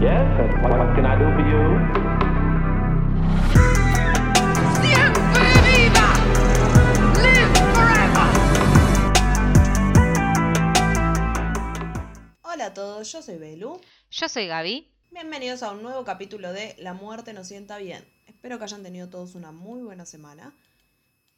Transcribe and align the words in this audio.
Yes, 0.00 0.26
what, 0.62 0.78
what 0.78 0.94
can 0.94 1.04
I 1.06 1.16
do 1.18 1.26
for 1.34 1.44
you? 1.50 1.62
¡Siempre 4.80 5.46
viva! 5.66 6.08
¡Live 7.22 7.52
forever! 7.74 8.28
Hola 12.42 12.66
a 12.66 12.74
todos, 12.74 13.10
yo 13.10 13.22
soy 13.22 13.38
Belu. 13.38 13.80
Yo 14.10 14.28
soy 14.28 14.46
Gaby. 14.46 14.88
Bienvenidos 15.10 15.62
a 15.62 15.72
un 15.72 15.82
nuevo 15.82 16.04
capítulo 16.04 16.52
de 16.52 16.76
La 16.78 16.92
muerte 16.94 17.32
nos 17.32 17.48
sienta 17.48 17.78
bien. 17.78 18.04
Espero 18.26 18.58
que 18.58 18.64
hayan 18.64 18.82
tenido 18.82 19.08
todos 19.08 19.34
una 19.34 19.50
muy 19.52 19.82
buena 19.82 20.04
semana. 20.06 20.52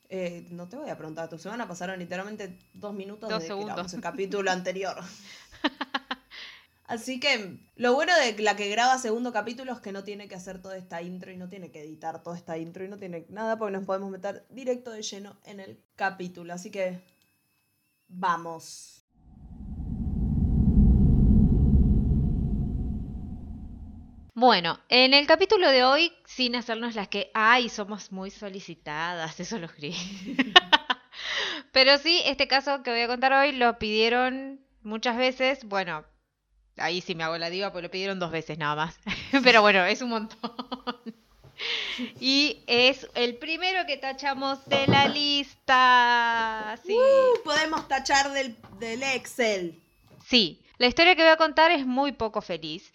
Eh, 0.08 0.46
no 0.50 0.68
te 0.68 0.76
voy 0.76 0.90
a 0.90 0.98
preguntar, 0.98 1.28
tu 1.28 1.38
semana 1.38 1.68
pasaron 1.68 1.98
literalmente 1.98 2.58
dos 2.74 2.92
minutos 2.92 3.28
Dos 3.30 3.38
desde 3.38 3.44
que 3.44 3.48
segundos. 3.48 3.66
grabamos 3.68 3.94
el 3.94 4.00
capítulo 4.00 4.50
anterior. 4.50 4.96
Así 6.90 7.20
que 7.20 7.56
lo 7.76 7.94
bueno 7.94 8.12
de 8.16 8.36
la 8.42 8.56
que 8.56 8.68
graba 8.68 8.98
segundo 8.98 9.32
capítulo 9.32 9.72
es 9.72 9.78
que 9.78 9.92
no 9.92 10.02
tiene 10.02 10.26
que 10.26 10.34
hacer 10.34 10.60
toda 10.60 10.76
esta 10.76 11.00
intro 11.02 11.30
y 11.30 11.36
no 11.36 11.48
tiene 11.48 11.70
que 11.70 11.82
editar 11.82 12.20
toda 12.24 12.36
esta 12.36 12.58
intro 12.58 12.84
y 12.84 12.88
no 12.88 12.96
tiene 12.96 13.26
nada 13.28 13.56
porque 13.58 13.74
nos 13.74 13.84
podemos 13.84 14.10
meter 14.10 14.44
directo 14.50 14.90
de 14.90 15.02
lleno 15.02 15.38
en 15.44 15.60
el 15.60 15.80
capítulo. 15.94 16.52
Así 16.52 16.72
que 16.72 17.00
vamos. 18.08 19.04
Bueno, 24.34 24.80
en 24.88 25.14
el 25.14 25.28
capítulo 25.28 25.70
de 25.70 25.84
hoy, 25.84 26.12
sin 26.24 26.56
hacernos 26.56 26.96
las 26.96 27.06
que, 27.06 27.30
ay, 27.34 27.68
somos 27.68 28.10
muy 28.10 28.32
solicitadas, 28.32 29.38
eso 29.38 29.60
lo 29.60 29.66
escribí. 29.66 29.94
Pero 31.72 31.98
sí, 31.98 32.20
este 32.24 32.48
caso 32.48 32.82
que 32.82 32.90
voy 32.90 33.02
a 33.02 33.06
contar 33.06 33.32
hoy 33.32 33.52
lo 33.52 33.78
pidieron 33.78 34.58
muchas 34.82 35.16
veces, 35.16 35.62
bueno, 35.64 36.04
ahí 36.80 37.00
sí 37.00 37.14
me 37.14 37.24
hago 37.24 37.38
la 37.38 37.50
diva, 37.50 37.72
pues 37.72 37.82
lo 37.82 37.90
pidieron 37.90 38.18
dos 38.18 38.30
veces 38.30 38.58
nada 38.58 38.74
más. 38.74 38.98
Pero 39.44 39.62
bueno, 39.62 39.84
es 39.84 40.02
un 40.02 40.10
montón. 40.10 40.52
Y 42.18 42.62
es 42.66 43.06
el 43.14 43.36
primero 43.36 43.86
que 43.86 43.96
tachamos 43.96 44.64
de 44.66 44.86
la 44.86 45.08
lista. 45.08 46.78
Sí. 46.84 46.94
Uh, 46.94 47.42
podemos 47.44 47.86
tachar 47.88 48.32
del, 48.32 48.56
del 48.78 49.02
Excel. 49.02 49.78
Sí, 50.26 50.62
la 50.78 50.86
historia 50.86 51.14
que 51.14 51.22
voy 51.22 51.30
a 51.30 51.36
contar 51.36 51.70
es 51.70 51.84
muy 51.84 52.12
poco 52.12 52.40
feliz. 52.40 52.92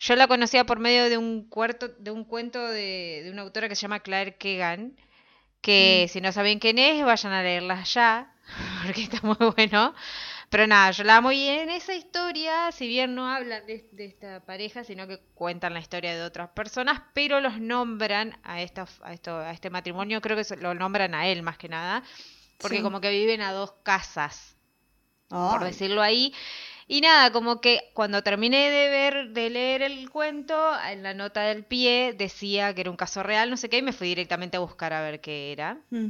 Yo 0.00 0.16
la 0.16 0.28
conocía 0.28 0.64
por 0.64 0.78
medio 0.78 1.08
de 1.08 1.18
un, 1.18 1.48
cuarto, 1.48 1.88
de 1.88 2.10
un 2.10 2.24
cuento 2.24 2.60
de, 2.68 3.22
de 3.24 3.30
una 3.30 3.42
autora 3.42 3.68
que 3.68 3.74
se 3.74 3.82
llama 3.82 4.00
Claire 4.00 4.36
Keegan, 4.36 4.96
que 5.60 6.08
si 6.10 6.20
no 6.20 6.30
saben 6.32 6.60
quién 6.60 6.78
es, 6.78 7.04
vayan 7.04 7.32
a 7.32 7.42
leerla 7.42 7.82
ya, 7.82 8.32
porque 8.84 9.02
está 9.02 9.20
muy 9.22 9.36
bueno. 9.56 9.94
Pero 10.50 10.66
nada, 10.66 10.90
yo 10.92 11.04
la 11.04 11.16
amo 11.18 11.30
y 11.32 11.46
en 11.46 11.68
esa 11.70 11.94
historia, 11.94 12.72
si 12.72 12.88
bien 12.88 13.14
no 13.14 13.28
hablan 13.30 13.66
de, 13.66 13.86
de 13.92 14.06
esta 14.06 14.40
pareja, 14.44 14.82
sino 14.84 15.06
que 15.06 15.18
cuentan 15.34 15.74
la 15.74 15.80
historia 15.80 16.14
de 16.16 16.22
otras 16.22 16.48
personas, 16.50 17.02
pero 17.12 17.40
los 17.40 17.60
nombran 17.60 18.38
a, 18.44 18.62
esta, 18.62 18.86
a, 19.02 19.12
esto, 19.12 19.36
a 19.36 19.50
este 19.52 19.68
matrimonio, 19.70 20.20
creo 20.22 20.36
que 20.36 20.56
lo 20.56 20.74
nombran 20.74 21.14
a 21.14 21.26
él 21.28 21.42
más 21.42 21.58
que 21.58 21.68
nada, 21.68 22.02
porque 22.58 22.78
Sí. 22.78 22.82
como 22.82 23.00
que 23.00 23.10
viven 23.10 23.40
a 23.42 23.52
dos 23.52 23.72
casas 23.82 24.56
por 25.28 25.64
decirlo 25.64 26.02
ahí. 26.02 26.32
Y 26.86 27.02
nada, 27.02 27.30
como 27.32 27.60
que 27.60 27.90
cuando 27.94 28.22
terminé 28.22 28.70
de 28.70 28.88
ver, 28.88 29.28
de 29.30 29.50
leer 29.50 29.82
el 29.82 30.08
cuento, 30.10 30.56
en 30.90 31.02
la 31.02 31.12
nota 31.14 31.42
del 31.42 31.64
pie 31.64 32.14
decía 32.16 32.74
que 32.74 32.80
era 32.80 32.90
un 32.90 32.96
caso 32.96 33.22
real, 33.22 33.50
no 33.50 33.56
sé 33.58 33.68
qué, 33.68 33.78
y 33.78 33.82
me 33.82 33.92
fui 33.92 34.08
directamente 34.08 34.56
a 34.56 34.60
buscar 34.60 34.92
a 34.94 35.02
ver 35.02 35.20
qué 35.20 35.52
era. 35.52 35.78
Mm. 35.90 36.08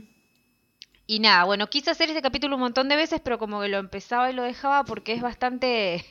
Y 1.11 1.21
nada, 1.21 1.45
bueno, 1.45 1.71
quise 1.71 1.91
hacer 1.91 2.11
este 2.11 2.21
capítulo 2.21 2.57
un 2.57 2.61
montón 2.61 2.91
de 2.91 2.95
veces, 2.95 3.23
pero 3.25 3.39
como 3.39 3.63
que 3.63 3.69
lo 3.69 3.79
empezaba 3.79 4.31
y 4.31 4.35
lo 4.35 4.43
dejaba 4.43 4.85
porque 4.85 5.15
es 5.15 5.23
bastante, 5.23 6.05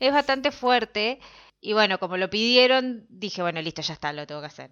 es 0.00 0.10
bastante 0.10 0.50
fuerte. 0.50 1.20
Y 1.60 1.74
bueno, 1.74 1.98
como 1.98 2.16
lo 2.16 2.30
pidieron, 2.30 3.04
dije, 3.10 3.42
bueno, 3.42 3.60
listo, 3.60 3.82
ya 3.82 3.92
está, 3.92 4.10
lo 4.14 4.26
tengo 4.26 4.40
que 4.40 4.46
hacer. 4.46 4.70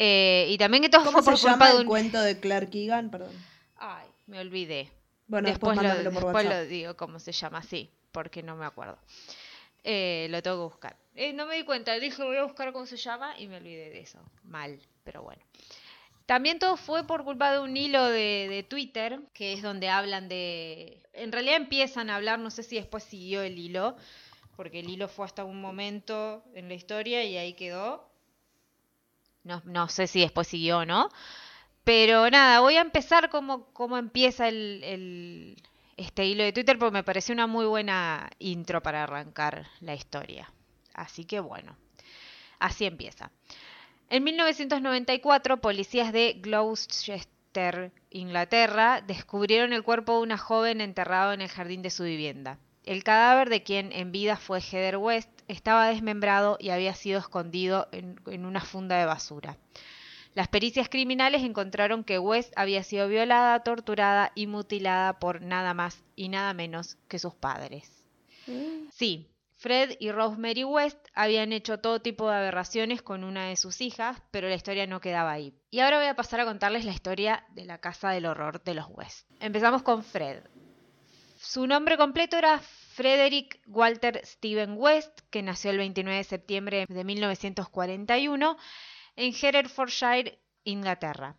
Eh, 0.00 0.48
y 0.48 0.58
también 0.58 0.82
que 0.82 0.88
todo 0.88 1.04
¿Cómo 1.04 1.22
fue 1.22 1.36
se 1.36 1.42
por 1.42 1.50
llama 1.52 1.66
culpa 1.66 1.66
de 1.68 1.74
el 1.74 1.80
un... 1.82 1.86
cuento 1.86 2.20
de 2.20 2.40
Claire 2.40 2.68
Keegan? 2.68 3.10
Perdón. 3.12 3.30
Ay, 3.76 4.08
me 4.26 4.40
olvidé. 4.40 4.90
Bueno, 5.28 5.48
después 5.48 5.78
después, 5.78 6.02
lo, 6.02 6.10
por 6.10 6.24
después 6.24 6.44
lo 6.46 6.66
digo 6.66 6.96
cómo 6.96 7.20
se 7.20 7.30
llama, 7.30 7.62
sí, 7.62 7.92
porque 8.10 8.42
no 8.42 8.56
me 8.56 8.66
acuerdo. 8.66 8.98
Eh, 9.84 10.26
lo 10.30 10.42
tengo 10.42 10.56
que 10.56 10.74
buscar. 10.74 10.96
Eh, 11.14 11.32
no 11.32 11.46
me 11.46 11.54
di 11.54 11.64
cuenta, 11.64 11.94
dije 11.94 12.24
voy 12.24 12.38
a 12.38 12.42
buscar 12.42 12.72
cómo 12.72 12.86
se 12.86 12.96
llama 12.96 13.38
y 13.38 13.46
me 13.46 13.58
olvidé 13.58 13.90
de 13.90 14.00
eso. 14.00 14.18
Mal, 14.42 14.80
pero 15.04 15.22
bueno. 15.22 15.42
También 16.30 16.60
todo 16.60 16.76
fue 16.76 17.06
por 17.06 17.24
culpa 17.24 17.52
de 17.52 17.58
un 17.58 17.76
hilo 17.76 18.04
de, 18.04 18.46
de 18.48 18.62
Twitter, 18.62 19.20
que 19.34 19.52
es 19.52 19.62
donde 19.62 19.88
hablan 19.88 20.28
de... 20.28 21.02
En 21.12 21.32
realidad 21.32 21.56
empiezan 21.56 22.08
a 22.08 22.16
hablar, 22.16 22.38
no 22.38 22.50
sé 22.50 22.62
si 22.62 22.76
después 22.76 23.02
siguió 23.02 23.42
el 23.42 23.58
hilo, 23.58 23.96
porque 24.56 24.80
el 24.80 24.88
hilo 24.90 25.08
fue 25.08 25.26
hasta 25.26 25.44
un 25.44 25.60
momento 25.60 26.44
en 26.54 26.68
la 26.68 26.74
historia 26.74 27.24
y 27.24 27.36
ahí 27.36 27.54
quedó. 27.54 28.08
No, 29.44 29.88
sé 29.88 30.06
si 30.06 30.20
después 30.20 30.48
siguió 30.48 30.78
o 30.78 30.84
no. 30.84 31.08
Pero 31.84 32.30
nada, 32.30 32.60
voy 32.60 32.76
a 32.76 32.82
empezar 32.82 33.30
como, 33.30 33.66
como 33.72 33.98
empieza 33.98 34.48
el, 34.48 34.82
el- 34.84 35.62
este 35.96 36.26
hilo 36.26 36.44
de 36.44 36.52
Twitter 36.52 36.78
porque 36.78 36.92
me 36.94 37.04
pareció 37.04 37.34
una 37.34 37.46
muy 37.46 37.66
buena 37.66 38.30
intro 38.38 38.82
para 38.82 39.04
arrancar 39.04 39.66
la 39.80 39.94
historia. 39.94 40.52
Así 40.94 41.24
que 41.26 41.40
bueno, 41.40 41.76
así 42.60 42.86
empieza. 42.86 43.30
En 44.10 44.24
1994, 44.24 45.60
policías 45.60 46.12
de 46.12 46.34
Gloucester, 46.42 47.92
Inglaterra, 48.10 49.02
descubrieron 49.06 49.72
el 49.72 49.84
cuerpo 49.84 50.16
de 50.16 50.22
una 50.22 50.36
joven 50.36 50.80
enterrado 50.80 51.32
en 51.32 51.40
el 51.40 51.48
jardín 51.48 51.80
de 51.82 51.90
su 51.90 52.02
vivienda. 52.02 52.58
El 52.84 53.04
cadáver 53.04 53.48
de 53.50 53.62
quien 53.62 53.92
en 53.92 54.10
vida 54.10 54.36
fue 54.36 54.60
Heather 54.60 54.96
West 54.96 55.30
estaba 55.46 55.86
desmembrado 55.88 56.56
y 56.58 56.70
había 56.70 56.94
sido 56.94 57.20
escondido 57.20 57.88
en- 57.92 58.20
en 58.26 58.46
una 58.46 58.60
funda 58.62 58.98
de 58.98 59.04
basura. 59.06 59.58
Las 60.34 60.48
pericias 60.48 60.88
criminales 60.88 61.42
encontraron 61.42 62.02
que 62.02 62.18
West 62.18 62.52
había 62.56 62.82
sido 62.82 63.06
violada, 63.06 63.62
torturada 63.62 64.32
y 64.34 64.46
mutilada 64.48 65.18
por 65.20 65.40
nada 65.42 65.72
más 65.74 66.02
y 66.16 66.28
nada 66.28 66.52
menos 66.54 66.96
que 67.08 67.18
sus 67.20 67.34
padres. 67.34 68.04
Sí, 68.92 69.28
Fred 69.60 69.96
y 70.00 70.10
Rosemary 70.10 70.64
West 70.64 70.98
habían 71.12 71.52
hecho 71.52 71.80
todo 71.80 72.00
tipo 72.00 72.30
de 72.30 72.36
aberraciones 72.36 73.02
con 73.02 73.24
una 73.24 73.48
de 73.48 73.56
sus 73.56 73.82
hijas, 73.82 74.16
pero 74.30 74.48
la 74.48 74.54
historia 74.54 74.86
no 74.86 75.02
quedaba 75.02 75.32
ahí. 75.32 75.52
Y 75.70 75.80
ahora 75.80 75.98
voy 75.98 76.06
a 76.06 76.16
pasar 76.16 76.40
a 76.40 76.46
contarles 76.46 76.86
la 76.86 76.92
historia 76.92 77.44
de 77.50 77.66
la 77.66 77.76
casa 77.76 78.08
del 78.08 78.24
horror 78.24 78.64
de 78.64 78.72
los 78.72 78.86
West. 78.88 79.30
Empezamos 79.38 79.82
con 79.82 80.02
Fred. 80.02 80.44
Su 81.38 81.66
nombre 81.66 81.98
completo 81.98 82.38
era 82.38 82.58
Frederick 82.58 83.60
Walter 83.66 84.22
Stephen 84.24 84.76
West, 84.78 85.20
que 85.28 85.42
nació 85.42 85.72
el 85.72 85.78
29 85.78 86.16
de 86.16 86.24
septiembre 86.24 86.86
de 86.88 87.04
1941 87.04 88.56
en 89.16 89.34
Herefordshire, 89.42 90.40
Inglaterra. 90.64 91.36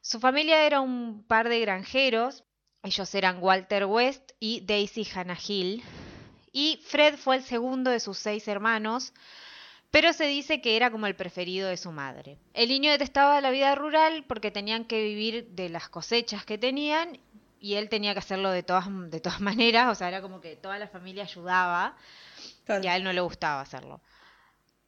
Su 0.00 0.20
familia 0.20 0.64
era 0.64 0.80
un 0.80 1.24
par 1.26 1.48
de 1.48 1.58
granjeros, 1.58 2.44
ellos 2.84 3.12
eran 3.16 3.42
Walter 3.42 3.86
West 3.86 4.30
y 4.38 4.60
Daisy 4.60 5.08
Hannah 5.12 5.38
Hill, 5.44 5.82
y 6.54 6.80
Fred 6.86 7.16
fue 7.16 7.36
el 7.36 7.42
segundo 7.42 7.90
de 7.90 8.00
sus 8.00 8.16
seis 8.16 8.48
hermanos, 8.48 9.12
pero 9.90 10.12
se 10.12 10.24
dice 10.26 10.60
que 10.62 10.76
era 10.76 10.90
como 10.90 11.06
el 11.06 11.14
preferido 11.16 11.68
de 11.68 11.76
su 11.76 11.92
madre. 11.92 12.38
El 12.54 12.68
niño 12.68 12.90
detestaba 12.90 13.40
la 13.40 13.50
vida 13.50 13.74
rural 13.74 14.24
porque 14.26 14.50
tenían 14.50 14.84
que 14.84 15.02
vivir 15.02 15.48
de 15.50 15.68
las 15.68 15.88
cosechas 15.88 16.44
que 16.44 16.56
tenían 16.56 17.18
y 17.60 17.74
él 17.74 17.88
tenía 17.88 18.12
que 18.12 18.20
hacerlo 18.20 18.50
de 18.50 18.62
todas, 18.62 18.86
de 19.10 19.20
todas 19.20 19.40
maneras, 19.42 19.88
o 19.90 19.94
sea, 19.94 20.08
era 20.08 20.22
como 20.22 20.40
que 20.40 20.56
toda 20.56 20.78
la 20.78 20.88
familia 20.88 21.24
ayudaba 21.24 21.96
Claro. 22.64 22.82
y 22.82 22.86
a 22.86 22.96
él 22.96 23.04
no 23.04 23.12
le 23.12 23.20
gustaba 23.20 23.60
hacerlo. 23.60 24.00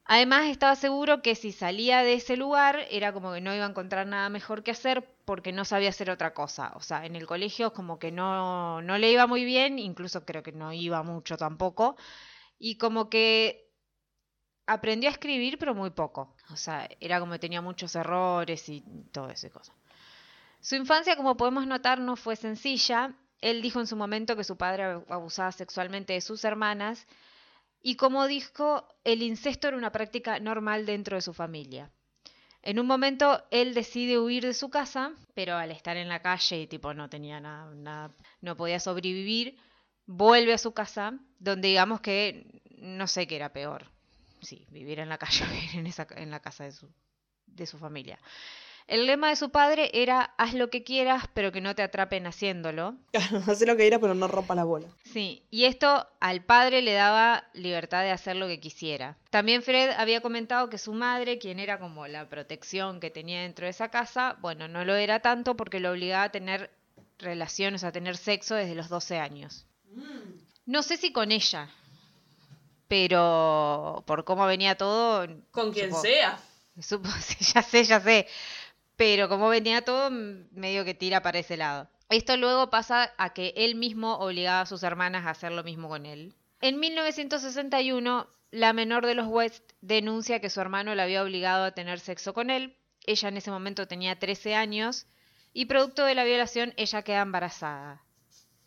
Además, 0.09 0.47
estaba 0.47 0.77
seguro 0.77 1.21
que 1.21 1.34
si 1.34 1.50
salía 1.50 2.05
de 2.05 2.15
ese 2.15 2.37
lugar 2.37 2.87
era 2.91 3.12
como 3.12 3.33
que 3.33 3.41
no 3.41 3.53
iba 3.53 3.67
a 3.67 3.69
encontrar 3.69 4.06
nada 4.06 4.28
mejor 4.28 4.62
que 4.62 4.71
hacer 4.71 5.05
porque 5.25 5.50
no 5.50 5.65
sabía 5.65 5.89
hacer 5.89 6.11
otra 6.11 6.33
cosa. 6.33 6.72
O 6.77 6.81
sea, 6.81 7.05
en 7.05 7.17
el 7.17 7.27
colegio 7.27 7.72
como 7.72 7.99
que 7.99 8.12
no, 8.12 8.81
no 8.83 8.99
le 8.99 9.11
iba 9.11 9.27
muy 9.27 9.44
bien, 9.44 9.81
incluso 9.81 10.25
creo 10.25 10.44
que 10.44 10.53
no 10.53 10.72
iba 10.72 11.03
mucho 11.03 11.37
tampoco. 11.37 11.97
Y 12.59 12.78
como 12.78 13.11
que 13.11 13.69
aprendió 14.67 15.09
a 15.09 15.12
escribir, 15.12 15.58
pero 15.58 15.75
muy 15.75 15.91
poco. 15.91 16.37
O 16.50 16.56
sea, 16.56 16.88
era 17.00 17.19
como 17.19 17.32
que 17.32 17.38
tenía 17.41 17.61
muchos 17.61 17.97
errores 17.97 18.69
y 18.69 18.85
todo 19.11 19.29
ese 19.31 19.50
cosa. 19.50 19.75
Su 20.61 20.76
infancia, 20.76 21.17
como 21.17 21.37
podemos 21.37 21.67
notar, 21.67 21.99
no 21.99 22.14
fue 22.14 22.37
sencilla. 22.37 23.12
Él 23.41 23.61
dijo 23.61 23.81
en 23.81 23.88
su 23.88 23.97
momento 23.97 24.37
que 24.37 24.44
su 24.44 24.56
padre 24.56 25.03
abusaba 25.08 25.50
sexualmente 25.50 26.12
de 26.12 26.20
sus 26.20 26.44
hermanas 26.44 27.06
y 27.88 27.94
como 27.94 28.27
dijo, 28.27 28.88
el 29.05 29.23
incesto 29.23 29.69
era 29.69 29.77
una 29.77 29.93
práctica 29.93 30.41
normal 30.41 30.87
dentro 30.87 31.17
de 31.17 31.23
su 31.23 31.33
familia. 31.33 31.88
En 32.62 32.81
un 32.81 32.87
momento 32.88 33.44
él 33.53 33.75
decide 33.75 34.19
huir 34.19 34.43
de 34.44 34.55
su 34.55 34.71
casa, 34.71 35.12
pero 35.35 35.55
al 35.56 35.71
estar 35.71 35.97
en 35.97 36.09
la 36.09 36.21
calle 36.21 36.67
tipo 36.67 36.94
no 36.94 37.09
tenía 37.09 37.38
nada, 37.41 37.73
nada- 37.77 38.12
no 38.41 38.56
podía 38.56 38.81
sobrevivir, 38.81 39.56
vuelve 40.06 40.53
a 40.53 40.59
su 40.59 40.73
casa, 40.73 41.15
donde 41.38 41.69
digamos 41.69 42.00
que 42.00 42.61
no 42.79 43.06
sé 43.06 43.29
qué 43.29 43.37
era 43.37 43.53
peor. 43.53 43.87
Sí, 44.43 44.67
vivir 44.71 44.99
en 44.99 45.09
la 45.09 45.19
calle 45.19 45.44
vivir 45.53 45.77
en, 45.79 45.87
esa, 45.87 46.09
en 46.17 46.31
la 46.32 46.41
casa 46.41 46.65
de 46.65 46.73
su, 46.73 46.91
de 47.47 47.67
su 47.67 47.79
familia. 47.79 48.19
El 48.88 49.06
lema 49.06 49.31
de 49.31 49.37
su 49.37 49.50
padre 49.50 49.91
era 49.94 50.35
haz 50.38 50.55
lo 50.55 50.71
que 50.71 50.85
quieras, 50.85 51.25
pero 51.35 51.50
que 51.50 51.61
no 51.61 51.75
te 51.75 51.83
atrapen 51.83 52.27
haciéndolo. 52.27 52.94
Claro, 53.11 53.43
hace 53.47 53.67
lo 53.67 53.75
que 53.75 53.83
quieras, 53.83 54.00
pero 54.00 54.15
no 54.15 54.29
rompa 54.29 54.55
la 54.55 54.65
bola. 54.65 54.87
Sí, 55.05 55.43
y 55.50 55.65
esto 55.65 56.06
al 56.21 56.44
padre 56.44 56.83
le 56.83 56.93
daba 56.93 57.44
libertad 57.55 58.03
de 58.03 58.11
hacer 58.11 58.37
lo 58.37 58.47
que 58.47 58.61
quisiera. 58.61 59.17
También 59.31 59.62
Fred 59.62 59.91
había 59.97 60.21
comentado 60.21 60.69
que 60.69 60.79
su 60.79 60.93
madre, 60.93 61.38
quien 61.38 61.59
era 61.59 61.81
como 61.81 62.06
la 62.06 62.29
protección 62.29 63.00
que 63.00 63.11
tenía 63.11 63.43
dentro 63.43 63.65
de 63.65 63.71
esa 63.71 63.88
casa, 63.88 64.37
bueno, 64.41 64.69
no 64.69 64.85
lo 64.85 64.94
era 64.94 65.21
tanto 65.21 65.56
porque 65.56 65.81
lo 65.81 65.91
obligaba 65.91 66.25
a 66.25 66.32
tener 66.32 66.71
relaciones, 67.19 67.82
a 67.82 67.93
tener 67.93 68.17
sexo 68.17 68.55
desde 68.55 68.75
los 68.75 68.89
12 68.89 69.19
años. 69.19 69.67
No 70.67 70.82
sé 70.82 70.97
si 70.97 71.12
con 71.12 71.32
ella, 71.32 71.71
pero 72.89 74.05
por 74.06 74.25
cómo 74.25 74.47
venía 74.47 74.77
todo... 74.77 75.27
Con 75.50 75.73
quien 75.73 75.94
sea. 75.94 76.39
Ya 77.55 77.62
sé, 77.62 77.85
ya 77.85 78.00
sé. 78.00 78.29
Pero 78.96 79.28
como 79.28 79.48
venía 79.48 79.82
todo, 79.82 80.10
medio 80.10 80.84
que 80.84 80.94
tira 80.94 81.22
para 81.22 81.38
ese 81.38 81.56
lado. 81.56 81.88
Esto 82.08 82.37
luego 82.37 82.70
pasa 82.70 83.12
a 83.19 83.34
que 83.34 83.52
él 83.56 83.75
mismo 83.75 84.19
obligaba 84.19 84.60
a 84.60 84.66
sus 84.66 84.82
hermanas 84.82 85.26
a 85.26 85.31
hacer 85.31 85.52
lo 85.52 85.64
mismo 85.64 85.88
con 85.88 86.06
él. 86.06 86.34
En 86.60 86.81
1961, 86.81 88.28
la 88.50 88.72
menor 88.72 89.04
de 89.04 89.14
los 89.14 89.26
West 89.26 89.72
denuncia 89.81 90.40
que 90.40 90.50
su 90.50 90.60
hermano 90.60 90.94
la 90.94 91.02
había 91.02 91.22
obligado 91.22 91.64
a 91.64 91.72
tener 91.72 92.00
sexo 92.00 92.32
con 92.32 92.48
él. 92.48 92.76
Ella 93.04 93.28
en 93.28 93.37
ese 93.37 93.50
momento 93.50 93.87
tenía 93.87 94.19
13 94.19 94.54
años 94.54 95.06
y 95.52 95.66
producto 95.66 96.04
de 96.04 96.14
la 96.14 96.25
violación 96.25 96.72
ella 96.76 97.02
queda 97.02 97.22
embarazada. 97.22 98.02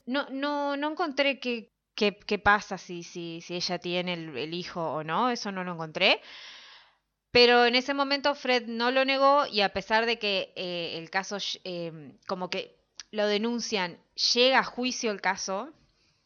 No, 0.06 0.28
no, 0.30 0.76
no 0.78 0.92
encontré 0.92 1.40
qué, 1.40 1.72
qué, 1.96 2.18
qué 2.18 2.40
pasa 2.40 2.78
si, 2.78 3.04
si, 3.04 3.42
si 3.42 3.56
ella 3.56 3.80
tiene 3.80 4.14
el, 4.14 4.38
el 4.38 4.54
hijo 4.54 4.82
o 4.94 5.04
no, 5.04 5.30
eso 5.30 5.52
no 5.52 5.64
lo 5.64 5.74
encontré. 5.74 6.22
Pero 7.32 7.66
en 7.66 7.76
ese 7.76 7.94
momento 7.94 8.34
Fred 8.34 8.66
no 8.68 8.92
lo 8.92 9.06
negó 9.06 9.46
y 9.46 9.62
a 9.62 9.74
pesar 9.74 10.06
de 10.06 10.18
que 10.18 10.52
eh, 10.56 10.98
el 10.98 11.10
caso, 11.10 11.38
eh, 11.64 12.14
como 12.28 12.50
que 12.50 12.76
lo 13.12 13.28
denuncian, 13.28 13.98
llega 14.34 14.60
a 14.60 14.64
juicio 14.64 15.12
el 15.12 15.22
caso, 15.22 15.72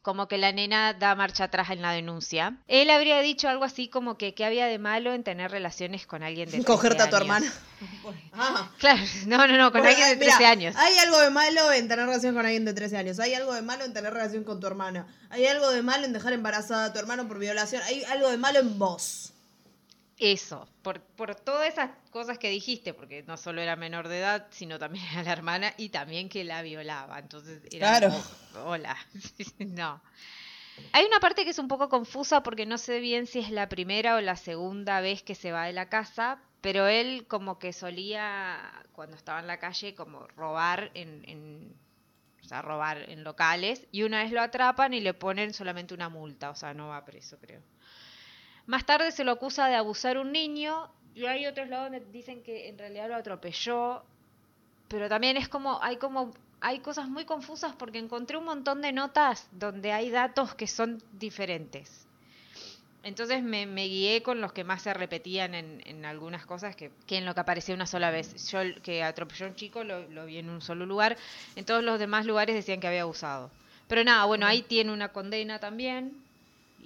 como 0.01 0.27
que 0.27 0.38
la 0.38 0.51
nena 0.51 0.94
da 0.94 1.15
marcha 1.15 1.45
atrás 1.45 1.69
en 1.69 1.81
la 1.81 1.91
denuncia. 1.91 2.57
Él 2.67 2.89
habría 2.89 3.19
dicho 3.21 3.47
algo 3.47 3.63
así 3.63 3.88
como 3.88 4.17
que 4.17 4.33
qué 4.33 4.44
había 4.44 4.65
de 4.67 4.77
malo 4.77 5.13
en 5.13 5.23
tener 5.23 5.50
relaciones 5.50 6.05
con 6.05 6.23
alguien 6.23 6.47
de 6.47 6.57
13 6.57 6.65
Cogerte 6.65 7.03
a 7.03 7.09
tu 7.09 7.15
años. 7.15 7.21
hermana. 7.21 7.53
Ah. 8.33 8.71
Claro, 8.79 9.01
no, 9.27 9.45
no, 9.45 9.57
no, 9.57 9.71
con 9.71 9.81
Porque, 9.81 9.89
alguien 9.89 10.09
de 10.09 10.25
mira, 10.25 10.38
13 10.38 10.45
años. 10.45 10.75
Hay 10.77 10.97
algo 11.00 11.19
de 11.19 11.29
malo 11.29 11.71
en 11.71 11.88
tener 11.88 12.05
relación 12.05 12.33
con 12.33 12.45
alguien 12.45 12.63
de 12.65 12.73
13 12.73 12.97
años. 12.97 13.19
Hay 13.19 13.33
algo 13.33 13.53
de 13.53 13.61
malo 13.61 13.83
en 13.83 13.94
tener 13.94 14.13
relación 14.13 14.44
con 14.45 14.59
tu 14.61 14.67
hermana. 14.67 15.05
Hay 15.29 15.45
algo 15.47 15.69
de 15.69 15.83
malo 15.83 16.05
en 16.05 16.13
dejar 16.13 16.31
embarazada 16.33 16.85
a 16.85 16.94
tu 16.94 17.00
hermano 17.00 17.27
por 17.27 17.39
violación. 17.39 17.81
Hay 17.83 18.03
algo 18.05 18.29
de 18.29 18.38
malo 18.38 18.59
en 18.59 18.79
vos. 18.79 19.32
Eso, 20.25 20.68
por, 20.84 21.02
por 21.02 21.36
todas 21.36 21.68
esas 21.68 21.90
cosas 22.10 22.38
que 22.40 22.50
dijiste, 22.50 22.94
porque 22.94 23.24
no 23.24 23.36
solo 23.36 23.62
era 23.62 23.75
menor 23.75 24.08
de 24.08 24.20
edad, 24.20 24.48
sino 24.52 24.80
también 24.80 25.06
era 25.12 25.24
la 25.24 25.34
hermana 25.34 25.74
y 25.78 25.90
también 25.90 26.30
que 26.30 26.44
la 26.46 26.62
violaba. 26.62 27.20
Entonces 27.20 27.62
era 27.72 27.98
Claro. 28.00 28.10
como, 28.54 28.66
hola, 28.70 28.96
no. 29.60 30.02
Hay 30.94 31.06
una 31.06 31.20
parte 31.20 31.44
que 31.44 31.52
es 31.52 31.60
un 31.60 31.68
poco 31.68 31.90
confusa 31.90 32.44
porque 32.44 32.66
no 32.66 32.78
sé 32.78 33.00
bien 33.00 33.28
si 33.28 33.40
es 33.40 33.50
la 33.52 33.70
primera 33.70 34.16
o 34.16 34.22
la 34.22 34.36
segunda 34.38 35.02
vez 35.02 35.24
que 35.24 35.36
se 35.36 35.52
va 35.52 35.66
de 35.66 35.74
la 35.74 35.90
casa, 35.90 36.40
pero 36.62 36.88
él 36.88 37.25
como 37.28 37.60
que 37.60 37.74
solía, 37.74 38.60
cuando 38.94 39.18
estaba 39.18 39.40
en 39.42 39.48
la 39.48 39.60
calle, 39.60 39.96
como 39.96 40.28
robar 40.28 40.92
en, 40.96 41.24
en- 41.30 41.75
o 42.44 42.46
sea, 42.46 42.62
robar 42.62 43.10
en 43.10 43.24
locales, 43.24 43.88
y 43.92 44.04
una 44.04 44.24
vez 44.24 44.31
lo 44.31 44.42
atrapan 44.42 44.94
y 44.94 45.02
le 45.02 45.14
ponen 45.14 45.54
solamente 45.54 45.94
una 45.94 46.10
multa, 46.10 46.50
o 46.52 46.56
sea, 46.56 46.74
no 46.74 46.90
va 46.90 47.06
preso, 47.06 47.40
creo. 47.40 47.62
Más 48.65 48.86
tarde 48.86 49.12
se 49.12 49.24
lo 49.24 49.31
acusa 49.31 49.68
de 49.68 49.75
abusar 49.75 50.18
a 50.18 50.21
un 50.21 50.31
niño 50.31 50.89
y 51.15 51.25
hay 51.25 51.45
otros 51.45 51.69
lados 51.69 51.92
donde 51.92 52.06
dicen 52.12 52.42
que 52.44 52.69
en 52.69 52.77
realidad 52.77 53.10
lo 53.10 53.15
atropelló, 53.15 54.04
pero 54.88 55.10
también 55.10 55.38
es 55.38 55.48
como 55.48 55.81
hay 55.83 55.98
como 55.98 56.33
hay 56.62 56.80
cosas 56.80 57.10
muy 57.10 57.25
confusas 57.25 57.75
porque 57.75 58.00
encontré 58.00 58.38
un 58.38 58.45
montón 58.45 58.81
de 58.81 58.94
notas 58.94 59.48
donde 59.51 59.92
hay 59.92 60.10
datos 60.10 60.56
que 60.56 60.68
son 60.68 61.04
diferentes. 61.12 62.07
Entonces 63.04 63.44
me, 63.44 63.65
me 63.65 63.86
guié 63.88 64.24
con 64.24 64.39
los 64.39 64.54
que 64.54 64.63
más 64.63 64.81
se 64.81 64.94
repetían 64.94 65.56
en, 65.56 65.81
en 65.86 66.06
algunas 66.06 66.45
cosas 66.45 66.74
que, 66.77 66.89
que 67.06 67.18
en 67.18 67.25
lo 67.25 67.33
que 67.33 67.42
aparecía 67.42 67.75
una 67.75 67.86
sola 67.86 68.12
vez. 68.12 68.50
Yo 68.50 68.60
que 68.81 69.04
atropelló 69.04 69.45
a 69.45 69.50
un 69.50 69.56
chico 69.56 69.83
lo, 69.83 70.07
lo 70.07 70.25
vi 70.25 70.38
en 70.38 70.50
un 70.50 70.62
solo 70.62 70.86
lugar, 70.86 71.18
en 71.57 71.65
todos 71.65 71.83
los 71.83 72.00
demás 72.00 72.25
lugares 72.25 72.56
decían 72.56 72.80
que 72.80 72.88
había 72.88 73.01
abusado. 73.01 73.51
Pero 73.89 74.06
nada, 74.06 74.24
bueno, 74.24 74.45
ahí 74.45 74.62
tiene 74.62 74.94
una 74.94 75.10
condena 75.10 75.60
también. 75.60 76.13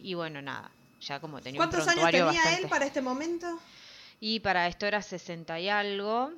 Y 0.02 0.16
bueno, 0.16 0.42
nada, 0.42 0.72
ya 1.02 1.20
como 1.20 1.42
tenía 1.42 1.62
un 1.62 1.68
¿Cuántos 1.70 1.88
años 1.88 2.06
tenía 2.12 2.26
bastante- 2.26 2.62
él 2.64 2.70
para 2.70 2.86
este 2.86 3.02
momento? 3.02 3.60
y 4.20 4.40
para 4.40 4.68
esto 4.68 4.86
era 4.86 5.02
60 5.02 5.60
y 5.60 5.70
algo. 5.70 6.32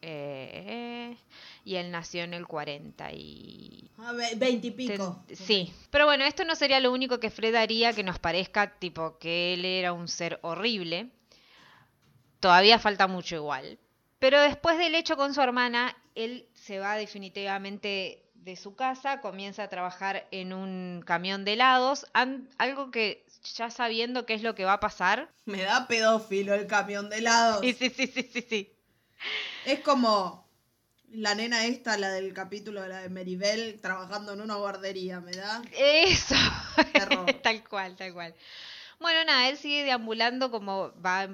Eh, 0.00 1.16
y 1.64 1.74
él 1.74 1.90
nació 1.90 2.22
en 2.22 2.32
el 2.34 2.46
40 2.46 3.10
y... 3.12 3.90
Ah, 3.98 4.12
ve- 4.12 4.34
Veinte 4.36 4.68
y 4.68 4.70
pico. 4.70 5.22
Sí, 5.32 5.72
pero 5.90 6.04
bueno, 6.06 6.24
esto 6.24 6.44
no 6.44 6.54
sería 6.54 6.78
lo 6.80 6.92
único 6.92 7.18
que 7.18 7.30
Fred 7.30 7.54
haría 7.56 7.92
que 7.92 8.04
nos 8.04 8.18
parezca 8.20 8.78
tipo 8.78 9.18
que 9.18 9.54
él 9.54 9.64
era 9.64 9.92
un 9.92 10.06
ser 10.06 10.38
horrible. 10.42 11.10
Todavía 12.40 12.78
falta 12.78 13.08
mucho 13.08 13.34
igual. 13.34 13.78
Pero 14.20 14.40
después 14.40 14.78
del 14.78 14.94
hecho 14.94 15.16
con 15.16 15.34
su 15.34 15.40
hermana, 15.40 15.96
él 16.14 16.46
se 16.54 16.78
va 16.78 16.94
definitivamente 16.96 18.22
de 18.48 18.56
su 18.56 18.74
casa, 18.74 19.20
comienza 19.20 19.64
a 19.64 19.68
trabajar 19.68 20.26
en 20.30 20.54
un 20.54 21.02
camión 21.04 21.44
de 21.44 21.52
helados, 21.52 22.06
algo 22.14 22.90
que 22.90 23.26
ya 23.54 23.70
sabiendo 23.70 24.24
qué 24.24 24.32
es 24.32 24.42
lo 24.42 24.54
que 24.54 24.64
va 24.64 24.74
a 24.74 24.80
pasar. 24.80 25.30
Me 25.44 25.62
da 25.62 25.86
pedófilo 25.86 26.54
el 26.54 26.66
camión 26.66 27.10
de 27.10 27.18
helados. 27.18 27.60
Sí, 27.60 27.74
sí, 27.74 27.90
sí, 27.90 28.06
sí, 28.06 28.22
sí, 28.32 28.46
sí. 28.48 28.72
Es 29.66 29.80
como 29.80 30.48
la 31.10 31.34
nena 31.34 31.66
esta, 31.66 31.98
la 31.98 32.10
del 32.10 32.32
capítulo 32.32 32.80
de 32.80 32.88
la 32.88 33.02
de 33.02 33.10
Meribel, 33.10 33.78
trabajando 33.82 34.32
en 34.32 34.40
una 34.40 34.54
guardería, 34.54 35.20
¿me 35.20 35.32
da? 35.32 35.62
Eso, 35.76 36.34
tal 37.42 37.68
cual, 37.68 37.96
tal 37.96 38.14
cual. 38.14 38.34
Bueno, 38.98 39.24
nada, 39.26 39.50
él 39.50 39.58
sigue 39.58 39.84
deambulando 39.84 40.50
como 40.50 40.90
va 41.04 41.28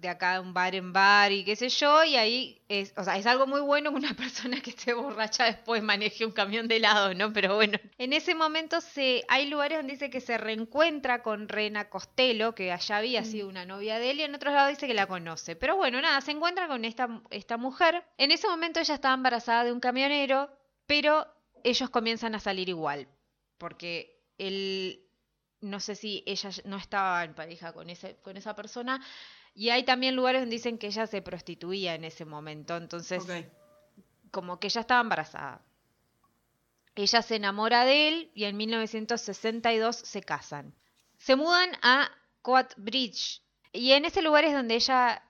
de 0.00 0.08
acá 0.08 0.34
de 0.34 0.40
un 0.40 0.54
bar 0.54 0.74
en 0.74 0.92
bar 0.92 1.30
y 1.30 1.44
qué 1.44 1.56
sé 1.56 1.68
yo, 1.68 2.02
y 2.04 2.16
ahí 2.16 2.62
es, 2.68 2.94
o 2.96 3.04
sea, 3.04 3.18
es 3.18 3.26
algo 3.26 3.46
muy 3.46 3.60
bueno 3.60 3.90
que 3.90 3.96
una 3.96 4.14
persona 4.16 4.60
que 4.60 4.70
esté 4.70 4.94
borracha 4.94 5.44
después 5.44 5.82
maneje 5.82 6.24
un 6.24 6.32
camión 6.32 6.68
de 6.68 6.76
helado, 6.76 7.14
¿no? 7.14 7.32
Pero 7.32 7.54
bueno, 7.54 7.78
en 7.98 8.12
ese 8.12 8.34
momento 8.34 8.80
se, 8.80 9.24
hay 9.28 9.48
lugares 9.48 9.78
donde 9.78 9.92
dice 9.92 10.10
que 10.10 10.20
se 10.20 10.38
reencuentra 10.38 11.22
con 11.22 11.48
Rena 11.48 11.90
Costello, 11.90 12.54
que 12.54 12.72
allá 12.72 12.96
había 12.96 13.24
sido 13.24 13.48
una 13.48 13.66
novia 13.66 13.98
de 13.98 14.10
él, 14.10 14.20
y 14.20 14.22
en 14.22 14.34
otros 14.34 14.54
lados 14.54 14.70
dice 14.70 14.86
que 14.86 14.94
la 14.94 15.06
conoce. 15.06 15.56
Pero 15.56 15.76
bueno, 15.76 16.00
nada, 16.00 16.20
se 16.20 16.32
encuentra 16.32 16.66
con 16.66 16.84
esta, 16.84 17.20
esta 17.30 17.56
mujer. 17.56 18.04
En 18.16 18.30
ese 18.30 18.48
momento 18.48 18.80
ella 18.80 18.94
estaba 18.94 19.14
embarazada 19.14 19.64
de 19.64 19.72
un 19.72 19.80
camionero, 19.80 20.50
pero 20.86 21.26
ellos 21.62 21.90
comienzan 21.90 22.34
a 22.34 22.40
salir 22.40 22.68
igual, 22.68 23.06
porque 23.58 24.24
él 24.38 25.04
no 25.60 25.80
sé 25.80 25.94
si 25.94 26.22
ella 26.26 26.50
no 26.64 26.76
estaba 26.76 27.24
en 27.24 27.34
pareja 27.34 27.72
con 27.72 27.90
ese, 27.90 28.16
con 28.22 28.36
esa 28.36 28.54
persona. 28.54 29.00
Y 29.54 29.70
hay 29.70 29.84
también 29.84 30.16
lugares 30.16 30.42
donde 30.42 30.56
dicen 30.56 30.78
que 30.78 30.86
ella 30.86 31.06
se 31.06 31.22
prostituía 31.22 31.94
en 31.94 32.04
ese 32.04 32.24
momento. 32.24 32.76
Entonces, 32.76 33.24
como 34.30 34.58
que 34.58 34.68
ella 34.68 34.80
estaba 34.80 35.00
embarazada. 35.00 35.62
Ella 36.94 37.22
se 37.22 37.36
enamora 37.36 37.84
de 37.84 38.08
él 38.08 38.30
y 38.34 38.44
en 38.44 38.56
1962 38.56 39.96
se 39.96 40.22
casan. 40.22 40.74
Se 41.18 41.36
mudan 41.36 41.70
a 41.82 42.10
Coat 42.42 42.72
Bridge. 42.76 43.42
Y 43.72 43.92
en 43.92 44.04
ese 44.04 44.22
lugar 44.22 44.44
es 44.44 44.52
donde 44.52 44.74
ella, 44.74 45.22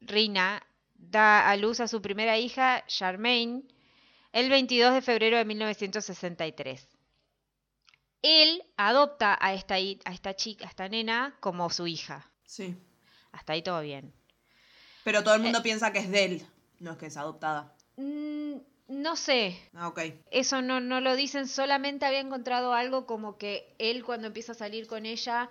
Rina, 0.00 0.62
da 0.94 1.48
a 1.48 1.56
luz 1.56 1.80
a 1.80 1.88
su 1.88 2.02
primera 2.02 2.38
hija, 2.38 2.84
Charmaine, 2.86 3.64
el 4.32 4.50
22 4.50 4.94
de 4.94 5.02
febrero 5.02 5.38
de 5.38 5.44
1963. 5.44 6.88
Él 8.22 8.62
adopta 8.76 9.38
a 9.40 9.54
esta, 9.54 9.76
a 9.76 10.12
esta 10.12 10.34
chica, 10.34 10.66
a 10.66 10.68
esta 10.68 10.88
nena, 10.88 11.36
como 11.40 11.70
su 11.70 11.86
hija. 11.86 12.30
Sí. 12.44 12.76
Hasta 13.36 13.52
ahí 13.52 13.62
todo 13.62 13.80
bien. 13.82 14.12
Pero 15.04 15.22
todo 15.22 15.34
el 15.34 15.42
mundo 15.42 15.62
piensa 15.62 15.92
que 15.92 16.00
es 16.00 16.10
de 16.10 16.24
él, 16.24 16.46
no 16.80 16.92
es 16.92 16.98
que 16.98 17.06
es 17.06 17.16
adoptada. 17.16 17.74
Mm, 17.96 18.56
no 18.88 19.16
sé, 19.16 19.58
Ah, 19.74 19.88
ok. 19.88 20.00
eso 20.30 20.62
no, 20.62 20.80
no 20.80 21.00
lo 21.00 21.14
dicen, 21.16 21.46
solamente 21.48 22.04
había 22.06 22.20
encontrado 22.20 22.72
algo 22.72 23.06
como 23.06 23.36
que 23.38 23.74
él 23.78 24.04
cuando 24.04 24.26
empieza 24.28 24.52
a 24.52 24.56
salir 24.56 24.86
con 24.86 25.06
ella 25.06 25.48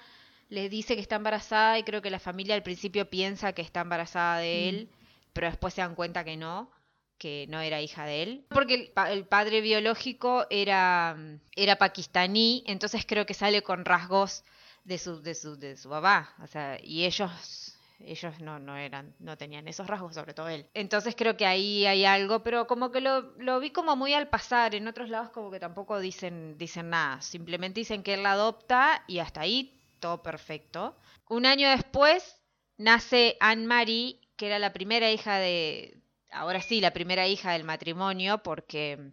le 0.49 0.69
dice 0.69 0.95
que 0.95 1.01
está 1.01 1.15
embarazada 1.15 1.79
y 1.79 1.83
creo 1.83 2.01
que 2.01 2.09
la 2.11 2.19
familia 2.19 2.55
al 2.55 2.63
principio 2.63 3.09
piensa 3.09 3.53
que 3.53 3.61
está 3.61 3.81
embarazada 3.81 4.39
de 4.39 4.69
él, 4.69 4.89
pero 5.33 5.47
después 5.47 5.73
se 5.73 5.81
dan 5.81 5.95
cuenta 5.95 6.23
que 6.23 6.37
no, 6.37 6.69
que 7.17 7.45
no 7.49 7.59
era 7.61 7.81
hija 7.81 8.05
de 8.05 8.23
él. 8.23 8.45
Porque 8.49 8.75
el, 8.75 8.91
pa- 8.91 9.11
el 9.11 9.25
padre 9.25 9.61
biológico 9.61 10.45
era, 10.49 11.15
mm, 11.17 11.39
era 11.55 11.77
pakistaní, 11.77 12.63
entonces 12.67 13.05
creo 13.07 13.25
que 13.25 13.33
sale 13.33 13.63
con 13.63 13.85
rasgos 13.85 14.43
de 14.83 14.97
su, 14.99 15.21
de 15.21 15.33
su, 15.33 15.55
de 15.57 15.77
su 15.77 15.89
papá. 15.89 16.35
O 16.43 16.47
sea, 16.47 16.77
y 16.83 17.05
ellos 17.05 17.74
ellos 17.99 18.39
no, 18.41 18.59
no 18.59 18.75
eran, 18.75 19.15
no 19.19 19.37
tenían 19.37 19.67
esos 19.67 19.87
rasgos, 19.87 20.15
sobre 20.15 20.33
todo 20.33 20.49
él. 20.49 20.67
Entonces 20.73 21.15
creo 21.15 21.37
que 21.37 21.45
ahí 21.45 21.85
hay 21.85 22.05
algo, 22.05 22.43
pero 22.43 22.67
como 22.67 22.91
que 22.91 23.01
lo, 23.01 23.21
lo 23.37 23.59
vi 23.59 23.71
como 23.71 23.95
muy 23.95 24.13
al 24.13 24.29
pasar. 24.29 24.75
En 24.75 24.87
otros 24.87 25.09
lados 25.09 25.29
como 25.29 25.51
que 25.51 25.59
tampoco 25.59 25.99
dicen, 25.99 26.57
dicen 26.57 26.89
nada. 26.89 27.21
Simplemente 27.21 27.79
dicen 27.79 28.03
que 28.03 28.15
él 28.15 28.23
la 28.23 28.33
adopta 28.33 29.03
y 29.07 29.19
hasta 29.19 29.41
ahí 29.41 29.79
todo 29.99 30.21
perfecto. 30.21 30.95
Un 31.29 31.45
año 31.45 31.69
después 31.69 32.41
nace 32.77 33.37
Anne-Marie, 33.39 34.19
que 34.35 34.47
era 34.47 34.59
la 34.59 34.73
primera 34.73 35.11
hija 35.11 35.37
de, 35.37 36.01
ahora 36.31 36.61
sí, 36.61 36.81
la 36.81 36.91
primera 36.91 37.27
hija 37.27 37.53
del 37.53 37.63
matrimonio, 37.63 38.43
porque 38.43 39.11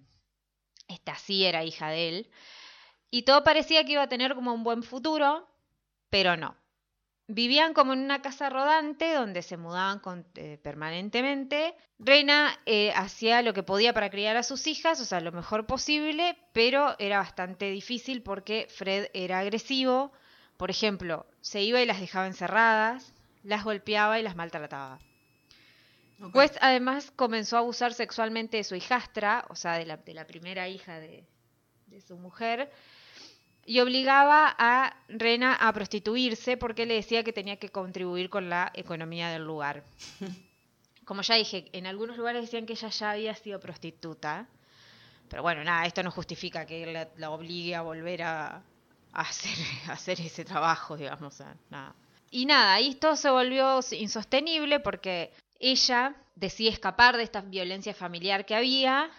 esta 0.89 1.15
sí 1.17 1.45
era 1.45 1.65
hija 1.65 1.89
de 1.89 2.09
él. 2.09 2.31
Y 3.11 3.23
todo 3.23 3.45
parecía 3.45 3.85
que 3.85 3.93
iba 3.93 4.03
a 4.03 4.09
tener 4.09 4.35
como 4.35 4.53
un 4.53 4.65
buen 4.65 4.83
futuro, 4.83 5.49
pero 6.11 6.37
no. 6.37 6.57
Vivían 7.35 7.73
como 7.73 7.95
en 7.95 8.01
una 8.01 8.21
casa 8.21 8.51
rodante 8.51 9.15
donde 9.15 9.41
se 9.41 9.57
mudaban 9.57 10.01
con- 10.01 10.27
eh, 10.35 10.59
permanentemente. 10.63 11.75
Reina 11.99 12.59
eh, 12.67 12.93
hacía 12.95 13.41
lo 13.41 13.55
que 13.55 13.63
podía 13.63 13.95
para 13.95 14.11
criar 14.11 14.37
a 14.37 14.43
sus 14.43 14.67
hijas, 14.67 15.01
o 15.01 15.07
sea, 15.07 15.21
lo 15.21 15.33
mejor 15.33 15.65
posible, 15.65 16.37
pero 16.53 16.95
era 16.99 17.19
bastante 17.19 17.71
difícil 17.71 18.23
porque 18.23 18.67
Fred 18.69 19.07
era 19.15 19.39
agresivo. 19.39 20.13
Por 20.59 20.69
ejemplo, 20.71 21.25
se 21.41 21.63
iba 21.63 21.81
y 21.81 21.87
las 21.87 22.01
dejaba 22.01 22.27
encerradas, 22.27 23.15
las 23.45 23.65
golpeaba 23.65 24.19
y 24.19 24.23
las 24.23 24.37
maltrataba. 24.37 24.99
West 26.35 26.57
además 26.61 27.11
comenzó 27.17 27.57
a 27.57 27.61
abusar 27.61 27.95
sexualmente 27.95 28.59
de 28.59 28.65
su 28.65 28.75
hijastra, 28.77 29.45
o 29.49 29.57
sea, 29.57 29.79
de 29.79 29.87
la, 29.87 29.97
de 29.97 30.13
la 30.15 30.27
primera 30.27 30.69
hija 30.69 31.01
de, 31.01 31.27
de 31.87 32.01
su 32.03 32.17
mujer, 32.17 32.71
y 33.65 33.81
obligaba 33.81 34.55
a 34.59 34.97
Rena 35.09 35.55
a 35.55 35.73
prostituirse 35.73 36.57
porque 36.57 36.87
le 36.87 36.95
decía 36.95 37.23
que 37.23 37.33
tenía 37.33 37.57
que 37.57 37.69
contribuir 37.71 38.29
con 38.29 38.49
la 38.49 38.71
economía 38.75 39.31
del 39.31 39.45
lugar. 39.45 39.85
Como 41.05 41.23
ya 41.23 41.35
dije, 41.35 41.69
en 41.73 41.87
algunos 41.87 42.17
lugares 42.17 42.43
decían 42.43 42.67
que 42.67 42.75
ella 42.75 42.89
ya 42.89 43.11
había 43.11 43.35
sido 43.35 43.61
prostituta, 43.61 44.47
pero 45.29 45.43
bueno, 45.43 45.65
nada, 45.65 45.87
esto 45.87 46.03
no 46.03 46.11
justifica 46.11 46.67
que 46.67 46.85
él 46.85 46.93
la, 46.93 47.09
la 47.17 47.31
obligue 47.31 47.75
a 47.75 47.83
volver 47.83 48.23
a, 48.23 48.63
a 49.13 49.21
hacer, 49.21 49.57
a 49.89 49.93
hacer 49.93 50.21
ese 50.21 50.45
trabajo, 50.45 50.97
digamos. 50.97 51.41
nada. 51.71 51.95
Y 52.31 52.47
nada, 52.47 52.81
y 52.81 52.91
esto 52.91 53.15
se 53.17 53.31
volvió 53.31 53.81
insostenible 53.93 54.81
porque 54.81 55.33
ella 55.61 56.15
decide 56.35 56.71
escapar 56.71 57.17
de 57.17 57.23
esta 57.25 57.43
violencia 57.43 57.95
familiar 57.95 58.47
que 58.47 58.55
había 58.55 59.11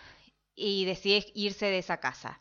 y 0.56 0.86
decide 0.86 1.26
irse 1.36 1.68
de 1.68 1.78
esa 1.78 1.98
casa. 1.98 2.40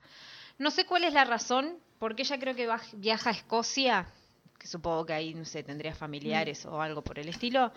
No 0.58 0.70
sé 0.70 0.86
cuál 0.86 1.04
es 1.04 1.12
la 1.12 1.24
razón, 1.24 1.78
porque 2.02 2.22
ella 2.22 2.36
creo 2.40 2.56
que 2.56 2.66
va- 2.66 2.80
viaja 2.94 3.30
a 3.30 3.32
Escocia, 3.32 4.06
que 4.58 4.66
supongo 4.66 5.06
que 5.06 5.12
ahí, 5.12 5.34
no 5.34 5.44
sé, 5.44 5.62
tendría 5.62 5.94
familiares 5.94 6.66
o 6.66 6.82
algo 6.82 7.02
por 7.04 7.20
el 7.20 7.28
estilo, 7.28 7.72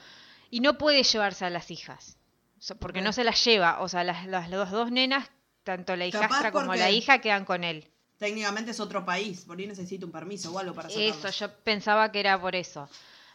y 0.49 0.61
no 0.61 0.79
puede 0.79 1.03
llevarse 1.03 1.45
a 1.45 1.51
las 1.51 1.69
hijas, 1.69 2.17
o 2.57 2.61
sea, 2.61 2.75
porque 2.75 3.01
no 3.01 3.13
se 3.13 3.23
las 3.23 3.43
lleva, 3.45 3.81
o 3.81 3.87
sea, 3.87 4.03
las, 4.03 4.25
las 4.25 4.49
dos, 4.49 4.71
dos 4.71 4.89
nenas, 4.91 5.29
tanto 5.63 5.95
la 5.95 6.07
hijastra 6.07 6.51
como 6.51 6.73
la 6.73 6.89
hija, 6.89 7.19
quedan 7.21 7.45
con 7.45 7.63
él. 7.63 7.87
Técnicamente 8.17 8.71
es 8.71 8.79
otro 8.79 9.05
país, 9.05 9.41
por 9.45 9.59
ahí 9.59 9.67
necesita 9.67 10.07
un 10.07 10.11
permiso 10.11 10.51
o 10.51 10.57
algo 10.57 10.73
para 10.73 10.89
sacarlos. 10.89 11.17
Eso, 11.23 11.29
yo 11.47 11.53
pensaba 11.63 12.11
que 12.11 12.19
era 12.19 12.41
por 12.41 12.55
eso. 12.55 12.89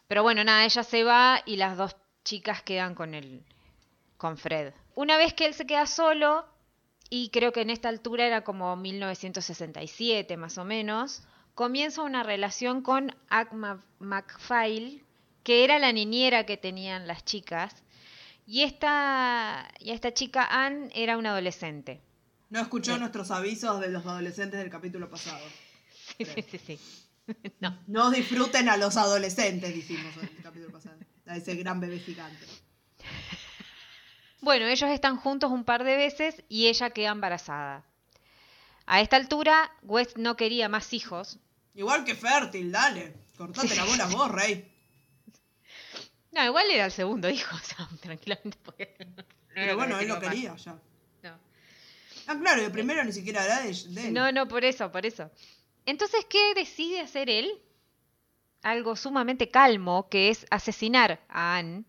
Pero 0.08 0.24
bueno, 0.24 0.42
nada, 0.42 0.64
ella 0.64 0.82
se 0.82 1.04
va 1.04 1.40
y 1.46 1.54
las 1.54 1.76
dos 1.76 1.94
chicas 2.24 2.62
quedan 2.62 2.96
con 2.96 3.14
el 3.14 3.44
con 4.16 4.36
Fred. 4.36 4.72
Una 4.96 5.16
vez 5.18 5.34
que 5.34 5.46
él 5.46 5.54
se 5.54 5.66
queda 5.66 5.86
solo, 5.86 6.46
y 7.10 7.30
creo 7.30 7.52
que 7.52 7.60
en 7.60 7.70
esta 7.70 7.88
altura 7.88 8.24
era 8.26 8.44
como 8.44 8.76
1967 8.76 10.36
más 10.36 10.56
o 10.58 10.64
menos, 10.64 11.22
comienza 11.54 12.02
una 12.02 12.22
relación 12.22 12.82
con 12.82 13.14
Agma 13.28 13.84
McPhail, 13.98 15.04
que 15.42 15.64
era 15.64 15.78
la 15.80 15.92
niñera 15.92 16.46
que 16.46 16.56
tenían 16.56 17.08
las 17.08 17.24
chicas, 17.24 17.82
y 18.46 18.62
esta, 18.62 19.68
y 19.80 19.90
esta 19.90 20.14
chica 20.14 20.46
Anne 20.50 20.90
era 20.94 21.18
una 21.18 21.30
adolescente. 21.30 22.00
No 22.48 22.60
escuchó 22.60 22.98
nuestros 22.98 23.30
avisos 23.30 23.80
de 23.80 23.88
los 23.88 24.04
adolescentes 24.06 24.58
del 24.58 24.70
capítulo 24.70 25.08
pasado. 25.08 25.44
Sí, 26.16 26.24
sí, 26.24 26.42
sí, 26.42 26.58
sí. 26.58 26.80
No. 27.60 27.78
No 27.86 28.10
disfruten 28.10 28.68
a 28.68 28.76
los 28.76 28.96
adolescentes, 28.96 29.72
dijimos 29.72 30.16
en 30.16 30.36
el 30.36 30.42
capítulo 30.42 30.72
pasado. 30.72 30.96
A 31.26 31.36
ese 31.36 31.54
gran 31.54 31.78
bebé 31.78 32.00
gigante. 32.00 32.44
Bueno, 34.40 34.66
ellos 34.66 34.90
están 34.90 35.16
juntos 35.16 35.50
un 35.50 35.64
par 35.64 35.84
de 35.84 35.96
veces 35.96 36.42
y 36.48 36.68
ella 36.68 36.90
queda 36.90 37.10
embarazada. 37.10 37.84
A 38.86 39.00
esta 39.00 39.16
altura, 39.16 39.70
West 39.82 40.16
no 40.16 40.36
quería 40.36 40.68
más 40.68 40.92
hijos. 40.92 41.38
Igual 41.74 42.04
que 42.04 42.14
fértil, 42.14 42.72
dale. 42.72 43.14
Cortate 43.36 43.74
la 43.76 43.84
bola 43.84 44.06
vos, 44.06 44.30
rey. 44.30 44.66
No, 46.32 46.44
igual 46.44 46.70
era 46.70 46.84
el 46.84 46.92
segundo 46.92 47.28
hijo, 47.28 47.56
o 47.56 47.58
sea, 47.58 47.88
tranquilamente. 48.00 48.56
Porque 48.62 48.94
no 49.16 49.24
Pero 49.52 49.76
bueno, 49.76 49.98
él 49.98 50.06
lo 50.06 50.20
quería 50.20 50.54
ya. 50.54 50.78
No. 51.24 51.38
Ah, 52.28 52.36
claro, 52.38 52.62
el 52.62 52.70
primero 52.70 53.02
ni 53.02 53.12
siquiera 53.12 53.44
era 53.44 53.62
de, 53.62 53.72
de 53.72 54.08
él. 54.08 54.14
No, 54.14 54.30
no, 54.30 54.46
por 54.46 54.64
eso, 54.64 54.92
por 54.92 55.04
eso. 55.06 55.28
Entonces, 55.86 56.24
¿qué 56.26 56.54
decide 56.54 57.00
hacer 57.00 57.28
él? 57.28 57.50
Algo 58.62 58.94
sumamente 58.94 59.50
calmo, 59.50 60.08
que 60.08 60.28
es 60.28 60.46
asesinar 60.50 61.20
a 61.28 61.56
Anne, 61.56 61.84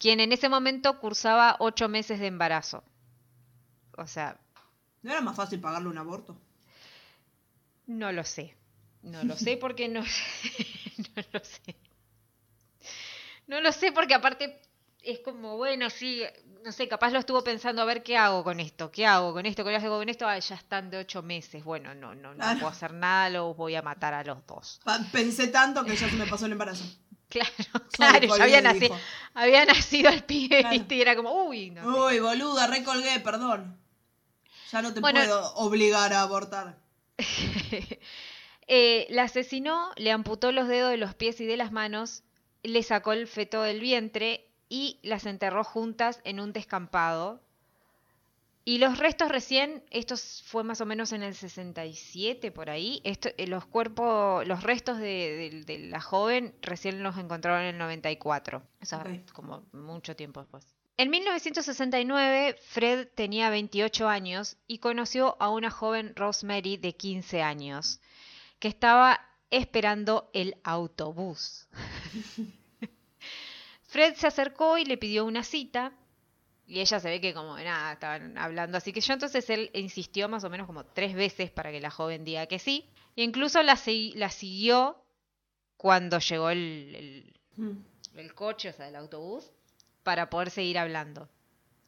quien 0.00 0.18
en 0.18 0.32
ese 0.32 0.48
momento 0.48 0.98
cursaba 0.98 1.56
ocho 1.60 1.88
meses 1.88 2.18
de 2.18 2.26
embarazo. 2.26 2.82
O 3.96 4.06
sea, 4.06 4.36
¿No 5.02 5.12
era 5.12 5.20
más 5.20 5.36
fácil 5.36 5.60
pagarle 5.60 5.88
un 5.88 5.98
aborto? 5.98 6.36
no 7.86 8.10
lo 8.12 8.24
sé. 8.24 8.56
No 9.02 9.24
lo 9.24 9.36
sé 9.36 9.56
porque 9.60 9.88
no, 9.88 10.00
no 11.16 11.22
lo 11.32 11.40
sé. 11.44 11.76
No 13.46 13.60
lo 13.60 13.72
sé 13.72 13.92
porque 13.92 14.14
aparte 14.14 14.60
es 15.02 15.20
como, 15.20 15.56
bueno, 15.56 15.88
sí, 15.90 16.22
no 16.64 16.72
sé, 16.72 16.86
capaz 16.86 17.10
lo 17.10 17.18
estuvo 17.18 17.42
pensando 17.42 17.80
a 17.82 17.86
ver 17.86 18.02
qué 18.02 18.16
hago 18.16 18.44
con 18.44 18.60
esto, 18.60 18.92
qué 18.92 19.06
hago 19.06 19.32
con 19.32 19.46
esto, 19.46 19.64
qué 19.64 19.74
hago 19.74 19.98
con 19.98 20.08
esto, 20.08 20.28
ah, 20.28 20.38
ya 20.38 20.54
están 20.54 20.90
de 20.90 20.98
ocho 20.98 21.22
meses, 21.22 21.64
bueno, 21.64 21.94
no, 21.94 22.14
no, 22.14 22.30
no 22.30 22.36
Claro. 22.36 22.60
puedo 22.60 22.70
hacer 22.70 22.92
nada, 22.92 23.30
los 23.30 23.56
voy 23.56 23.74
a 23.74 23.82
matar 23.82 24.12
a 24.14 24.22
los 24.22 24.46
dos. 24.46 24.80
Pensé 25.10 25.48
tanto 25.48 25.84
que 25.84 25.96
ya 25.96 26.08
se 26.08 26.16
me 26.16 26.26
pasó 26.26 26.46
el 26.46 26.52
embarazo. 26.52 26.84
Claro, 27.30 27.50
claro, 27.92 28.36
ya 28.36 28.44
había, 28.44 28.60
nacido, 28.60 28.98
había 29.34 29.64
nacido 29.64 30.10
el 30.10 30.24
pibe, 30.24 30.60
Claro. 30.60 30.76
¿viste? 30.76 30.96
y 30.96 31.00
era 31.00 31.16
como, 31.16 31.44
uy, 31.46 31.70
no. 31.70 32.04
Uy, 32.06 32.18
boluda, 32.18 32.66
recolgué, 32.66 33.20
perdón. 33.20 33.78
Ya 34.72 34.82
no 34.82 34.92
te 34.92 35.00
Bueno. 35.00 35.20
puedo 35.20 35.54
obligar 35.54 36.12
a 36.12 36.22
abortar. 36.22 36.78
Eh, 38.72 39.08
la 39.10 39.24
asesinó, 39.24 39.90
le 39.96 40.12
amputó 40.12 40.52
los 40.52 40.68
dedos 40.68 40.92
de 40.92 40.96
los 40.96 41.12
pies 41.16 41.40
y 41.40 41.44
de 41.44 41.56
las 41.56 41.72
manos, 41.72 42.22
le 42.62 42.84
sacó 42.84 43.12
el 43.12 43.26
feto 43.26 43.62
del 43.62 43.80
vientre 43.80 44.46
y 44.68 45.00
las 45.02 45.26
enterró 45.26 45.64
juntas 45.64 46.20
en 46.22 46.38
un 46.38 46.52
descampado. 46.52 47.40
Y 48.70 48.78
los 48.78 48.98
restos 48.98 49.28
recién, 49.30 49.82
esto 49.90 50.14
fue 50.44 50.62
más 50.62 50.80
o 50.80 50.86
menos 50.86 51.10
en 51.10 51.24
el 51.24 51.34
67 51.34 52.52
por 52.52 52.70
ahí, 52.70 53.00
esto, 53.02 53.28
eh, 53.36 53.48
los 53.48 53.66
cuerpos, 53.66 54.46
los 54.46 54.62
restos 54.62 54.98
de, 54.98 55.50
de- 55.56 55.64
de 55.64 55.78
la 55.88 56.00
joven 56.00 56.54
recién 56.62 57.02
los 57.02 57.18
encontraron 57.18 57.62
en 57.62 57.66
el 57.74 57.78
94, 57.78 58.62
o 58.80 58.84
sea, 58.84 59.02
como 59.32 59.64
mucho 59.72 60.14
tiempo 60.14 60.38
después. 60.38 60.64
En 60.98 61.10
1969, 61.10 62.54
Fred 62.62 63.08
tenía 63.16 63.50
28 63.50 64.08
años 64.08 64.56
y 64.68 64.78
conoció 64.78 65.36
a 65.40 65.48
una 65.48 65.72
joven 65.72 66.12
Rosemary 66.14 66.76
de 66.76 66.94
15 66.94 67.42
años 67.42 68.00
que 68.60 68.68
estaba 68.68 69.18
esperando 69.50 70.30
el 70.32 70.54
autobús. 70.62 71.66
Fred 73.88 74.14
se 74.14 74.28
acercó 74.28 74.78
y 74.78 74.84
le 74.84 74.96
pidió 74.96 75.24
una 75.24 75.42
cita 75.42 75.92
y 76.70 76.80
ella 76.80 77.00
se 77.00 77.08
ve 77.08 77.20
que 77.20 77.34
como 77.34 77.56
nada, 77.58 77.92
estaban 77.94 78.38
hablando 78.38 78.78
así 78.78 78.92
que 78.92 79.00
yo 79.00 79.12
entonces 79.12 79.50
él 79.50 79.70
insistió 79.74 80.28
más 80.28 80.44
o 80.44 80.50
menos 80.50 80.66
como 80.66 80.84
tres 80.84 81.14
veces 81.14 81.50
para 81.50 81.72
que 81.72 81.80
la 81.80 81.90
joven 81.90 82.24
diga 82.24 82.46
que 82.46 82.58
sí 82.60 82.88
e 83.16 83.24
incluso 83.24 83.62
la, 83.62 83.76
siguió 83.76 84.96
cuando 85.76 86.18
llegó 86.20 86.50
el, 86.50 86.94
el- 86.94 87.36
Mm. 87.56 88.18
el 88.18 88.34
coche, 88.34 88.68
o 88.70 88.72
sea, 88.72 88.88
el 88.88 88.94
autobús, 88.96 89.50
para 90.04 90.30
poder 90.30 90.50
seguir 90.50 90.78
hablando. 90.78 91.28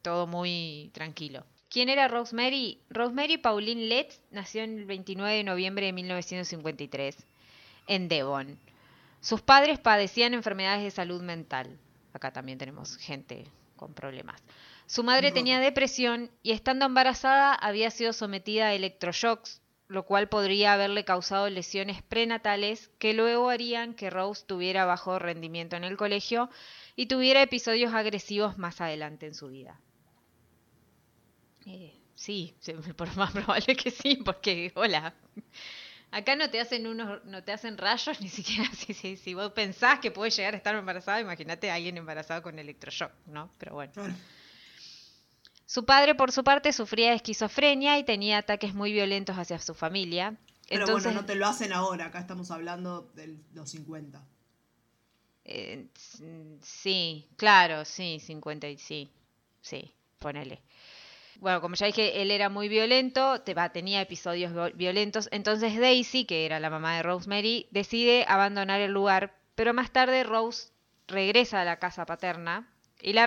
Todo 0.03 0.27
muy 0.27 0.91
tranquilo. 0.93 1.45
¿Quién 1.71 1.89
era 1.89 2.09
Rosemary? 2.09 2.81
Rosemary 2.91 3.39
Pauline 3.39 3.87
Letts 3.87 4.21
nació 4.33 4.65
el 4.65 4.85
29 4.85 5.37
de 5.37 5.45
noviembre 5.45 5.87
de 5.87 5.93
1953 5.93 7.17
en 7.87 8.09
Devon. 8.09 8.59
Sus 9.21 9.41
padres 9.41 9.79
padecían 9.79 10.35
enfermedades 10.35 10.83
de 10.83 10.91
salud 10.91 11.23
mental. 11.23 11.79
Acá 12.13 12.33
también 12.33 12.59
tenemos 12.59 12.97
gente 12.99 13.45
con 13.77 13.95
problemas. 13.95 14.43
Su 14.93 15.05
madre 15.05 15.33
tenía 15.33 15.59
depresión 15.59 16.31
y 16.43 16.53
estando 16.53 16.85
embarazada 16.85 17.55
había 17.55 17.91
sido 17.91 18.13
sometida 18.13 18.67
a 18.67 18.75
electroshocks, 18.75 19.63
lo 19.89 20.05
cual 20.05 20.29
podría 20.29 20.75
haberle 20.75 21.07
causado 21.07 21.49
lesiones 21.49 22.03
prenatales 22.03 22.91
que 22.99 23.15
luego 23.15 23.49
harían 23.49 23.95
que 23.95 24.11
Rose 24.11 24.45
tuviera 24.47 24.85
bajo 24.85 25.19
rendimiento 25.19 25.77
en 25.77 25.85
el 25.85 25.97
colegio 25.97 26.51
y 26.95 27.07
tuviera 27.07 27.41
episodios 27.41 27.95
agresivos 27.95 28.59
más 28.59 28.83
adelante 28.83 29.25
en 29.25 29.35
su 29.35 29.49
vida. 29.49 29.81
Eh, 31.65 31.95
sí, 32.15 32.55
por 32.99 33.17
más 33.17 33.33
probable 33.33 33.75
que 33.75 33.91
sí, 33.91 34.17
porque 34.17 34.73
hola. 34.75 35.15
Acá 36.11 36.37
no 36.37 36.51
te 36.51 36.61
hacen 36.61 36.87
unos, 36.87 37.25
no 37.25 37.43
te 37.43 37.53
hacen 37.53 37.79
rayos 37.79 38.21
ni 38.21 38.29
siquiera 38.29 38.71
si, 38.75 38.93
si, 38.93 39.17
si 39.17 39.33
vos 39.33 39.53
pensás 39.53 40.01
que 40.01 40.11
puede 40.11 40.31
llegar 40.31 40.53
a 40.53 40.59
estar 40.59 40.75
embarazada, 40.75 41.19
imagínate 41.19 41.71
a 41.71 41.77
alguien 41.77 41.97
embarazado 41.97 42.43
con 42.43 42.59
electroshock, 42.59 43.13
¿no? 43.25 43.51
Pero 43.57 43.73
bueno. 43.73 43.95
Su 45.75 45.87
padre, 45.87 46.15
por 46.15 46.33
su 46.33 46.45
parte, 46.45 46.71
sufría 46.73 47.09
de 47.11 47.17
esquizofrenia 47.17 47.99
y 47.99 48.05
tenía 48.05 48.37
ataques 48.39 48.75
muy 48.75 48.93
violentos 48.93 49.37
hacia 49.39 49.59
su 49.59 49.73
familia. 49.75 50.37
Pero 50.69 50.83
Entonces, 50.83 51.05
bueno, 51.05 51.21
no 51.23 51.27
te 51.27 51.35
lo 51.35 51.47
hacen 51.47 51.73
ahora, 51.73 52.07
acá 52.07 52.19
estamos 52.21 52.51
hablando 52.51 53.11
de 53.15 53.39
los 53.55 53.71
50. 53.71 54.23
eh, 55.45 55.87
sí, 56.63 57.27
claro, 57.37 57.85
sí, 57.85 58.21
50 58.21 58.69
y 58.69 58.79
sí. 58.79 59.11
Sí, 59.61 59.95
ponele. 60.19 60.61
Bueno, 61.41 61.61
como 61.61 61.75
ya 61.75 61.87
dije, 61.87 62.23
él 62.23 62.31
era 62.31 62.49
muy 62.49 62.69
violento, 62.69 63.41
tenía 63.73 64.01
episodios 64.03 64.53
vi- 64.55 64.77
violentos. 64.77 65.29
Entonces 65.33 65.79
Daisy, 65.79 66.25
que 66.27 66.47
era 66.47 66.61
la 66.61 66.71
mamá 66.71 66.97
de 66.97 67.03
Rosemary, 67.03 67.69
decide 67.71 68.25
abandonar 68.29 68.81
el 68.81 68.93
lugar. 68.93 69.35
Pero 69.55 69.75
más 69.75 69.91
tarde 69.93 70.25
Rose 70.25 70.71
regresa 71.09 71.61
a 71.61 71.65
la 71.65 71.79
casa 71.79 72.07
paterna. 72.07 72.72
Y 73.03 73.15
la, 73.15 73.27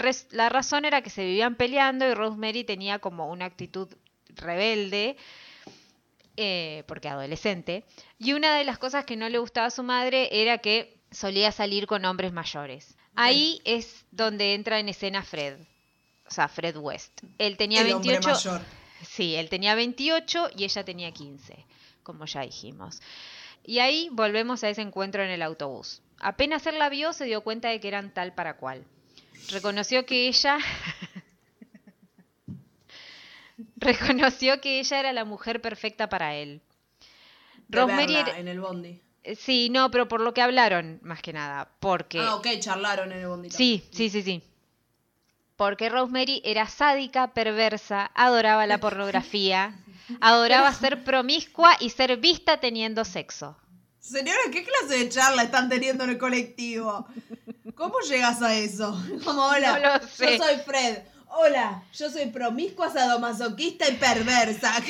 razón 0.49 0.85
era 0.85 1.01
que 1.01 1.09
se 1.09 1.25
vivían 1.25 1.55
peleando 1.55 2.07
y 2.07 2.13
Rosemary 2.13 2.63
tenía 2.63 2.99
como 2.99 3.29
una 3.29 3.43
actitud 3.43 3.89
rebelde, 4.29 5.17
eh, 6.37 6.83
porque 6.87 7.09
adolescente. 7.09 7.83
Y 8.17 8.31
una 8.33 8.57
de 8.57 8.63
las 8.63 8.77
cosas 8.77 9.03
que 9.03 9.17
no 9.17 9.27
le 9.27 9.37
gustaba 9.37 9.67
a 9.67 9.71
su 9.71 9.83
madre 9.83 10.29
era 10.31 10.59
que 10.59 10.97
solía 11.11 11.51
salir 11.51 11.87
con 11.87 12.05
hombres 12.05 12.31
mayores. 12.31 12.95
Ahí 13.15 13.61
es 13.65 14.05
donde 14.11 14.53
entra 14.53 14.79
en 14.79 14.89
escena 14.89 15.23
Fred. 15.23 15.57
O 16.27 16.31
sea, 16.31 16.47
Fred 16.47 16.77
West. 16.77 17.21
Él 17.37 17.57
tenía 17.57 17.81
el 17.81 17.93
hombre 17.93 18.13
28. 18.13 18.49
mayor. 18.49 18.61
Sí, 19.05 19.35
él 19.35 19.49
tenía 19.49 19.75
28 19.75 20.51
y 20.55 20.63
ella 20.63 20.83
tenía 20.85 21.11
15, 21.11 21.65
como 22.01 22.25
ya 22.25 22.41
dijimos. 22.41 23.01
Y 23.63 23.79
ahí 23.79 24.09
volvemos 24.11 24.63
a 24.63 24.69
ese 24.69 24.81
encuentro 24.81 25.21
en 25.21 25.29
el 25.29 25.41
autobús. 25.41 26.01
Apenas 26.19 26.65
él 26.65 26.79
la 26.79 26.89
vio, 26.89 27.13
se 27.13 27.25
dio 27.25 27.41
cuenta 27.41 27.69
de 27.69 27.79
que 27.79 27.87
eran 27.89 28.13
tal 28.13 28.33
para 28.33 28.55
cual. 28.57 28.85
Reconoció 29.51 30.05
que 30.05 30.27
ella. 30.27 30.57
Reconoció 33.77 34.59
que 34.61 34.79
ella 34.79 34.99
era 34.99 35.13
la 35.13 35.25
mujer 35.25 35.61
perfecta 35.61 36.09
para 36.09 36.35
él. 36.35 36.61
De 37.67 37.79
Rosemary. 37.79 38.13
verla 38.15 38.29
era- 38.31 38.39
en 38.39 38.47
el 38.47 38.59
bondi. 38.59 39.01
Sí, 39.39 39.69
no, 39.71 39.89
pero 39.89 40.07
por 40.07 40.21
lo 40.21 40.33
que 40.35 40.41
hablaron, 40.41 40.99
más 41.01 41.21
que 41.21 41.33
nada. 41.33 41.69
Porque. 41.79 42.19
Ah, 42.19 42.35
ok, 42.35 42.47
charlaron 42.59 43.11
en 43.11 43.19
el 43.19 43.27
bondi. 43.27 43.49
Sí, 43.49 43.83
sí, 43.91 44.09
sí, 44.09 44.21
sí. 44.21 44.43
Porque 45.55 45.89
Rosemary 45.89 46.41
era 46.45 46.67
sádica, 46.67 47.33
perversa, 47.33 48.11
adoraba 48.13 48.67
la 48.67 48.77
pornografía, 48.79 49.73
adoraba 50.21 50.71
ser 50.73 51.03
promiscua 51.03 51.75
y 51.79 51.89
ser 51.89 52.17
vista 52.17 52.59
teniendo 52.59 53.03
sexo. 53.05 53.57
Señora, 54.05 54.37
¿qué 54.51 54.63
clase 54.63 54.99
de 54.99 55.09
charla 55.09 55.43
están 55.43 55.67
teniendo 55.67 56.03
en 56.03 56.11
el 56.11 56.17
colectivo? 56.19 57.07
¿Cómo 57.73 57.99
llegas 58.01 58.39
a 58.43 58.53
eso? 58.53 58.91
Como, 59.25 59.41
hola, 59.43 59.79
No 59.79 59.97
lo 60.03 60.07
sé. 60.07 60.37
yo 60.37 60.43
soy 60.43 60.57
Fred. 60.57 60.99
Hola, 61.29 61.83
yo 61.91 62.09
soy 62.11 62.27
promiscua, 62.27 62.91
sadomasoquista 62.91 63.89
y 63.89 63.95
perversa. 63.95 64.73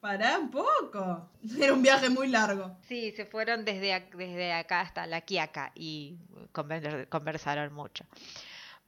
Pará 0.00 0.38
un 0.38 0.50
poco. 0.50 1.28
Era 1.58 1.72
un 1.74 1.82
viaje 1.82 2.08
muy 2.08 2.28
largo. 2.28 2.76
Sí, 2.88 3.12
se 3.14 3.26
fueron 3.26 3.64
desde, 3.66 4.08
desde 4.14 4.52
acá 4.54 4.80
hasta 4.80 5.06
la 5.06 5.20
Quiaca 5.20 5.72
y 5.74 6.16
conver- 6.54 7.08
conversaron 7.08 7.72
mucho. 7.74 8.04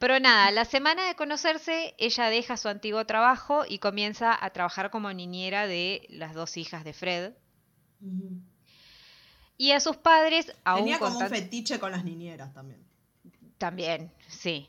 Pero 0.03 0.19
nada, 0.19 0.51
la 0.51 0.65
semana 0.65 1.07
de 1.07 1.15
conocerse, 1.15 1.95
ella 1.97 2.29
deja 2.29 2.57
su 2.57 2.67
antiguo 2.67 3.07
trabajo 3.07 3.63
y 3.69 3.79
comienza 3.79 4.37
a 4.45 4.51
trabajar 4.51 4.91
como 4.91 5.13
niñera 5.13 5.69
de 5.69 6.09
las 6.11 6.35
dos 6.35 6.57
hijas 6.57 6.83
de 6.83 6.93
Fred. 6.93 7.35
Y 9.57 9.71
a 9.71 9.79
sus 9.79 9.97
padres, 9.97 10.53
aún 10.65 10.81
Tenía 10.81 10.99
con 10.99 11.13
como 11.13 11.25
un 11.25 11.31
fetiche 11.31 11.79
con 11.79 11.93
las 11.93 12.05
niñeras 12.05 12.53
también. 12.53 12.85
También, 13.59 14.13
sí. 14.27 14.69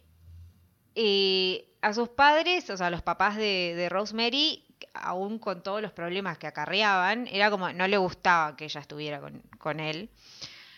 Y 0.93 1.65
a 1.81 1.95
sus 1.95 2.09
padres, 2.09 2.69
o 2.69 2.77
sea, 2.77 2.91
los 2.91 3.01
papás 3.01 3.35
de, 3.35 3.73
de 3.75 3.89
Rosemary, 3.89 4.63
aún 4.93 5.39
con 5.39 5.63
todos 5.63 5.81
los 5.81 5.93
problemas 5.93 6.37
que 6.37 6.45
acarreaban, 6.45 7.25
era 7.25 7.49
como 7.49 7.73
no 7.73 7.87
le 7.87 7.97
gustaba 7.97 8.55
que 8.55 8.65
ella 8.65 8.81
estuviera 8.81 9.19
con, 9.19 9.41
con 9.57 9.79
él. 9.79 10.11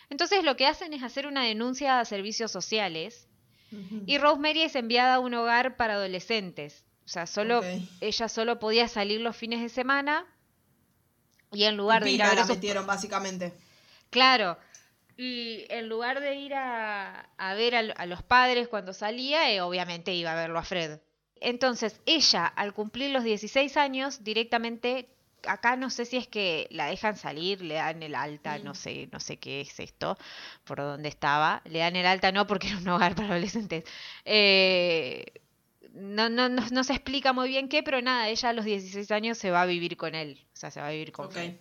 Entonces 0.10 0.46
lo 0.46 0.56
que 0.56 0.66
hacen 0.66 0.94
es 0.94 1.04
hacer 1.04 1.28
una 1.28 1.44
denuncia 1.44 2.00
a 2.00 2.06
servicios 2.06 2.54
sociales 2.54 3.28
y 3.72 4.18
Rosemary 4.18 4.64
es 4.64 4.76
enviada 4.76 5.16
a 5.16 5.20
un 5.20 5.34
hogar 5.34 5.76
para 5.76 5.96
adolescentes. 5.96 6.86
O 7.06 7.08
sea, 7.08 7.28
solo 7.28 7.62
ella 8.02 8.30
solo 8.30 8.60
podía 8.60 8.88
salir 8.88 9.22
los 9.22 9.36
fines 9.36 9.62
de 9.62 9.70
semana 9.70 10.26
y 11.52 11.64
en 11.64 11.78
lugar 11.78 12.04
de 12.04 12.12
ir 12.12 12.24
a 12.24 12.30
ver 12.30 12.38
la 12.40 12.46
metieron 12.46 12.88
básicamente. 12.88 13.54
Claro. 14.10 14.58
Y 15.18 15.66
en 15.70 15.88
lugar 15.88 16.20
de 16.20 16.36
ir 16.36 16.54
a, 16.54 17.30
a 17.38 17.54
ver 17.54 17.76
a 17.76 18.06
los 18.06 18.24
padres 18.24 18.68
cuando 18.68 18.92
salía, 18.92 19.52
eh, 19.52 19.62
obviamente 19.62 20.14
iba 20.14 20.34
a 20.34 20.36
verlo 20.36 20.60
a 20.60 20.64
Fred. 20.64 21.00
Entonces, 21.40 22.02
ella, 22.06 22.46
al 22.46 22.74
cumplir 22.74 23.12
los 23.12 23.24
16 23.24 23.78
años, 23.78 24.24
directamente, 24.24 25.15
acá 25.48 25.76
no 25.76 25.90
sé 25.90 26.06
si 26.06 26.18
es 26.18 26.28
que 26.28 26.68
la 26.72 26.88
dejan 26.88 27.18
salir, 27.18 27.62
le 27.62 27.76
dan 27.76 28.04
el 28.04 28.16
alta, 28.16 28.60
no 28.60 28.76
sé, 28.76 29.10
no 29.12 29.20
sé 29.20 29.38
qué 29.38 29.62
es 29.62 29.80
esto, 29.80 30.18
por 30.64 30.78
dónde 30.78 31.10
estaba. 31.10 31.62
Le 31.66 31.80
dan 31.80 31.96
el 31.96 32.06
alta 32.06 32.32
no 32.32 32.48
porque 32.48 32.68
era 32.68 32.78
un 32.78 32.88
hogar 32.88 33.16
para 33.16 33.30
adolescentes. 33.30 33.84
Eh, 34.26 35.26
no, 35.94 36.30
no, 36.30 36.50
no, 36.50 36.64
no 36.72 36.84
se 36.84 36.94
explica 36.94 37.34
muy 37.34 37.50
bien 37.50 37.70
qué, 37.70 37.82
pero 37.82 38.02
nada, 38.02 38.28
ella 38.30 38.50
a 38.50 38.54
los 38.54 38.66
16 38.66 39.10
años 39.12 39.38
se 39.38 39.52
va 39.52 39.62
a 39.62 39.66
vivir 39.66 39.98
con 39.98 40.14
él. 40.14 40.46
O 40.54 40.58
sea, 40.58 40.72
se 40.72 40.82
va 40.82 40.88
a 40.88 40.92
vivir 40.92 41.12
con. 41.12 41.32
Fred. 41.32 41.56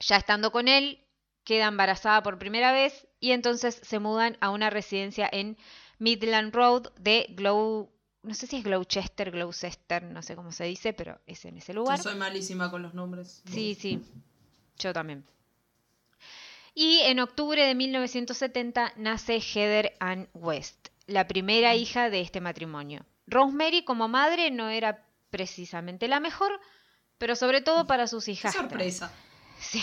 Ya 0.00 0.16
estando 0.16 0.50
con 0.50 0.68
él, 0.68 1.04
queda 1.44 1.66
embarazada 1.66 2.22
por 2.22 2.38
primera 2.38 2.72
vez 2.72 3.06
y 3.20 3.32
entonces 3.32 3.80
se 3.82 3.98
mudan 3.98 4.38
a 4.40 4.50
una 4.50 4.70
residencia 4.70 5.28
en 5.30 5.58
Midland 5.98 6.54
Road 6.54 6.92
de 6.98 7.26
Glow, 7.30 7.92
no 8.22 8.34
sé 8.34 8.46
si 8.46 8.56
es 8.56 8.64
Gloucester, 8.64 9.30
Gloucester, 9.30 10.02
no 10.02 10.22
sé 10.22 10.36
cómo 10.36 10.52
se 10.52 10.64
dice, 10.64 10.92
pero 10.92 11.18
es 11.26 11.44
en 11.44 11.56
ese 11.56 11.72
Yo 11.72 11.80
lugar. 11.80 11.98
soy 12.02 12.14
malísima 12.16 12.70
con 12.70 12.82
los 12.82 12.94
nombres. 12.94 13.42
Sí, 13.46 13.76
sí, 13.78 14.00
yo 14.78 14.92
también. 14.92 15.24
Y 16.74 17.00
en 17.00 17.18
octubre 17.20 17.64
de 17.64 17.74
1970 17.74 18.92
nace 18.96 19.40
Heather 19.40 19.96
Ann 20.00 20.28
West, 20.34 20.88
la 21.06 21.26
primera 21.26 21.74
hija 21.74 22.10
de 22.10 22.20
este 22.20 22.40
matrimonio. 22.40 23.04
Rosemary 23.26 23.84
como 23.84 24.08
madre 24.08 24.50
no 24.50 24.68
era 24.68 25.04
precisamente 25.30 26.08
la 26.08 26.20
mejor, 26.20 26.60
pero 27.18 27.36
sobre 27.36 27.60
todo 27.60 27.86
para 27.86 28.06
sus 28.06 28.28
hijas. 28.28 28.54
sorpresa. 28.54 29.12
Sí, 29.58 29.82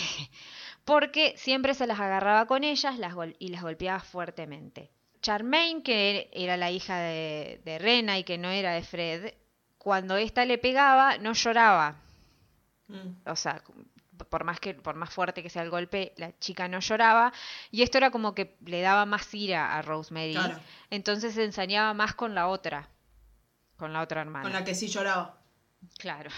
porque 0.84 1.34
siempre 1.36 1.74
se 1.74 1.86
las 1.86 2.00
agarraba 2.00 2.46
con 2.46 2.64
ellas 2.64 2.98
las 2.98 3.14
y 3.38 3.48
las 3.48 3.62
golpeaba 3.62 4.00
fuertemente. 4.00 4.90
Charmaine, 5.20 5.82
que 5.82 6.30
era 6.32 6.56
la 6.56 6.70
hija 6.70 6.98
de, 6.98 7.60
de 7.64 7.78
Rena 7.78 8.18
y 8.18 8.24
que 8.24 8.38
no 8.38 8.50
era 8.50 8.72
de 8.72 8.82
Fred, 8.82 9.34
cuando 9.78 10.16
ésta 10.16 10.44
le 10.44 10.58
pegaba, 10.58 11.18
no 11.18 11.32
lloraba. 11.32 11.96
Mm. 12.88 13.28
O 13.30 13.36
sea, 13.36 13.62
por 14.28 14.44
más, 14.44 14.60
que, 14.60 14.74
por 14.74 14.94
más 14.94 15.10
fuerte 15.10 15.42
que 15.42 15.50
sea 15.50 15.62
el 15.62 15.70
golpe, 15.70 16.12
la 16.16 16.36
chica 16.38 16.68
no 16.68 16.80
lloraba. 16.80 17.32
Y 17.70 17.82
esto 17.82 17.98
era 17.98 18.10
como 18.10 18.34
que 18.34 18.56
le 18.64 18.80
daba 18.80 19.06
más 19.06 19.32
ira 19.34 19.76
a 19.76 19.82
Rosemary. 19.82 20.34
Claro. 20.34 20.60
Entonces 20.90 21.34
se 21.34 21.44
ensañaba 21.44 21.94
más 21.94 22.14
con 22.14 22.34
la 22.34 22.48
otra, 22.48 22.88
con 23.76 23.92
la 23.92 24.02
otra 24.02 24.22
hermana. 24.22 24.42
Con 24.42 24.52
la 24.52 24.64
que 24.64 24.74
sí 24.74 24.88
lloraba. 24.88 25.38
Claro. 25.98 26.30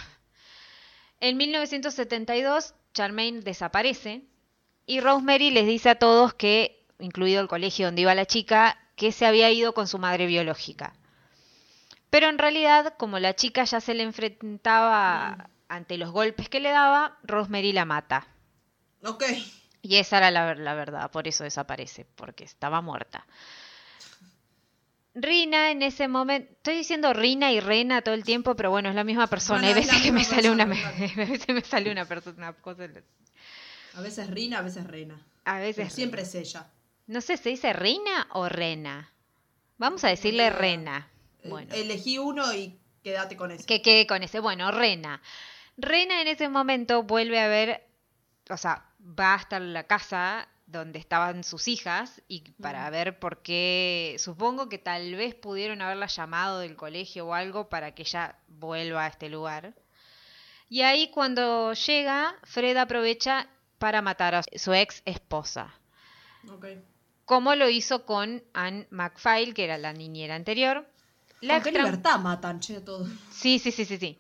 En 1.21 1.37
1972, 1.37 2.75
Charmaine 2.95 3.40
desaparece 3.40 4.25
y 4.87 5.01
Rosemary 5.01 5.51
les 5.51 5.66
dice 5.66 5.90
a 5.90 5.99
todos 5.99 6.35
que, 6.35 6.80
incluido 7.00 7.40
el 7.40 7.48
colegio 7.48 7.86
donde 7.86 8.02
iba 8.02 8.14
la 8.14 8.26
chica, 8.26 8.78
que 8.96 9.12
se 9.12 9.26
había 9.26 9.50
ido 9.50 9.72
con 9.74 9.86
su 9.88 9.98
madre 9.98 10.26
biológica. 10.26 10.94
Pero 12.10 12.28
en 12.28 12.38
realidad, 12.38 12.94
como 12.98 13.18
la 13.18 13.34
chica 13.34 13.64
ya 13.64 13.80
se 13.80 13.94
le 13.94 14.02
enfrentaba 14.02 15.48
ante 15.68 15.96
los 15.96 16.10
golpes 16.10 16.48
que 16.48 16.60
le 16.60 16.70
daba, 16.70 17.18
Rosemary 17.22 17.72
la 17.72 17.84
mata. 17.84 18.26
Ok. 19.04 19.24
Y 19.82 19.96
esa 19.96 20.18
era 20.18 20.30
la, 20.30 20.44
ver- 20.44 20.58
la 20.58 20.74
verdad, 20.74 21.10
por 21.10 21.26
eso 21.28 21.44
desaparece, 21.44 22.04
porque 22.16 22.44
estaba 22.44 22.80
muerta. 22.82 23.26
Rina 25.14 25.70
en 25.72 25.82
ese 25.82 26.06
momento, 26.06 26.52
estoy 26.52 26.76
diciendo 26.76 27.12
Rina 27.12 27.50
y 27.52 27.58
Rena 27.60 28.00
todo 28.02 28.14
el 28.14 28.22
tiempo, 28.24 28.54
pero 28.54 28.70
bueno, 28.70 28.88
es 28.90 28.94
la 28.94 29.02
misma 29.04 29.26
persona. 29.26 29.66
Hay 29.66 29.74
veces 29.74 30.00
que 30.02 30.12
me 30.12 30.22
sale 30.24 30.50
una, 30.50 30.66
persona, 30.66 30.88
a 31.22 31.26
veces 31.26 31.48
me 31.48 31.62
sale 31.62 31.90
una 31.90 32.04
persona, 32.04 32.52
cosa, 32.54 32.84
A 33.94 34.00
veces 34.00 34.30
Rina, 34.30 34.58
a 34.58 34.62
veces 34.62 34.86
Reina. 34.86 35.14
a 35.44 35.54
Pero 35.54 35.62
veces 35.66 35.92
siempre 35.92 36.22
es 36.22 36.34
ella. 36.34 36.66
No 37.11 37.20
sé, 37.20 37.37
¿se 37.38 37.49
dice 37.49 37.73
Rina 37.73 38.29
o 38.35 38.49
Rena? 38.49 39.12
Vamos 39.79 40.05
a 40.05 40.09
decirle. 40.11 40.49
Rena. 40.49 41.11
Eh, 41.42 41.49
Bueno, 41.49 41.75
Elegí 41.75 42.18
uno 42.18 42.55
y 42.55 42.79
quédate 43.03 43.37
con 43.37 43.51
ese. 43.51 43.66
que 43.66 43.83
quede 43.83 44.07
con 44.07 44.23
ese. 44.23 44.38
Bueno, 44.38 44.70
Rena. 44.70 45.20
Rena 45.77 46.23
en 46.23 46.29
ese 46.29 46.49
momento 46.49 47.03
vuelve 47.03 47.40
a 47.40 47.49
ver, 47.49 47.85
o 48.49 48.57
sea, 48.57 48.85
va 49.01 49.35
hasta 49.35 49.59
la 49.59 49.88
casa 49.88 50.46
donde 50.66 51.01
estaban 51.01 51.42
sus 51.42 51.66
hijas 51.66 52.23
y 52.29 52.49
para 52.62 52.88
ver 52.90 53.18
por 53.18 53.42
qué, 53.42 54.14
supongo 54.20 54.68
que 54.68 54.79
tal 54.79 55.16
vez 55.16 55.35
pudieron 55.35 55.83
haberla 55.83 56.07
llamado 56.07 56.61
del 56.61 56.77
colegio 56.77 57.27
o 57.27 57.35
algo 57.35 57.68
para 57.68 57.92
que 57.92 58.03
ella 58.03 58.37
vuelva 58.46 59.07
a 59.07 59.09
este 59.09 59.29
lugar. 59.29 59.75
Y 60.68 60.83
ahí 60.83 61.11
cuando 61.11 61.73
llega, 61.73 62.37
Fred 62.44 62.77
aprovecha 62.77 63.49
para 63.79 64.01
matar 64.01 64.37
a 64.37 64.42
su 64.44 64.73
ex 64.75 65.03
esposa 65.07 65.75
Ok. 66.49 66.66
Como 67.31 67.55
lo 67.55 67.69
hizo 67.69 68.07
con 68.07 68.43
Anne 68.55 68.88
McFile, 68.90 69.55
que 69.55 69.62
era 69.62 69.79
la 69.79 69.93
niñera 69.93 70.35
anterior. 70.35 70.85
La 71.40 71.62
Con 71.62 71.73
qué 71.73 71.79
libertad 71.79 72.19
matan, 72.19 72.59
che, 72.59 72.81
todo. 72.81 73.07
Sí, 73.31 73.61
sí, 73.61 73.71
sí, 73.71 73.85
sí, 73.85 73.99
sí. 73.99 74.19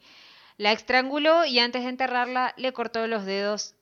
La 0.58 0.70
estranguló 0.70 1.44
y 1.44 1.58
antes 1.58 1.82
de 1.82 1.88
enterrarla 1.88 2.54
le 2.56 2.72
cortó 2.72 3.04
los 3.08 3.24
dedos 3.24 3.74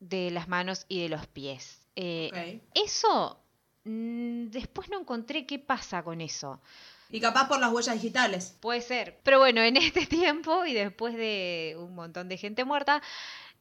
de 0.00 0.30
las 0.30 0.48
manos 0.48 0.84
y 0.86 1.00
de 1.00 1.08
los 1.08 1.26
pies. 1.28 1.80
Eh. 1.96 2.60
Eso 2.74 3.40
mm, 3.84 4.48
después 4.48 4.90
no 4.90 5.00
encontré 5.00 5.46
qué 5.46 5.58
pasa 5.58 6.02
con 6.02 6.20
eso. 6.20 6.60
Y 7.08 7.20
capaz 7.20 7.48
por 7.48 7.60
las 7.60 7.72
huellas 7.72 7.94
digitales. 7.94 8.54
Puede 8.60 8.82
ser. 8.82 9.18
Pero 9.22 9.38
bueno, 9.38 9.62
en 9.62 9.76
este 9.78 10.04
tiempo 10.04 10.66
y 10.66 10.74
después 10.74 11.14
de 11.14 11.74
un 11.78 11.94
montón 11.94 12.28
de 12.28 12.36
gente 12.36 12.66
muerta, 12.66 13.00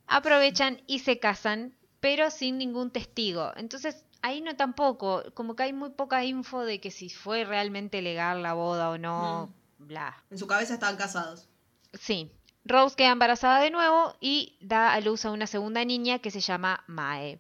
aprovechan 0.06 0.82
y 0.86 1.00
se 1.00 1.18
casan, 1.18 1.78
pero 2.02 2.30
sin 2.30 2.58
ningún 2.58 2.92
testigo. 2.92 3.54
Entonces, 3.56 4.04
ahí 4.28 4.42
no 4.42 4.56
tampoco, 4.56 5.24
como 5.34 5.56
que 5.56 5.64
hay 5.64 5.74
muy 5.74 5.90
poca 5.92 6.24
info 6.24 6.64
de 6.66 6.80
que 6.80 6.92
si 6.92 7.10
fue 7.10 7.46
realmente 7.46 8.02
legal 8.02 8.44
la 8.44 8.54
boda 8.54 8.90
o 8.90 8.98
no, 8.98 9.54
bla. 9.80 10.24
En 10.30 10.38
su 10.38 10.48
cabeza 10.48 10.74
estaban 10.76 10.98
casados. 10.98 11.48
Sí. 11.94 12.32
Rose 12.66 12.96
queda 12.98 13.12
embarazada 13.12 13.62
de 13.62 13.72
nuevo 13.72 14.16
y 14.20 14.58
da 14.60 14.94
a 14.94 15.00
luz 15.00 15.24
a 15.24 15.32
una 15.32 15.48
segunda 15.48 15.86
niña 15.86 16.20
que 16.20 16.32
se 16.32 16.42
llama 16.42 16.84
Mae. 16.88 17.40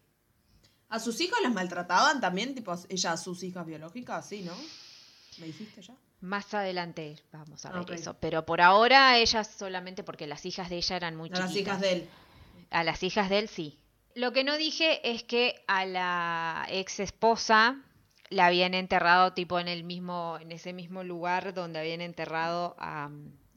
¿A 0.90 1.00
sus 1.00 1.20
hijas 1.20 1.40
las 1.44 1.54
maltrataban 1.54 2.22
también? 2.22 2.56
Tipo, 2.56 2.74
ella 2.88 3.12
a 3.12 3.18
sus 3.18 3.44
hijas 3.44 3.66
biológicas, 3.66 4.26
sí, 4.30 4.42
¿no? 4.42 4.54
¿Me 5.40 5.48
dijiste 5.48 5.82
ya? 5.82 5.96
Más 6.22 6.54
adelante 6.54 7.18
vamos 7.34 7.66
a 7.66 7.72
ver 7.72 7.92
eso. 7.92 8.16
Pero 8.22 8.46
por 8.46 8.62
ahora 8.62 9.18
ellas 9.18 9.48
solamente 9.56 10.04
porque 10.04 10.28
las 10.28 10.46
hijas 10.46 10.70
de 10.70 10.78
ella 10.78 10.96
eran 10.96 11.16
muy 11.18 11.30
A 11.30 11.40
las 11.40 11.50
chiquitas. 11.52 11.62
hijas 11.62 11.82
de 11.82 11.92
él. 11.92 12.10
A 12.72 12.84
las 12.86 13.04
hijas 13.04 13.30
de 13.30 13.40
él 13.40 13.50
sí. 13.50 13.78
Lo 14.18 14.34
que 14.34 14.44
no 14.44 14.58
dije 14.58 15.08
es 15.08 15.22
que 15.22 15.64
a 15.68 15.86
la 15.86 16.66
ex 16.72 17.00
esposa 17.00 17.84
la 18.32 18.48
habían 18.48 18.74
enterrado 18.74 19.34
tipo 19.34 19.60
en 19.60 19.68
el 19.68 19.84
mismo, 19.84 20.40
en 20.42 20.52
ese 20.52 20.74
mismo 20.74 21.04
lugar 21.04 21.54
donde 21.54 21.78
habían 21.78 22.02
enterrado 22.02 22.76
a, 22.80 23.12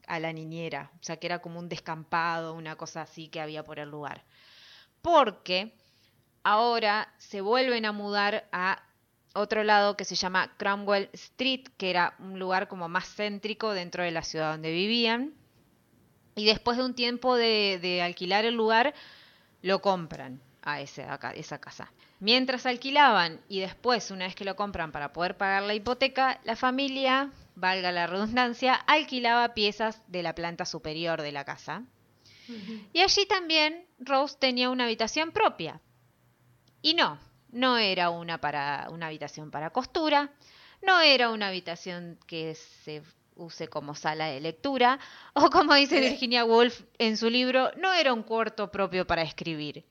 la 0.07 0.33
niñera. 0.33 0.91
O 1.01 1.03
sea 1.03 1.17
que 1.17 1.25
era 1.25 1.39
como 1.39 1.57
un 1.57 1.67
descampado, 1.67 2.53
una 2.53 2.75
cosa 2.75 3.01
así 3.01 3.27
que 3.27 3.41
había 3.41 3.63
por 3.63 3.79
el 3.79 3.89
lugar. 3.89 4.23
Porque 5.01 5.73
ahora 6.43 7.11
se 7.17 7.41
vuelven 7.41 7.85
a 7.85 7.91
mudar 7.91 8.47
a 8.51 8.83
otro 9.33 9.63
lado 9.63 9.97
que 9.97 10.05
se 10.05 10.13
llama 10.13 10.55
Cromwell 10.57 11.09
Street, 11.13 11.69
que 11.77 11.89
era 11.89 12.13
un 12.19 12.37
lugar 12.37 12.67
como 12.67 12.87
más 12.87 13.15
céntrico 13.15 13.73
dentro 13.73 14.03
de 14.03 14.11
la 14.11 14.21
ciudad 14.21 14.51
donde 14.51 14.71
vivían. 14.71 15.33
Y 16.35 16.45
después 16.45 16.77
de 16.77 16.85
un 16.85 16.93
tiempo 16.93 17.35
de, 17.35 17.79
de 17.81 18.03
alquilar 18.03 18.45
el 18.45 18.53
lugar, 18.53 18.93
lo 19.63 19.81
compran 19.81 20.39
a 20.63 20.81
ese, 20.81 21.03
a 21.03 21.17
ca- 21.17 21.31
esa 21.31 21.59
casa. 21.59 21.91
Mientras 22.19 22.65
alquilaban 22.65 23.41
y 23.49 23.59
después, 23.61 24.11
una 24.11 24.25
vez 24.25 24.35
que 24.35 24.45
lo 24.45 24.55
compran 24.55 24.91
para 24.91 25.11
poder 25.13 25.35
pagar 25.37 25.63
la 25.63 25.73
hipoteca, 25.73 26.39
la 26.43 26.55
familia, 26.55 27.31
valga 27.55 27.91
la 27.91 28.05
redundancia, 28.07 28.75
alquilaba 28.75 29.53
piezas 29.53 30.01
de 30.07 30.21
la 30.23 30.35
planta 30.35 30.65
superior 30.65 31.21
de 31.21 31.31
la 31.31 31.45
casa. 31.45 31.83
Y 32.93 32.99
allí 32.99 33.25
también 33.27 33.85
Rose 33.99 34.35
tenía 34.39 34.69
una 34.69 34.83
habitación 34.83 35.31
propia. 35.31 35.79
Y 36.81 36.93
no, 36.95 37.17
no 37.51 37.77
era 37.77 38.09
una, 38.09 38.39
para, 38.39 38.87
una 38.91 39.07
habitación 39.07 39.51
para 39.51 39.69
costura, 39.69 40.31
no 40.85 40.99
era 40.99 41.29
una 41.29 41.47
habitación 41.47 42.17
que 42.27 42.55
se 42.55 43.03
use 43.35 43.67
como 43.67 43.95
sala 43.95 44.25
de 44.27 44.41
lectura, 44.41 44.99
o 45.33 45.49
como 45.49 45.73
dice 45.75 45.97
Eh. 45.97 46.09
Virginia 46.09 46.43
Woolf 46.43 46.81
en 46.97 47.17
su 47.17 47.29
libro, 47.29 47.71
no 47.77 47.93
era 47.93 48.13
un 48.13 48.23
cuarto 48.23 48.69
propio 48.71 49.07
para 49.07 49.21
escribir. 49.21 49.85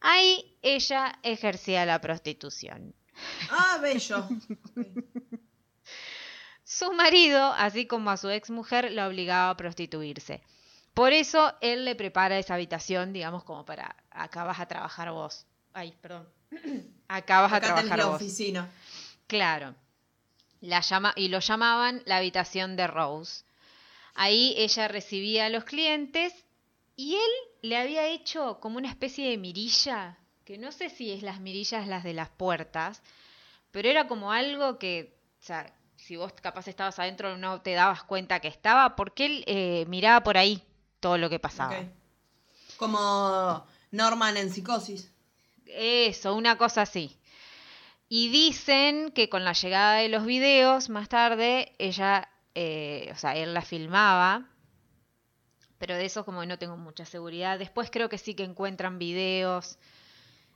Ahí 0.00 0.56
ella 0.62 1.18
ejercía 1.22 1.84
la 1.86 2.00
prostitución. 2.00 2.94
Ah, 3.50 3.78
bello. 3.80 4.28
Su 6.64 6.92
marido, 6.92 7.52
así 7.52 7.86
como 7.86 8.10
a 8.10 8.16
su 8.16 8.28
ex 8.28 8.50
mujer, 8.50 8.90
la 8.92 9.06
obligaba 9.08 9.50
a 9.50 9.56
prostituirse. 9.56 10.42
Por 10.94 11.12
eso 11.12 11.54
él 11.60 11.84
le 11.84 11.94
prepara 11.94 12.38
esa 12.38 12.54
habitación, 12.54 13.12
digamos, 13.12 13.44
como 13.44 13.64
para 13.64 13.94
acá 14.10 14.44
vas 14.44 14.58
a 14.60 14.66
trabajar 14.66 15.10
vos. 15.12 15.46
Ay, 15.72 15.94
perdón. 16.00 16.28
Acá 17.08 17.40
vas 17.42 17.52
a 17.52 17.56
Acá 17.56 17.66
trabajar 17.66 17.98
la 17.98 18.06
vos. 18.06 18.16
oficina. 18.16 18.68
Claro. 19.26 19.74
La 20.60 20.80
llama 20.80 21.12
y 21.16 21.28
lo 21.28 21.38
llamaban 21.40 22.02
la 22.06 22.16
habitación 22.16 22.76
de 22.76 22.86
Rose. 22.86 23.44
Ahí 24.14 24.54
ella 24.56 24.88
recibía 24.88 25.46
a 25.46 25.50
los 25.50 25.64
clientes 25.64 26.32
y 26.96 27.14
él 27.14 27.30
le 27.62 27.76
había 27.76 28.08
hecho 28.08 28.58
como 28.60 28.78
una 28.78 28.88
especie 28.88 29.28
de 29.28 29.36
mirilla, 29.36 30.18
que 30.44 30.56
no 30.56 30.72
sé 30.72 30.88
si 30.88 31.12
es 31.12 31.22
las 31.22 31.40
mirillas 31.40 31.86
las 31.86 32.02
de 32.02 32.14
las 32.14 32.30
puertas, 32.30 33.02
pero 33.70 33.88
era 33.88 34.08
como 34.08 34.32
algo 34.32 34.78
que, 34.78 35.18
o 35.40 35.44
sea, 35.44 35.74
si 35.96 36.16
vos 36.16 36.32
capaz 36.32 36.68
estabas 36.68 36.98
adentro 36.98 37.36
no 37.36 37.60
te 37.60 37.74
dabas 37.74 38.02
cuenta 38.02 38.40
que 38.40 38.48
estaba, 38.48 38.96
porque 38.96 39.26
él 39.26 39.44
eh, 39.46 39.84
miraba 39.88 40.22
por 40.22 40.38
ahí 40.38 40.62
todo 41.00 41.18
lo 41.18 41.28
que 41.28 41.38
pasaba. 41.38 41.76
Como 42.78 43.66
Norman 43.90 44.36
en 44.36 44.50
psicosis. 44.50 45.12
Eso, 45.66 46.34
una 46.34 46.56
cosa 46.56 46.82
así. 46.82 47.18
Y 48.08 48.28
dicen 48.28 49.10
que 49.10 49.28
con 49.28 49.44
la 49.44 49.52
llegada 49.52 49.94
de 49.94 50.08
los 50.08 50.24
videos, 50.24 50.88
más 50.88 51.08
tarde, 51.08 51.74
ella, 51.78 52.28
eh, 52.54 53.10
o 53.12 53.16
sea, 53.16 53.34
él 53.36 53.52
la 53.52 53.62
filmaba, 53.62 54.48
pero 55.78 55.94
de 55.94 56.04
eso 56.04 56.24
como 56.24 56.44
no 56.44 56.58
tengo 56.58 56.76
mucha 56.76 57.04
seguridad. 57.04 57.58
Después 57.58 57.90
creo 57.90 58.08
que 58.08 58.18
sí 58.18 58.34
que 58.34 58.44
encuentran 58.44 58.98
videos 58.98 59.78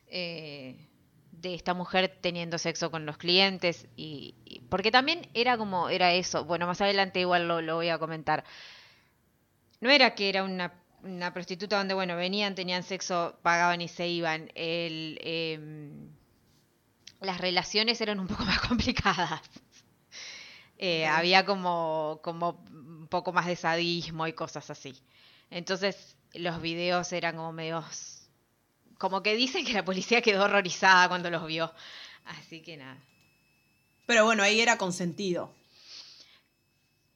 eh, 0.09 0.77
de 1.33 1.55
esta 1.55 1.75
mujer 1.75 2.19
teniendo 2.21 2.59
sexo 2.59 2.91
con 2.91 3.07
los 3.07 3.17
clientes, 3.17 3.87
y, 3.97 4.35
porque 4.69 4.91
también 4.91 5.29
era 5.35 5.57
como, 5.57 5.89
era 5.89 6.13
eso, 6.13 6.45
bueno, 6.45 6.67
más 6.67 6.81
adelante 6.81 7.21
igual 7.21 7.49
lo, 7.49 7.77
voy 7.77 7.89
a 7.89 7.99
comentar. 7.99 8.45
No 9.81 9.91
era 9.91 10.15
que 10.15 10.29
era 10.29 10.45
una, 10.45 10.73
prostituta 11.33 11.79
donde, 11.79 11.95
bueno, 11.95 12.17
venían, 12.17 12.55
tenían 12.55 12.83
sexo, 12.83 13.39
pagaban 13.43 13.81
y 13.81 13.89
se 13.89 14.09
iban. 14.09 14.51
Em, 14.55 16.11
las 17.21 17.41
relaciones 17.41 18.01
eran 18.01 18.21
un 18.21 18.27
poco 18.27 18.45
más 18.47 18.61
complicadas. 18.61 19.41
Eh. 20.83 21.07
Había 21.07 21.45
como, 21.45 22.21
como 22.23 22.65
un 22.71 23.07
poco 23.09 23.33
más 23.33 23.47
de 23.47 23.55
sadismo 23.55 24.27
y 24.27 24.33
cosas 24.33 24.71
así. 24.71 24.99
Entonces 25.51 26.17
los 26.33 26.63
videos 26.63 27.13
eran 27.13 27.37
como 27.37 27.53
medios... 27.53 28.17
Como 28.97 29.23
que 29.23 29.35
dicen 29.35 29.65
que 29.65 29.75
la 29.75 29.85
policía 29.85 30.23
quedó 30.23 30.45
horrorizada 30.45 31.09
cuando 31.09 31.31
los 31.31 31.47
vio. 31.47 31.73
Así 32.25 32.63
que 32.63 32.77
nada. 32.79 32.99
Pero 34.07 34.25
bueno, 34.25 34.43
ahí 34.43 34.61
era 34.61 34.79
consentido. 34.79 35.53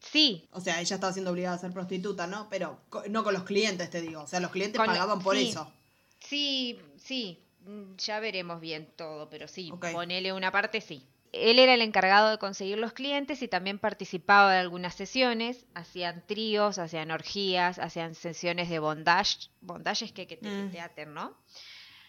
Sí, 0.01 0.47
O 0.53 0.61
sea, 0.61 0.81
ella 0.81 0.95
estaba 0.95 1.13
siendo 1.13 1.31
obligada 1.31 1.57
a 1.57 1.59
ser 1.59 1.73
prostituta, 1.73 2.27
¿no? 2.27 2.49
Pero 2.51 2.79
no 3.09 3.25
con 3.25 3.33
los 3.35 3.45
clientes, 3.45 3.89
te 3.91 4.01
digo. 4.01 4.23
O 4.23 4.27
sea, 4.27 4.41
los 4.41 4.51
clientes 4.51 4.79
Con- 4.79 4.87
pagaban 4.87 5.21
por 5.21 5.37
sí. 5.37 5.49
eso. 5.49 5.73
Sí, 6.21 6.79
sí, 6.99 7.43
mm, 7.67 7.97
ya 7.97 8.21
veremos 8.21 8.61
bien 8.61 8.93
todo, 8.97 9.29
pero 9.31 9.49
sí, 9.49 9.73
ponele 9.93 10.33
una 10.33 10.53
parte, 10.53 10.81
sí. 10.81 11.07
Él 11.35 11.59
era 11.59 11.75
el 11.75 11.83
encargado 11.83 12.31
de 12.31 12.39
conseguir 12.39 12.79
los 12.79 12.93
clientes 12.93 13.43
y 13.43 13.49
también 13.49 13.79
participaba 13.79 14.53
de 14.53 14.59
algunas 14.59 14.95
sesiones, 14.95 15.67
hacían 15.75 16.25
tríos, 16.27 16.79
hacían 16.79 17.11
orgías, 17.11 17.79
hacían 17.79 18.15
sesiones 18.15 18.69
de 18.71 18.79
bondage, 18.79 19.49
bondage 19.61 20.05
es 20.07 20.13
que, 20.13 20.27
que 20.27 20.37
te, 20.37 20.49
Mm. 20.49 21.15
¿no? 21.15 21.35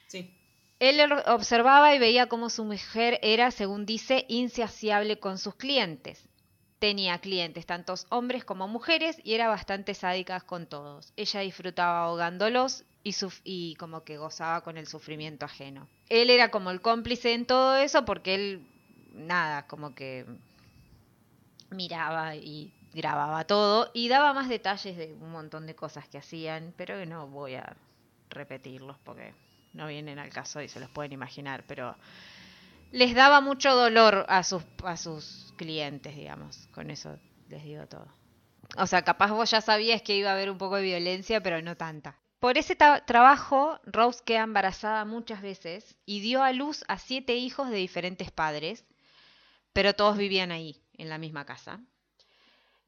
Sí. 0.08 0.32
Él 0.80 1.00
observaba 1.28 1.96
y 1.96 2.00
veía 2.00 2.28
cómo 2.28 2.50
su 2.50 2.66
mujer 2.66 3.20
era, 3.24 3.50
según 3.52 3.86
dice, 3.86 4.26
insaciable 4.28 5.20
con 5.20 5.38
sus 5.38 5.56
clientes. 5.56 6.22
Tenía 6.80 7.18
clientes, 7.20 7.66
tantos 7.66 8.06
hombres 8.10 8.44
como 8.44 8.68
mujeres, 8.68 9.18
y 9.24 9.34
era 9.34 9.48
bastante 9.48 9.94
sádica 9.94 10.42
con 10.42 10.68
todos. 10.68 11.14
Ella 11.16 11.40
disfrutaba 11.40 12.04
ahogándolos 12.04 12.84
y, 13.04 13.14
suf- 13.14 13.40
y 13.46 13.76
como 13.76 14.04
que 14.04 14.18
gozaba 14.18 14.62
con 14.62 14.78
el 14.78 14.86
sufrimiento 14.86 15.46
ajeno. 15.46 15.88
Él 16.10 16.30
era 16.30 16.52
como 16.52 16.72
el 16.72 16.82
cómplice 16.82 17.34
en 17.34 17.46
todo 17.46 17.78
eso 17.78 18.04
porque 18.04 18.36
él, 18.36 18.68
nada, 19.16 19.68
como 19.68 19.96
que 19.96 20.26
miraba 21.72 22.36
y 22.36 22.74
grababa 22.94 23.46
todo 23.46 23.92
y 23.94 24.08
daba 24.08 24.34
más 24.34 24.48
detalles 24.48 24.96
de 24.98 25.14
un 25.14 25.32
montón 25.32 25.68
de 25.68 25.76
cosas 25.76 26.08
que 26.08 26.18
hacían, 26.18 26.74
pero 26.78 26.98
que 26.98 27.06
no 27.06 27.28
voy 27.28 27.56
a 27.56 27.76
repetirlos 28.30 28.98
porque 29.04 29.34
no 29.74 29.88
vienen 29.88 30.20
al 30.20 30.30
caso 30.30 30.62
y 30.62 30.70
se 30.70 30.80
los 30.80 30.90
pueden 30.90 31.12
imaginar, 31.12 31.64
pero 31.68 31.96
les 32.92 33.14
daba 33.14 33.42
mucho 33.42 33.76
dolor 33.76 34.26
a 34.30 34.44
sus, 34.44 34.64
a 34.84 34.96
sus 34.96 35.54
clientes, 35.58 36.16
digamos, 36.16 36.68
con 36.74 36.90
eso 36.92 37.18
les 37.50 37.64
digo 37.64 37.86
todo. 37.88 38.08
O 38.78 38.88
sea, 38.88 39.04
capaz 39.04 39.32
vos 39.32 39.52
ya 39.52 39.62
sabías 39.62 40.02
que 40.02 40.16
iba 40.16 40.30
a 40.30 40.34
haber 40.34 40.50
un 40.50 40.58
poco 40.58 40.78
de 40.78 40.84
violencia, 40.84 41.42
pero 41.42 41.62
no 41.62 41.76
tanta. 41.76 42.18
Por 42.40 42.58
ese 42.58 42.76
trabajo, 42.76 43.80
Rose 43.86 44.22
queda 44.24 44.44
embarazada 44.44 45.04
muchas 45.06 45.42
veces 45.42 45.98
y 46.06 46.20
dio 46.20 46.44
a 46.44 46.52
luz 46.52 46.84
a 46.88 46.98
siete 46.98 47.36
hijos 47.36 47.70
de 47.70 47.78
diferentes 47.78 48.32
padres, 48.32 48.86
pero 49.76 49.94
todos 49.94 50.16
vivían 50.16 50.54
ahí, 50.54 50.82
en 50.94 51.10
la 51.10 51.18
misma 51.18 51.44
casa. 51.44 51.82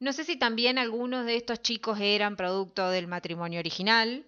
No 0.00 0.14
sé 0.14 0.24
si 0.24 0.36
también 0.36 0.78
algunos 0.78 1.26
de 1.26 1.36
estos 1.36 1.60
chicos 1.60 2.00
eran 2.00 2.34
producto 2.34 2.88
del 2.88 3.06
matrimonio 3.08 3.60
original, 3.60 4.24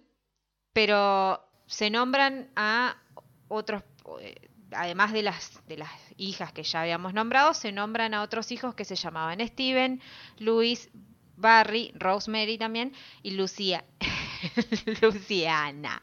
pero 0.71 1.43
se 1.65 1.89
nombran 1.89 2.51
a 2.55 3.01
otros, 3.47 3.81
eh, 4.19 4.51
además 4.73 5.11
de 5.11 5.23
las, 5.23 5.59
de 5.67 5.77
las 5.77 5.89
hijas 6.17 6.53
que 6.53 6.61
ya 6.61 6.81
habíamos 6.81 7.15
nombrado, 7.15 7.55
se 7.55 7.71
nombran 7.71 8.13
a 8.13 8.21
otros 8.21 8.51
hijos 8.51 8.75
que 8.75 8.85
se 8.85 8.95
llamaban 8.95 9.39
Steven, 9.47 9.99
Luis, 10.37 10.91
Barry, 11.37 11.91
Rosemary 11.95 12.59
también, 12.59 12.93
y 13.23 13.31
Lucía, 13.31 13.83
Luciana. 15.01 15.99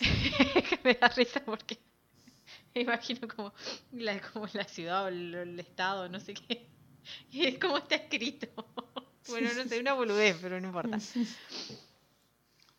Me 0.84 0.94
da 0.94 1.08
risa 1.08 1.42
porque 1.42 1.78
Me 2.74 2.80
imagino 2.82 3.28
como 3.28 3.52
la, 3.92 4.20
como 4.20 4.46
la 4.52 4.64
ciudad 4.64 5.04
o 5.04 5.08
el, 5.08 5.34
el 5.34 5.60
estado, 5.60 6.08
no 6.08 6.20
sé 6.20 6.34
qué. 6.34 6.68
Y 7.30 7.46
es 7.46 7.58
como 7.58 7.78
está 7.78 7.96
escrito. 7.96 8.46
Bueno, 9.28 9.50
no 9.56 9.62
sé, 9.68 9.78
una 9.78 9.92
boludez, 9.94 10.36
pero 10.42 10.60
no 10.60 10.66
importa. 10.66 10.98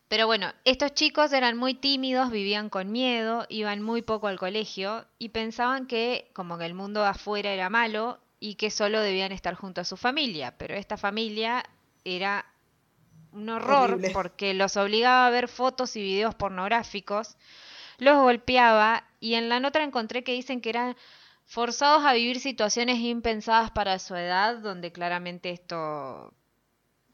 Pero 0.10 0.28
bueno, 0.28 0.54
estos 0.66 0.94
chicos 0.94 1.32
eran 1.32 1.58
muy 1.58 1.74
tímidos, 1.74 2.32
vivían 2.32 2.70
con 2.70 2.92
miedo, 2.92 3.46
iban 3.48 3.82
muy 3.82 4.02
poco 4.02 4.28
al 4.28 4.38
colegio 4.38 5.06
y 5.20 5.30
pensaban 5.30 5.88
que 5.88 6.30
como 6.34 6.58
que 6.58 6.66
el 6.66 6.74
mundo 6.74 7.02
de 7.02 7.08
afuera 7.08 7.54
era 7.54 7.70
malo 7.70 8.20
y 8.42 8.56
que 8.56 8.72
solo 8.72 9.00
debían 9.00 9.32
estar 9.32 9.56
junto 9.56 9.80
a 9.80 9.86
su 9.86 9.96
familia. 9.96 10.54
Pero 10.58 10.76
esta 10.76 10.98
familia 10.98 11.64
era 12.04 12.46
un 13.32 13.48
horror 13.50 13.92
Horrible. 13.92 14.10
porque 14.12 14.54
los 14.54 14.76
obligaba 14.76 15.28
a 15.28 15.30
ver 15.30 15.48
fotos 15.48 15.96
y 15.96 16.02
videos 16.02 16.36
pornográficos, 16.36 17.38
los 18.00 18.18
golpeaba 18.18 19.08
y 19.24 19.36
en 19.36 19.48
la 19.48 19.60
nota 19.60 19.82
encontré 19.82 20.24
que 20.24 20.34
dicen 20.34 20.60
que 20.60 20.70
eran 20.70 20.96
forzados 21.46 22.04
a 22.06 22.14
vivir 22.14 22.40
situaciones 22.40 23.00
impensadas 23.00 23.72
para 23.72 23.98
su 24.00 24.16
edad, 24.16 24.58
donde 24.58 24.92
claramente 24.92 25.50
esto 25.52 26.34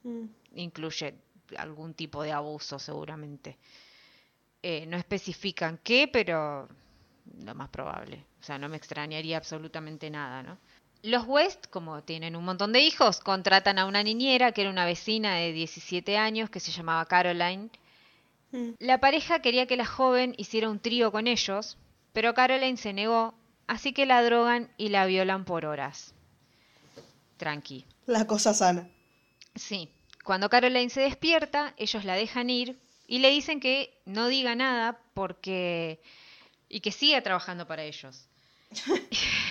Mm. 0.03 0.25
incluye 0.55 1.13
algún 1.57 1.93
tipo 1.93 2.23
de 2.23 2.31
abuso 2.31 2.79
seguramente. 2.79 3.57
Eh, 4.63 4.85
no 4.87 4.97
especifican 4.97 5.79
qué, 5.83 6.09
pero 6.11 6.67
lo 7.45 7.55
más 7.55 7.69
probable. 7.69 8.25
O 8.41 8.43
sea, 8.43 8.57
no 8.57 8.69
me 8.69 8.77
extrañaría 8.77 9.37
absolutamente 9.37 10.09
nada, 10.09 10.43
¿no? 10.43 10.57
Los 11.01 11.25
West, 11.27 11.67
como 11.69 12.03
tienen 12.03 12.35
un 12.35 12.43
montón 12.43 12.73
de 12.73 12.81
hijos, 12.81 13.19
contratan 13.19 13.79
a 13.79 13.85
una 13.85 14.03
niñera 14.03 14.51
que 14.51 14.61
era 14.61 14.69
una 14.69 14.85
vecina 14.85 15.35
de 15.35 15.53
17 15.53 16.17
años 16.17 16.49
que 16.49 16.59
se 16.59 16.71
llamaba 16.71 17.05
Caroline. 17.05 17.69
Mm. 18.51 18.71
La 18.79 18.99
pareja 18.99 19.41
quería 19.41 19.65
que 19.65 19.77
la 19.77 19.85
joven 19.85 20.33
hiciera 20.37 20.69
un 20.69 20.79
trío 20.79 21.11
con 21.11 21.27
ellos, 21.27 21.77
pero 22.13 22.33
Caroline 22.33 22.77
se 22.77 22.93
negó, 22.93 23.33
así 23.67 23.93
que 23.93 24.05
la 24.05 24.23
drogan 24.23 24.71
y 24.77 24.89
la 24.89 25.05
violan 25.05 25.45
por 25.45 25.65
horas. 25.65 26.13
Tranqui. 27.37 27.85
La 28.05 28.27
cosa 28.27 28.53
sana. 28.53 28.89
Sí. 29.55 29.89
Cuando 30.23 30.49
Caroline 30.49 30.89
se 30.89 31.01
despierta, 31.01 31.73
ellos 31.77 32.05
la 32.05 32.15
dejan 32.15 32.49
ir 32.49 32.77
y 33.07 33.19
le 33.19 33.29
dicen 33.29 33.59
que 33.59 33.99
no 34.05 34.27
diga 34.27 34.55
nada 34.55 34.99
porque... 35.13 36.01
y 36.67 36.81
que 36.81 36.91
siga 36.91 37.21
trabajando 37.21 37.65
para 37.67 37.83
ellos. 37.83 38.27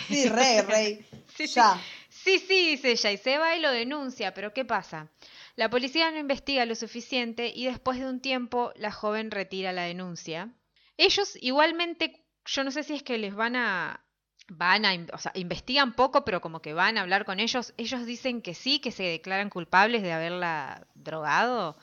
Sí, 0.08 0.26
rey, 0.28 0.62
rey. 0.62 1.06
Sí, 1.36 1.46
sí. 1.46 1.54
ya. 1.56 1.78
Sí, 2.08 2.38
sí, 2.38 2.70
dice 2.70 2.90
ella, 2.92 3.12
y 3.12 3.16
se 3.18 3.38
va 3.38 3.56
y 3.56 3.60
lo 3.60 3.70
denuncia, 3.70 4.34
pero 4.34 4.52
¿qué 4.52 4.64
pasa? 4.64 5.08
La 5.54 5.70
policía 5.70 6.10
no 6.10 6.18
investiga 6.18 6.64
lo 6.66 6.74
suficiente 6.74 7.52
y 7.54 7.66
después 7.66 7.98
de 7.98 8.06
un 8.06 8.20
tiempo 8.20 8.72
la 8.76 8.90
joven 8.90 9.30
retira 9.30 9.72
la 9.72 9.82
denuncia. 9.82 10.50
Ellos 10.96 11.36
igualmente, 11.40 12.24
yo 12.50 12.64
no 12.64 12.70
sé 12.70 12.82
si 12.82 12.94
es 12.94 13.02
que 13.02 13.18
les 13.18 13.34
van 13.34 13.56
a, 13.56 14.00
van 14.48 14.84
a, 14.86 14.92
o 15.12 15.18
sea, 15.18 15.32
investigan 15.34 15.92
poco, 15.94 16.24
pero 16.24 16.40
como 16.40 16.60
que 16.62 16.72
van 16.72 16.96
a 16.98 17.02
hablar 17.02 17.24
con 17.24 17.38
ellos. 17.40 17.74
Ellos 17.76 18.06
dicen 18.06 18.40
que 18.42 18.54
sí, 18.54 18.80
que 18.80 18.90
se 18.92 19.02
declaran 19.02 19.50
culpables 19.50 20.02
de 20.02 20.12
haberla 20.12 20.86
drogado 20.94 21.76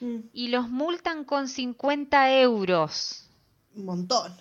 Mm. 0.00 0.30
y 0.32 0.48
los 0.48 0.68
multan 0.68 1.24
con 1.24 1.48
50 1.48 2.40
euros. 2.40 3.28
Un 3.76 3.84
montón. 3.84 4.36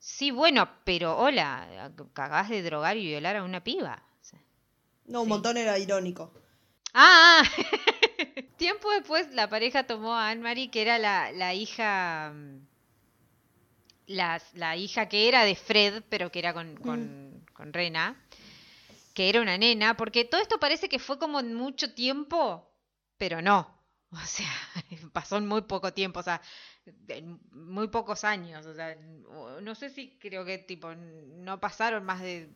Sí, 0.00 0.32
bueno, 0.32 0.68
pero 0.84 1.16
hola, 1.16 1.92
cagás 2.12 2.48
de 2.48 2.62
drogar 2.62 2.96
y 2.96 3.06
violar 3.06 3.36
a 3.36 3.44
una 3.44 3.62
piba. 3.62 4.02
No, 5.06 5.20
un 5.20 5.26
Sí. 5.26 5.28
montón 5.30 5.56
era 5.58 5.78
irónico. 5.78 6.32
Ah, 6.94 7.42
tiempo 8.56 8.90
después 8.90 9.32
la 9.32 9.48
pareja 9.48 9.84
tomó 9.86 10.14
a 10.14 10.30
Anne-Marie, 10.30 10.70
que 10.70 10.82
era 10.82 10.98
la, 10.98 11.30
la 11.32 11.54
hija, 11.54 12.32
mm, 12.34 12.66
la, 14.10 14.40
la 14.54 14.76
hija 14.76 15.08
que 15.08 15.28
era 15.28 15.44
de 15.44 15.54
Fred, 15.54 16.02
pero 16.08 16.30
que 16.30 16.40
era 16.40 16.52
con, 16.52 16.76
con, 16.76 17.44
con 17.52 17.72
Rena, 17.72 18.16
que 19.14 19.28
era 19.28 19.40
una 19.40 19.56
nena, 19.58 19.96
porque 19.96 20.24
todo 20.24 20.40
esto 20.40 20.58
parece 20.58 20.88
que 20.88 20.98
fue 20.98 21.18
como 21.18 21.40
en 21.40 21.54
mucho 21.54 21.94
tiempo, 21.94 22.68
pero 23.16 23.40
no. 23.42 23.78
O 24.12 24.26
sea, 24.26 24.50
pasó 25.12 25.36
en 25.36 25.46
muy 25.46 25.62
poco 25.62 25.92
tiempo, 25.92 26.18
o 26.18 26.22
sea, 26.24 26.40
en 27.08 27.38
muy 27.52 27.86
pocos 27.88 28.24
años, 28.24 28.66
o 28.66 28.74
sea, 28.74 28.96
no 29.62 29.74
sé 29.76 29.88
si 29.90 30.18
creo 30.18 30.44
que 30.44 30.58
tipo 30.58 30.92
no 30.94 31.60
pasaron 31.60 32.04
más 32.04 32.20
de 32.20 32.50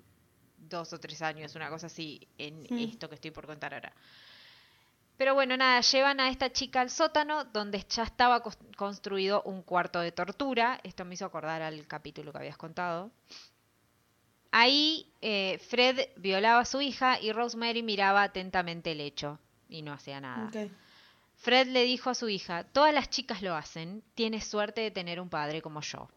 dos 0.58 0.92
o 0.92 0.98
tres 0.98 1.22
años, 1.22 1.54
una 1.54 1.70
cosa 1.70 1.86
así, 1.86 2.26
en 2.38 2.62
Mm. 2.62 2.78
esto 2.90 3.08
que 3.08 3.14
estoy 3.14 3.30
por 3.30 3.46
contar 3.46 3.72
ahora. 3.74 3.92
Pero 5.16 5.34
bueno, 5.34 5.56
nada, 5.56 5.80
llevan 5.80 6.18
a 6.18 6.28
esta 6.28 6.52
chica 6.52 6.80
al 6.80 6.90
sótano 6.90 7.44
donde 7.44 7.84
ya 7.88 8.02
estaba 8.02 8.42
construido 8.76 9.42
un 9.42 9.62
cuarto 9.62 10.00
de 10.00 10.10
tortura. 10.10 10.80
Esto 10.82 11.04
me 11.04 11.14
hizo 11.14 11.24
acordar 11.24 11.62
al 11.62 11.86
capítulo 11.86 12.32
que 12.32 12.38
habías 12.38 12.56
contado. 12.56 13.12
Ahí 14.50 15.12
eh, 15.20 15.58
Fred 15.68 16.08
violaba 16.16 16.60
a 16.60 16.64
su 16.64 16.80
hija 16.80 17.20
y 17.20 17.32
Rosemary 17.32 17.82
miraba 17.82 18.22
atentamente 18.22 18.92
el 18.92 19.00
hecho 19.00 19.38
y 19.68 19.82
no 19.82 19.92
hacía 19.92 20.20
nada. 20.20 20.50
Fred 21.36 21.68
le 21.68 21.82
dijo 21.84 22.10
a 22.10 22.14
su 22.14 22.28
hija, 22.28 22.64
todas 22.64 22.94
las 22.94 23.10
chicas 23.10 23.42
lo 23.42 23.54
hacen, 23.54 24.02
tienes 24.14 24.46
suerte 24.46 24.80
de 24.80 24.90
tener 24.90 25.20
un 25.20 25.28
padre 25.28 25.60
como 25.60 25.80
yo. 25.80 26.08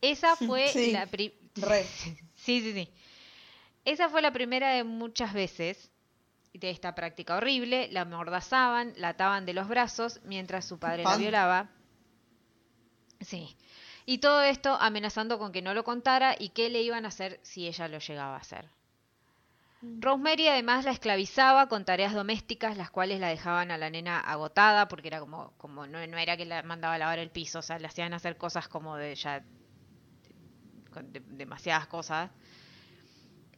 Esa 0.00 0.36
fue 0.36 0.68
Sí, 0.72 0.92
la 0.92 1.06
pri-. 1.06 1.34
Sí, 2.34 2.60
sí, 2.60 2.72
sí. 2.72 2.90
Esa 3.84 4.08
fue 4.08 4.20
la 4.20 4.32
primera 4.32 4.72
de 4.72 4.84
muchas 4.84 5.32
veces 5.32 5.90
de 6.54 6.70
esta 6.70 6.94
práctica 6.94 7.36
horrible. 7.36 7.88
La 7.92 8.02
amordazaban, 8.02 8.94
la 8.96 9.10
ataban 9.10 9.44
de 9.46 9.52
los 9.54 9.68
brazos 9.68 10.20
mientras 10.24 10.64
su 10.64 10.78
padre 10.78 11.02
la 11.04 11.16
violaba. 11.16 11.68
Sí. 13.20 13.56
Y 14.06 14.18
todo 14.18 14.42
esto 14.42 14.74
amenazando 14.80 15.38
con 15.38 15.52
que 15.52 15.62
no 15.62 15.74
lo 15.74 15.82
contara 15.84 16.36
y 16.38 16.50
qué 16.50 16.68
le 16.70 16.82
iban 16.82 17.04
a 17.04 17.08
hacer 17.08 17.40
si 17.42 17.66
ella 17.66 17.88
lo 17.88 17.98
llegaba 17.98 18.34
a 18.36 18.40
hacer. 18.40 18.68
Rosemary 20.00 20.48
además 20.48 20.84
la 20.84 20.92
esclavizaba 20.92 21.68
con 21.68 21.84
tareas 21.84 22.14
domésticas, 22.14 22.76
las 22.76 22.90
cuales 22.90 23.20
la 23.20 23.28
dejaban 23.28 23.70
a 23.70 23.76
la 23.76 23.90
nena 23.90 24.18
agotada, 24.18 24.88
porque 24.88 25.08
era 25.08 25.20
como, 25.20 25.52
como 25.58 25.86
no, 25.86 26.06
no 26.06 26.16
era 26.18 26.36
que 26.38 26.46
la 26.46 26.62
mandaba 26.62 26.94
a 26.94 26.98
lavar 26.98 27.18
el 27.18 27.30
piso, 27.30 27.58
o 27.58 27.62
sea, 27.62 27.78
le 27.78 27.86
hacían 27.86 28.14
hacer 28.14 28.38
cosas 28.38 28.66
como 28.68 28.96
de 28.96 29.14
ya 29.14 29.44
de- 31.02 31.20
demasiadas 31.20 31.86
cosas. 31.86 32.30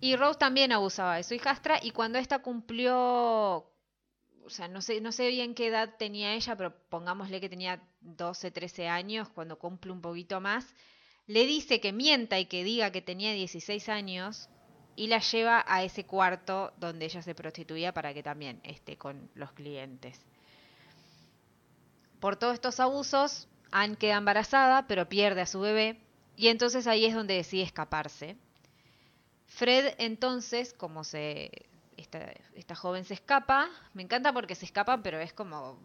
Y 0.01 0.17
Rose 0.17 0.39
también 0.39 0.73
abusaba 0.73 1.17
de 1.17 1.23
su 1.23 1.35
hijastra 1.35 1.79
y 1.83 1.91
cuando 1.91 2.19
esta 2.19 2.41
cumplió, 2.41 2.97
o 2.97 4.49
sea, 4.49 4.69
no 4.69 4.83
sé, 4.83 5.01
no 5.01 5.13
sé 5.13 5.29
bien 5.29 5.55
qué 5.55 5.69
edad 5.69 5.97
tenía 5.99 6.35
ella, 6.35 6.57
pero 6.57 6.75
pongámosle 6.89 7.41
que 7.41 7.49
tenía 7.49 7.83
12, 8.01 8.51
13 8.51 8.89
años, 8.89 9.29
cuando 9.31 9.59
cumple 9.59 9.93
un 9.93 10.01
poquito 10.01 10.41
más, 10.41 10.67
le 11.27 11.47
dice 11.47 11.81
que 11.81 11.93
mienta 11.93 12.39
y 12.39 12.47
que 12.47 12.63
diga 12.63 12.93
que 12.93 13.03
tenía 13.03 13.33
16 13.33 13.89
años 13.89 14.49
y 14.95 15.09
la 15.09 15.19
lleva 15.19 15.65
a 15.67 15.83
ese 15.83 16.05
cuarto 16.05 16.73
donde 16.79 17.07
ella 17.07 17.23
se 17.23 17.35
prostituía 17.35 17.93
para 17.93 18.15
que 18.15 18.23
también 18.23 18.61
esté 18.65 18.97
con 18.97 19.31
los 19.35 19.53
clientes. 19.53 20.21
Por 22.21 22.37
todos 22.37 22.55
estos 22.55 22.81
abusos, 22.81 23.49
Anne 23.71 23.97
queda 23.97 24.17
embarazada, 24.17 24.87
pero 24.87 25.09
pierde 25.09 25.43
a 25.43 25.47
su 25.47 25.61
bebé, 25.61 26.01
y 26.35 26.49
entonces 26.49 26.87
ahí 26.87 27.05
es 27.05 27.15
donde 27.15 27.35
decide 27.35 27.63
escaparse. 27.63 28.37
Fred 29.47 29.95
entonces, 29.99 30.73
como 30.73 31.05
se 31.05 31.51
esta, 31.97 32.19
esta 32.55 32.75
joven 32.75 33.05
se 33.05 33.15
escapa, 33.15 33.69
me 33.95 34.03
encanta 34.03 34.33
porque 34.33 34.55
se 34.55 34.65
escapan, 34.67 35.03
pero 35.03 35.19
es 35.19 35.33
como 35.33 35.79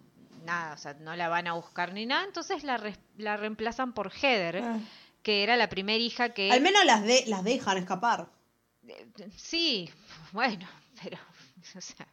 nada, 0.45 0.74
o 0.74 0.78
sea, 0.78 0.93
no 0.95 1.15
la 1.15 1.30
van 1.30 1.47
a 1.47 1.54
buscar 1.54 1.93
ni 1.93 2.06
nada, 2.06 2.24
entonces 2.26 2.63
la, 2.63 2.78
re- 2.78 2.97
la 3.17 3.38
reemplazan 3.38 3.93
por 3.93 4.12
Heather, 4.12 4.58
Ah. 4.63 4.80
que 5.24 5.43
era 5.43 5.56
la 5.56 5.69
primera 5.69 5.97
hija 6.04 6.30
que... 6.34 6.52
Al 6.52 6.62
menos 6.62 6.84
las, 6.84 7.04
de, 7.04 7.24
las 7.28 7.43
dejan 7.43 7.78
escapar. 7.78 8.28
Sí, 9.38 9.89
bueno, 10.32 10.67
pero, 11.02 11.17
o 11.78 11.82
sea, 11.82 12.08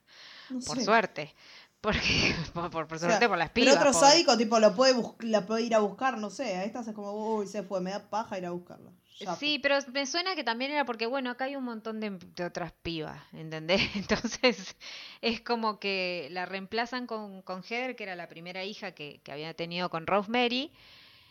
No 0.50 0.60
por 0.60 0.76
sé. 0.78 0.84
suerte. 0.84 1.34
Porque, 1.80 2.34
por, 2.54 2.70
por- 2.70 2.86
por 2.86 2.96
O 2.96 3.00
sea, 3.00 3.08
suerte 3.08 3.28
por 3.28 3.38
las 3.38 3.50
pero 3.50 3.66
pibas. 3.66 3.76
otro 3.80 3.92
pobre. 3.92 4.06
sádico, 4.08 4.36
tipo, 4.36 4.58
lo 4.58 4.74
puede 4.74 4.92
bus- 4.94 5.14
la 5.20 5.46
puede 5.46 5.62
ir 5.62 5.74
a 5.74 5.78
buscar, 5.78 6.18
no 6.18 6.28
sé. 6.30 6.56
A 6.56 6.64
estas 6.64 6.86
es 6.88 6.94
como, 6.94 7.12
uy, 7.12 7.46
se 7.46 7.62
fue, 7.62 7.80
me 7.80 7.90
da 7.92 8.10
paja 8.10 8.36
ir 8.38 8.46
a 8.46 8.50
buscarla. 8.50 8.90
Sí, 9.38 9.58
pero 9.58 9.78
me 9.92 10.06
suena 10.06 10.36
que 10.36 10.44
también 10.44 10.70
era 10.70 10.84
porque, 10.84 11.06
bueno, 11.06 11.30
acá 11.30 11.44
hay 11.46 11.56
un 11.56 11.64
montón 11.64 11.98
de, 11.98 12.10
de 12.10 12.44
otras 12.44 12.72
pibas, 12.82 13.20
¿entendés? 13.32 13.80
Entonces 13.96 14.76
es 15.20 15.40
como 15.40 15.80
que 15.80 16.28
la 16.30 16.46
reemplazan 16.46 17.06
con, 17.06 17.42
con 17.42 17.62
Heather, 17.64 17.96
que 17.96 18.04
era 18.04 18.14
la 18.16 18.28
primera 18.28 18.64
hija 18.64 18.92
que, 18.92 19.20
que 19.24 19.32
había 19.32 19.54
tenido 19.54 19.90
con 19.90 20.06
Rosemary, 20.06 20.72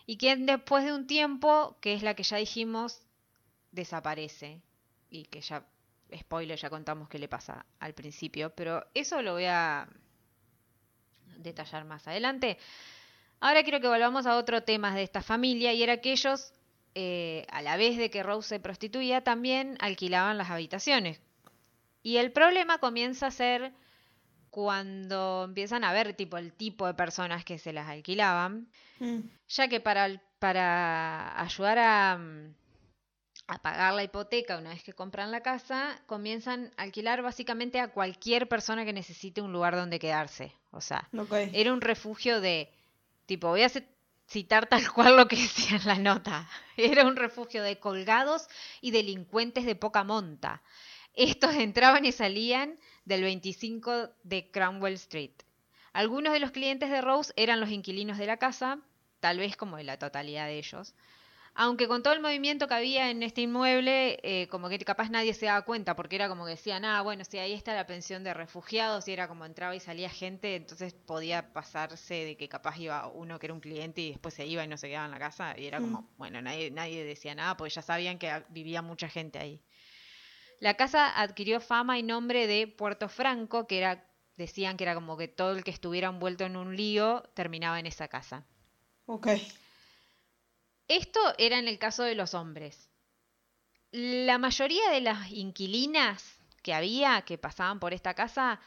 y 0.06 0.18
quien 0.18 0.46
después 0.46 0.86
de 0.86 0.94
un 0.94 1.08
tiempo, 1.08 1.78
que 1.82 1.94
es 1.94 2.04
la 2.04 2.16
que 2.16 2.24
ya 2.24 2.38
dijimos, 2.38 3.02
desaparece. 3.72 4.62
Y 5.10 5.26
que 5.26 5.42
ya, 5.42 5.66
spoiler, 6.16 6.60
ya 6.60 6.70
contamos 6.70 7.10
qué 7.10 7.20
le 7.20 7.30
pasa 7.30 7.66
al 7.80 7.94
principio, 7.94 8.52
pero 8.56 8.86
eso 8.94 9.22
lo 9.22 9.34
voy 9.34 9.46
a 9.46 9.88
detallar 11.38 11.86
más 11.86 12.08
adelante. 12.08 12.58
Ahora 13.40 13.64
quiero 13.64 13.82
que 13.82 13.88
volvamos 13.88 14.26
a 14.26 14.38
otro 14.38 14.64
tema 14.64 14.96
de 14.96 15.04
esta 15.04 15.22
familia, 15.22 15.74
y 15.74 15.84
era 15.84 16.02
que 16.02 16.12
ellos 16.12 16.54
eh, 17.00 17.46
a 17.52 17.62
la 17.62 17.78
vez 17.78 17.96
de 17.96 18.10
que 18.10 18.24
Rose 18.24 18.50
se 18.50 18.60
prostituía, 18.60 19.22
también 19.24 19.78
alquilaban 19.80 20.38
las 20.40 20.50
habitaciones. 20.50 21.22
Y 22.02 22.18
el 22.18 22.32
problema 22.32 22.80
comienza 22.80 23.28
a 23.28 23.32
ser 23.32 23.72
cuando 24.50 25.44
empiezan 25.46 25.84
a 25.84 25.94
ver 25.94 26.14
tipo 26.16 26.38
el 26.38 26.54
tipo 26.54 26.88
de 26.88 26.94
personas 26.94 27.46
que 27.46 27.60
se 27.60 27.74
las 27.74 27.88
alquilaban, 27.88 28.68
Mm. 29.00 29.20
ya 29.50 29.68
que 29.68 29.80
para 29.80 30.22
para 30.40 31.40
ayudar 31.42 31.80
a, 31.80 32.18
mm, 32.18 32.54
a 33.48 33.62
pagar 33.62 33.94
la 33.96 34.04
hipoteca 34.04 34.58
una 34.58 34.70
vez 34.70 34.84
que 34.84 34.94
compran 34.94 35.32
la 35.32 35.42
casa, 35.42 36.00
comienzan 36.06 36.72
a 36.78 36.84
alquilar 36.84 37.22
básicamente 37.24 37.80
a 37.80 37.88
cualquier 37.88 38.48
persona 38.48 38.86
que 38.86 38.94
necesite 38.94 39.42
un 39.42 39.52
lugar 39.52 39.76
donde 39.76 39.98
quedarse. 40.00 40.52
O 40.72 40.82
sea, 40.82 41.08
era 41.54 41.74
un 41.74 41.82
refugio 41.82 42.40
de, 42.42 42.70
tipo, 43.26 43.48
voy 43.50 43.64
a 43.64 43.68
ci- 43.70 43.86
citar 44.28 44.68
tal 44.68 44.92
cual 44.94 45.18
lo 45.18 45.28
que 45.28 45.38
decía 45.38 45.78
en 45.78 45.86
la 45.86 45.98
nota. 45.98 46.50
Era 46.76 47.06
un 47.06 47.16
refugio 47.16 47.64
de 47.64 47.80
colgados 47.80 48.48
y 48.82 48.92
delincuentes 48.92 49.66
de 49.66 49.76
poca 49.76 50.04
monta. 50.04 50.62
Estos 51.14 51.56
entraban 51.56 52.06
y 52.06 52.12
salían 52.12 52.78
del 53.06 53.24
25 53.24 54.10
de 54.24 54.52
Cromwell 54.52 54.94
Street. 54.94 55.32
Algunos 55.94 56.34
de 56.34 56.40
los 56.40 56.52
clientes 56.52 56.92
de 56.92 57.02
Rose 57.02 57.34
eran 57.36 57.60
los 57.60 57.72
inquilinos 57.72 58.20
de 58.20 58.28
la 58.28 58.38
casa, 58.38 58.80
tal 59.20 59.40
vez 59.40 59.58
como 59.58 59.80
la 59.80 59.98
totalidad 59.98 60.46
de 60.46 60.60
ellos. 60.60 60.94
Aunque 61.60 61.88
con 61.88 62.04
todo 62.04 62.14
el 62.14 62.22
movimiento 62.22 62.68
que 62.68 62.76
había 62.76 63.10
en 63.10 63.24
este 63.24 63.42
inmueble, 63.42 64.20
eh, 64.22 64.48
como 64.48 64.70
que 64.70 64.78
capaz 64.78 65.10
nadie 65.10 65.34
se 65.34 65.48
daba 65.48 65.64
cuenta, 65.64 65.96
porque 65.96 66.16
era 66.16 66.30
como 66.30 66.46
que 66.46 66.52
decían, 66.52 66.86
ah, 66.86 67.02
bueno, 67.02 67.24
si 67.26 67.40
ahí 67.40 67.54
está 67.54 67.74
la 67.74 67.88
pensión 67.88 68.24
de 68.24 68.32
refugiados, 68.36 69.08
y 69.08 69.14
era 69.14 69.28
como 69.28 69.44
entraba 69.44 69.76
y 69.76 69.80
salía 69.80 70.08
gente, 70.08 70.56
entonces 70.56 70.94
podía 70.94 71.54
pasarse 71.54 72.14
de 72.14 72.38
que 72.38 72.48
capaz 72.48 72.78
iba 72.78 73.08
uno 73.08 73.40
que 73.40 73.48
era 73.48 73.56
un 73.56 73.60
cliente 73.60 74.02
y 74.02 74.10
después 74.12 74.36
se 74.36 74.46
iba 74.46 74.64
y 74.64 74.68
no 74.68 74.78
se 74.78 74.88
quedaba 74.88 75.06
en 75.06 75.12
la 75.12 75.18
casa, 75.18 75.56
y 75.58 75.66
era 75.66 75.82
como, 75.82 76.04
Mm. 76.04 76.08
bueno, 76.18 76.42
nadie, 76.44 76.70
nadie 76.70 77.04
decía 77.04 77.34
nada, 77.34 77.58
porque 77.58 77.74
ya 77.74 77.82
sabían 77.82 78.20
que 78.20 78.32
vivía 78.50 78.84
mucha 78.84 79.10
gente 79.10 79.40
ahí. 79.40 79.60
La 80.60 80.76
casa 80.76 81.20
adquirió 81.20 81.60
fama 81.60 81.98
y 81.98 82.04
nombre 82.04 82.46
de 82.46 82.68
Puerto 82.68 83.10
Franco, 83.10 83.66
que 83.66 83.80
era, 83.80 84.06
decían 84.36 84.78
que 84.78 84.84
era 84.84 84.94
como 84.94 85.18
que 85.18 85.28
todo 85.28 85.54
el 85.54 85.64
que 85.64 85.72
estuviera 85.72 86.10
envuelto 86.10 86.44
en 86.44 86.56
un 86.56 86.76
lío 86.76 87.24
terminaba 87.34 87.80
en 87.80 87.88
esa 87.88 88.08
casa. 88.08 88.46
Ok. 89.08 89.28
Esto 90.88 91.20
era 91.38 91.60
en 91.60 91.68
el 91.68 91.80
caso 91.80 92.04
de 92.04 92.16
los 92.16 92.34
hombres. 92.34 92.90
La 93.92 94.38
mayoría 94.38 94.90
de 94.92 95.02
las 95.02 95.32
inquilinas 95.32 96.40
que 96.62 96.74
había, 96.74 97.22
que 97.24 97.38
pasaban 97.38 97.80
por 97.80 97.94
esta 97.94 98.14
casa, 98.14 98.60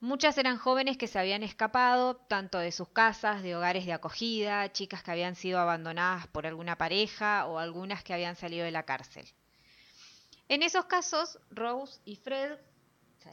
muchas 0.00 0.38
eran 0.38 0.58
jóvenes 0.58 0.96
que 0.96 1.08
se 1.08 1.18
habían 1.18 1.42
escapado 1.42 2.16
tanto 2.16 2.58
de 2.58 2.72
sus 2.72 2.88
casas, 2.88 3.42
de 3.42 3.56
hogares 3.56 3.86
de 3.86 3.92
acogida, 3.92 4.72
chicas 4.72 5.02
que 5.02 5.10
habían 5.10 5.34
sido 5.34 5.58
abandonadas 5.58 6.26
por 6.28 6.46
alguna 6.46 6.76
pareja 6.76 7.46
o 7.46 7.58
algunas 7.58 8.04
que 8.04 8.14
habían 8.14 8.36
salido 8.36 8.64
de 8.64 8.70
la 8.70 8.84
cárcel. 8.84 9.26
En 10.48 10.62
esos 10.62 10.84
casos, 10.86 11.38
Rose 11.50 12.00
y 12.04 12.16
Fred 12.16 12.58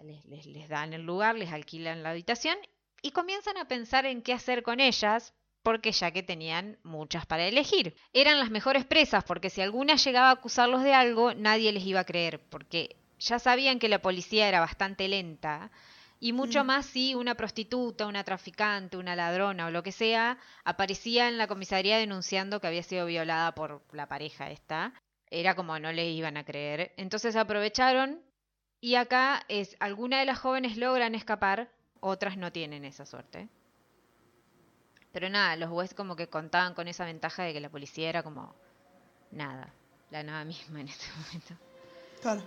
les 0.04 0.68
dan 0.68 0.94
el 0.94 1.04
lugar, 1.04 1.36
les 1.36 1.52
alquilan 1.52 2.04
la 2.04 2.10
habitación 2.10 2.58
y 3.02 3.12
comienzan 3.12 3.58
a 3.58 3.68
pensar 3.68 4.06
en 4.06 4.22
qué 4.22 4.34
hacer 4.34 4.64
con 4.64 4.80
ellas, 4.80 5.34
porque 5.66 5.92
ya 5.92 6.12
que 6.12 6.22
tenían 6.22 6.78
muchas 6.84 7.26
para 7.26 7.48
elegir. 7.48 7.96
Eran 8.14 8.38
las 8.40 8.52
mejores 8.52 8.86
presas, 8.86 9.24
porque 9.24 9.50
si 9.50 9.62
alguna 9.62 9.96
llegaba 9.96 10.30
a 10.30 10.34
acusarlos 10.34 10.84
de 10.84 10.94
algo, 10.94 11.34
nadie 11.34 11.72
les 11.72 11.84
iba 11.88 12.02
a 12.02 12.06
creer, 12.06 12.40
porque 12.52 12.96
ya 13.18 13.40
sabían 13.40 13.80
que 13.80 13.90
la 13.90 14.00
policía 14.00 14.48
era 14.48 14.60
bastante 14.60 15.08
lenta, 15.08 15.72
y 16.20 16.34
mucho 16.34 16.64
Mm. 16.64 16.68
más 16.68 16.86
si 16.86 17.16
una 17.16 17.34
prostituta, 17.34 18.06
una 18.06 18.24
traficante, 18.24 18.96
una 18.96 19.16
ladrona 19.16 19.66
o 19.66 19.72
lo 19.72 19.82
que 19.82 19.92
sea, 19.92 20.38
aparecía 20.64 21.28
en 21.30 21.40
la 21.40 21.48
comisaría 21.48 21.98
denunciando 21.98 22.62
que 22.62 22.68
había 22.68 22.84
sido 22.84 23.08
violada 23.08 23.54
por 23.56 23.82
la 23.92 24.08
pareja 24.08 24.52
esta. 24.52 24.94
Era 25.32 25.56
como 25.56 25.80
no 25.80 25.92
le 25.92 26.12
iban 26.12 26.38
a 26.38 26.46
creer. 26.46 26.94
Entonces 26.96 27.36
aprovecharon 27.36 28.22
y 28.80 28.96
acá 28.96 29.44
es, 29.50 29.76
algunas 29.80 30.20
de 30.20 30.26
las 30.28 30.38
jóvenes 30.40 30.78
logran 30.78 31.16
escapar, 31.16 31.70
otras 32.02 32.38
no 32.38 32.52
tienen 32.52 32.86
esa 32.86 33.06
suerte. 33.06 33.50
Pero 35.16 35.30
nada, 35.30 35.56
los 35.56 35.72
West 35.72 35.94
como 35.94 36.18
que 36.18 36.28
contaban 36.28 36.74
con 36.74 36.90
esa 36.90 37.06
ventaja 37.06 37.44
de 37.44 37.54
que 37.54 37.62
la 37.62 37.70
policía 37.70 38.10
era 38.10 38.22
como 38.22 38.54
nada, 39.32 39.74
la 40.12 40.24
nada 40.24 40.44
misma 40.44 40.82
en 40.82 40.90
ese 40.90 41.10
momento. 41.26 41.54
Claro. 42.22 42.42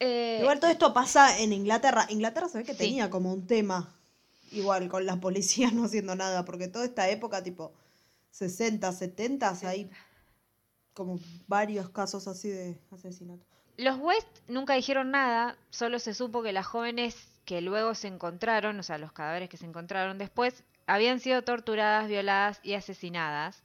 Eh, 0.00 0.38
Igual 0.40 0.60
todo 0.60 0.70
esto 0.70 0.94
pasa 0.94 1.38
en 1.38 1.52
Inglaterra. 1.52 2.06
Inglaterra 2.08 2.48
se 2.48 2.56
ve 2.56 2.64
que 2.64 2.72
Sí. 2.72 2.78
tenía 2.78 3.10
como 3.10 3.30
un 3.30 3.46
tema. 3.46 3.94
Igual 4.52 4.88
con 4.88 5.04
la 5.04 5.16
policía 5.20 5.70
no 5.70 5.84
haciendo 5.84 6.16
nada. 6.16 6.46
Porque 6.46 6.66
toda 6.66 6.86
esta 6.86 7.10
época, 7.10 7.42
tipo 7.42 7.74
60, 8.30 8.90
70, 8.90 9.54
hay 9.64 9.90
como 10.94 11.20
varios 11.46 11.90
casos 11.90 12.26
así 12.26 12.48
de 12.48 12.78
asesinato. 12.90 13.44
Los 13.76 13.98
West 13.98 14.28
nunca 14.48 14.74
dijeron 14.74 15.10
nada, 15.10 15.56
solo 15.70 15.98
se 15.98 16.14
supo 16.14 16.42
que 16.42 16.52
las 16.52 16.66
jóvenes 16.66 17.28
que 17.44 17.60
luego 17.60 17.94
se 17.94 18.08
encontraron, 18.08 18.78
o 18.78 18.82
sea, 18.82 18.98
los 18.98 19.12
cadáveres 19.12 19.48
que 19.50 19.56
se 19.56 19.66
encontraron 19.66 20.16
después, 20.16 20.62
habían 20.86 21.20
sido 21.20 21.42
torturadas, 21.42 22.08
violadas 22.08 22.60
y 22.62 22.74
asesinadas. 22.74 23.62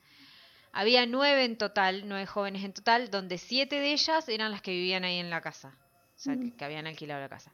Había 0.71 1.05
nueve 1.05 1.45
en 1.45 1.57
total, 1.57 2.03
nueve 2.07 2.25
jóvenes 2.25 2.63
en 2.63 2.73
total, 2.73 3.09
donde 3.11 3.37
siete 3.37 3.79
de 3.79 3.91
ellas 3.91 4.27
eran 4.29 4.51
las 4.51 4.61
que 4.61 4.71
vivían 4.71 5.03
ahí 5.03 5.17
en 5.17 5.29
la 5.29 5.41
casa, 5.41 5.75
o 6.15 6.19
sea, 6.19 6.35
que, 6.35 6.45
Mm. 6.45 6.51
que 6.57 6.65
habían 6.65 6.87
alquilado 6.87 7.21
la 7.21 7.29
casa. 7.29 7.51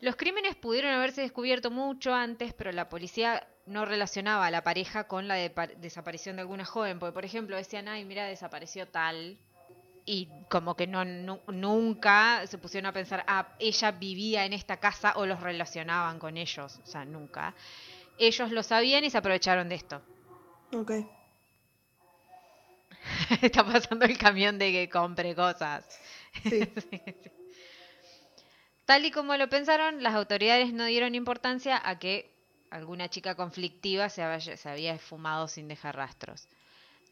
Los 0.00 0.16
crímenes 0.16 0.56
pudieron 0.56 0.92
haberse 0.92 1.20
descubierto 1.20 1.70
mucho 1.70 2.14
antes, 2.14 2.54
pero 2.54 2.72
la 2.72 2.88
policía 2.88 3.46
no 3.66 3.84
relacionaba 3.84 4.46
a 4.46 4.50
la 4.50 4.62
pareja 4.62 5.04
con 5.04 5.28
la 5.28 5.34
desaparición 5.34 6.36
de 6.36 6.42
alguna 6.42 6.64
joven, 6.64 6.98
porque 6.98 7.12
por 7.12 7.24
ejemplo 7.24 7.56
decían, 7.56 7.86
ay, 7.88 8.04
mira, 8.04 8.24
desapareció 8.26 8.88
tal, 8.88 9.38
y 10.10 10.28
como 10.48 10.74
que 10.74 10.86
no 10.88 11.04
nu- 11.04 11.40
nunca 11.46 12.44
se 12.46 12.58
pusieron 12.58 12.86
a 12.88 12.92
pensar, 12.92 13.24
ah, 13.28 13.46
ella 13.60 13.92
vivía 13.92 14.44
en 14.44 14.52
esta 14.52 14.76
casa 14.78 15.12
o 15.16 15.24
los 15.26 15.40
relacionaban 15.40 16.18
con 16.18 16.36
ellos, 16.36 16.80
o 16.82 16.86
sea, 16.86 17.04
nunca. 17.04 17.54
Ellos 18.18 18.50
lo 18.50 18.62
sabían 18.62 19.04
y 19.04 19.10
se 19.10 19.18
aprovecharon 19.18 19.68
de 19.68 19.76
esto. 19.76 20.02
Ok. 20.74 20.90
Está 23.42 23.64
pasando 23.64 24.04
el 24.04 24.18
camión 24.18 24.58
de 24.58 24.72
que 24.72 24.88
compre 24.88 25.34
cosas. 25.34 25.84
Sí. 26.48 26.60
Tal 28.84 29.04
y 29.04 29.10
como 29.10 29.36
lo 29.36 29.48
pensaron, 29.48 30.02
las 30.02 30.14
autoridades 30.14 30.72
no 30.72 30.84
dieron 30.84 31.14
importancia 31.14 31.80
a 31.88 31.98
que 31.98 32.30
alguna 32.70 33.08
chica 33.08 33.34
conflictiva 33.36 34.08
se 34.08 34.22
había, 34.22 34.56
se 34.56 34.68
había 34.68 34.94
esfumado 34.94 35.46
sin 35.48 35.68
dejar 35.68 35.96
rastros. 35.96 36.48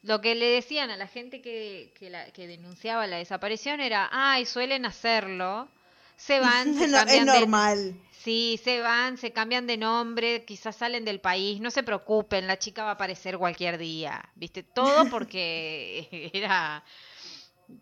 Lo 0.03 0.21
que 0.21 0.35
le 0.35 0.47
decían 0.47 0.91
a 0.91 0.97
la 0.97 1.07
gente 1.07 1.41
que, 1.43 1.93
que, 1.99 2.11
la- 2.11 2.31
que 2.33 2.47
denunciaba 2.47 3.07
la 3.07 3.17
desaparición 3.19 3.81
era, 3.81 4.09
ay, 4.13 4.47
suelen 4.47 4.87
hacerlo, 4.87 5.69
se 6.17 6.41
van, 6.41 6.75
se 6.75 6.89
No, 6.89 6.99
es 6.99 7.05
cambian 7.07 7.27
de, 7.27 7.41
normal. 7.41 7.95
Sí, 8.11 8.61
se 8.63 8.81
van, 8.81 9.17
se 9.17 9.33
cambian 9.33 9.67
de 9.67 9.77
nombre, 9.77 10.45
quizás 10.45 10.77
salen 10.77 11.05
del 11.05 11.21
país, 11.21 11.61
no 11.61 11.71
se 11.71 11.83
preocupen, 11.85 12.47
la 12.47 12.59
chica 12.59 12.83
va 12.85 12.91
a 12.91 12.95
aparecer 12.95 13.39
cualquier 13.39 13.79
día, 13.79 14.29
¿viste? 14.35 14.63
Todo 14.65 15.09
porque 15.09 16.09
era 16.35 16.85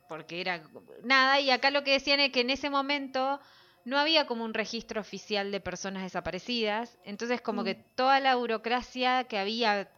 porque 0.08 0.40
era 0.40 0.62
nada 1.04 1.40
y 1.40 1.50
acá 1.50 1.70
lo 1.70 1.84
que 1.84 1.92
decían 1.92 2.20
es 2.20 2.32
que 2.32 2.40
en 2.40 2.50
ese 2.50 2.70
momento 2.70 3.40
no 3.84 3.98
había 3.98 4.26
como 4.26 4.44
un 4.44 4.54
registro 4.54 5.00
oficial 5.00 5.52
de 5.52 5.60
personas 5.60 6.02
desaparecidas, 6.02 6.98
entonces 7.04 7.40
como 7.40 7.62
que 7.62 7.76
toda 7.76 8.18
la 8.20 8.34
burocracia 8.34 9.24
que 9.24 9.38
había 9.38 9.88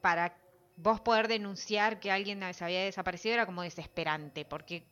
para 0.00 0.34
vos 0.76 1.00
poder 1.00 1.28
denunciar 1.28 2.00
que 2.00 2.10
alguien 2.10 2.42
se 2.54 2.64
había 2.64 2.84
desaparecido 2.84 3.34
era 3.34 3.46
como 3.46 3.62
desesperante, 3.62 4.44
porque 4.44 4.84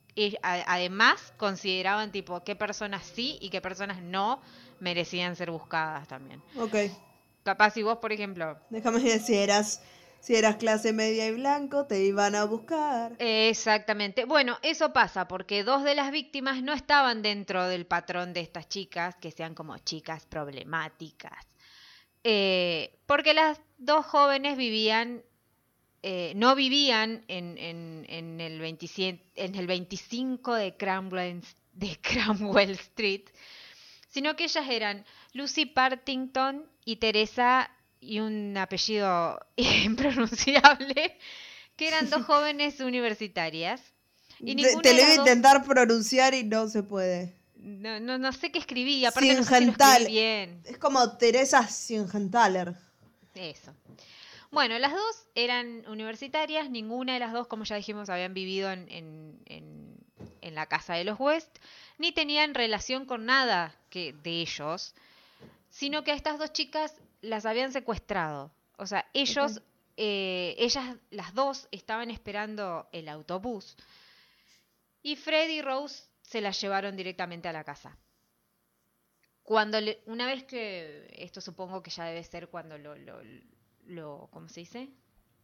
además 0.42 1.32
consideraban 1.36 2.12
tipo 2.12 2.42
qué 2.44 2.56
personas 2.56 3.04
sí 3.04 3.38
y 3.40 3.50
qué 3.50 3.60
personas 3.60 4.02
no 4.02 4.40
merecían 4.80 5.36
ser 5.36 5.50
buscadas 5.50 6.08
también. 6.08 6.42
Ok. 6.56 6.76
Capaz 7.42 7.72
si 7.72 7.82
vos, 7.82 7.98
por 7.98 8.12
ejemplo, 8.12 8.58
Déjame 8.70 9.00
decir, 9.00 9.20
si 9.20 9.34
eras, 9.34 9.82
si 10.20 10.34
eras 10.34 10.56
clase 10.56 10.94
media 10.94 11.26
y 11.26 11.32
blanco, 11.32 11.84
te 11.84 12.02
iban 12.02 12.34
a 12.34 12.44
buscar. 12.44 13.12
Exactamente. 13.18 14.24
Bueno, 14.24 14.58
eso 14.62 14.94
pasa 14.94 15.28
porque 15.28 15.62
dos 15.62 15.84
de 15.84 15.94
las 15.94 16.10
víctimas 16.10 16.62
no 16.62 16.72
estaban 16.72 17.20
dentro 17.20 17.68
del 17.68 17.84
patrón 17.86 18.32
de 18.32 18.40
estas 18.40 18.68
chicas, 18.68 19.16
que 19.16 19.30
sean 19.30 19.54
como 19.54 19.76
chicas 19.78 20.24
problemáticas. 20.24 21.46
Eh, 22.22 22.96
porque 23.04 23.34
las 23.34 23.60
dos 23.76 24.06
jóvenes 24.06 24.56
vivían, 24.56 25.22
eh, 26.06 26.32
no 26.36 26.54
vivían 26.54 27.24
en, 27.28 27.56
en- 27.56 28.04
en 28.10 28.40
el 28.40 28.58
27 28.60 29.22
en 29.36 29.54
el 29.54 29.66
25 29.66 30.54
de 30.54 30.76
Cromwell, 30.76 31.40
de 31.72 31.98
Cromwell 32.08 32.72
Street, 32.72 33.22
sino 34.10 34.36
que 34.36 34.44
ellas 34.44 34.66
eran 34.68 35.04
Lucy 35.32 35.64
Partington 35.66 36.66
y 36.84 36.96
Teresa 36.96 37.70
y 38.00 38.20
un 38.20 38.54
apellido 38.58 39.40
impronunciable, 39.56 41.16
que 41.76 41.88
eran 41.88 42.10
dos 42.10 42.22
jóvenes 42.24 42.80
universitarias. 42.80 43.80
Y 44.40 44.54
Te, 44.56 44.76
te 44.82 44.92
lo 44.92 45.00
iba 45.00 45.12
a 45.12 45.16
dos- 45.16 45.26
intentar 45.26 45.64
pronunciar 45.64 46.34
y 46.34 46.44
no 46.44 46.68
se 46.68 46.82
puede. 46.82 47.32
no, 47.56 47.98
no, 47.98 48.18
no 48.18 48.30
sé 48.32 48.50
qué 48.52 48.58
escribí, 48.58 48.96
y 48.96 49.06
aparte 49.06 49.34
no 49.34 49.42
sé 49.42 49.44
si 49.44 49.50
lo 49.52 49.58
Singental. 49.58 50.02
escribí 50.02 50.20
bien. 50.20 50.60
Es 50.66 50.76
como 50.76 51.16
Teresa 51.16 51.66
Singenthaler. 51.66 52.74
Eso. 53.34 53.72
Bueno, 54.54 54.78
las 54.78 54.92
dos 54.92 55.26
eran 55.34 55.84
universitarias, 55.88 56.70
ninguna 56.70 57.14
de 57.14 57.18
las 57.18 57.32
dos, 57.32 57.46
como 57.48 57.64
ya 57.64 57.76
dijimos, 57.76 58.08
habían 58.08 58.34
vivido 58.34 58.70
en, 58.70 58.88
en- 58.90 59.42
en- 59.46 59.96
en 60.40 60.54
la 60.54 60.66
casa 60.66 60.94
de 60.94 61.04
los 61.04 61.18
West, 61.18 61.58
ni 61.98 62.12
tenían 62.12 62.54
relación 62.54 63.04
con 63.06 63.24
nada 63.26 63.74
que, 63.90 64.12
de 64.12 64.42
ellos, 64.42 64.94
sino 65.70 66.04
que 66.04 66.12
a 66.12 66.14
estas 66.14 66.38
dos 66.38 66.52
chicas 66.52 66.94
las 67.20 67.46
habían 67.46 67.72
secuestrado. 67.72 68.52
O 68.76 68.86
sea, 68.86 69.08
ellos 69.14 69.60
eh, 69.96 70.54
ellas, 70.58 70.96
las 71.10 71.34
dos, 71.34 71.68
estaban 71.70 72.10
esperando 72.10 72.88
el 72.92 73.08
autobús 73.08 73.76
y 75.02 75.16
Fred 75.16 75.48
y 75.50 75.62
Rose 75.62 76.04
se 76.22 76.40
las 76.40 76.60
llevaron 76.60 76.96
directamente 76.96 77.48
a 77.48 77.52
la 77.52 77.64
casa. 77.64 77.96
Cuando 79.42 79.80
le- 79.80 80.00
una 80.06 80.26
vez 80.26 80.44
que, 80.44 81.06
esto 81.16 81.40
supongo 81.40 81.82
que 81.82 81.90
ya 81.90 82.04
debe 82.06 82.24
ser 82.24 82.48
cuando 82.48 82.78
lo, 82.78 82.96
lo, 82.96 83.20
lo, 83.86 84.28
¿cómo 84.32 84.48
se 84.48 84.60
dice? 84.60 84.90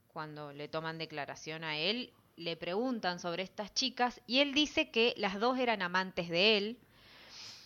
Cuando 0.09 0.53
le 0.53 0.69
toman 0.69 0.99
declaración 0.99 1.65
a 1.65 1.79
él, 1.79 2.13
le 2.37 2.57
preguntan 2.57 3.21
sobre 3.21 3.43
estas 3.43 3.75
chicas 3.75 4.21
y 4.27 4.41
él 4.41 4.55
dice 4.55 4.91
que 4.91 5.15
las 5.17 5.39
dos 5.39 5.59
eran 5.59 5.83
amantes 5.83 6.29
de 6.29 6.57
él 6.57 6.79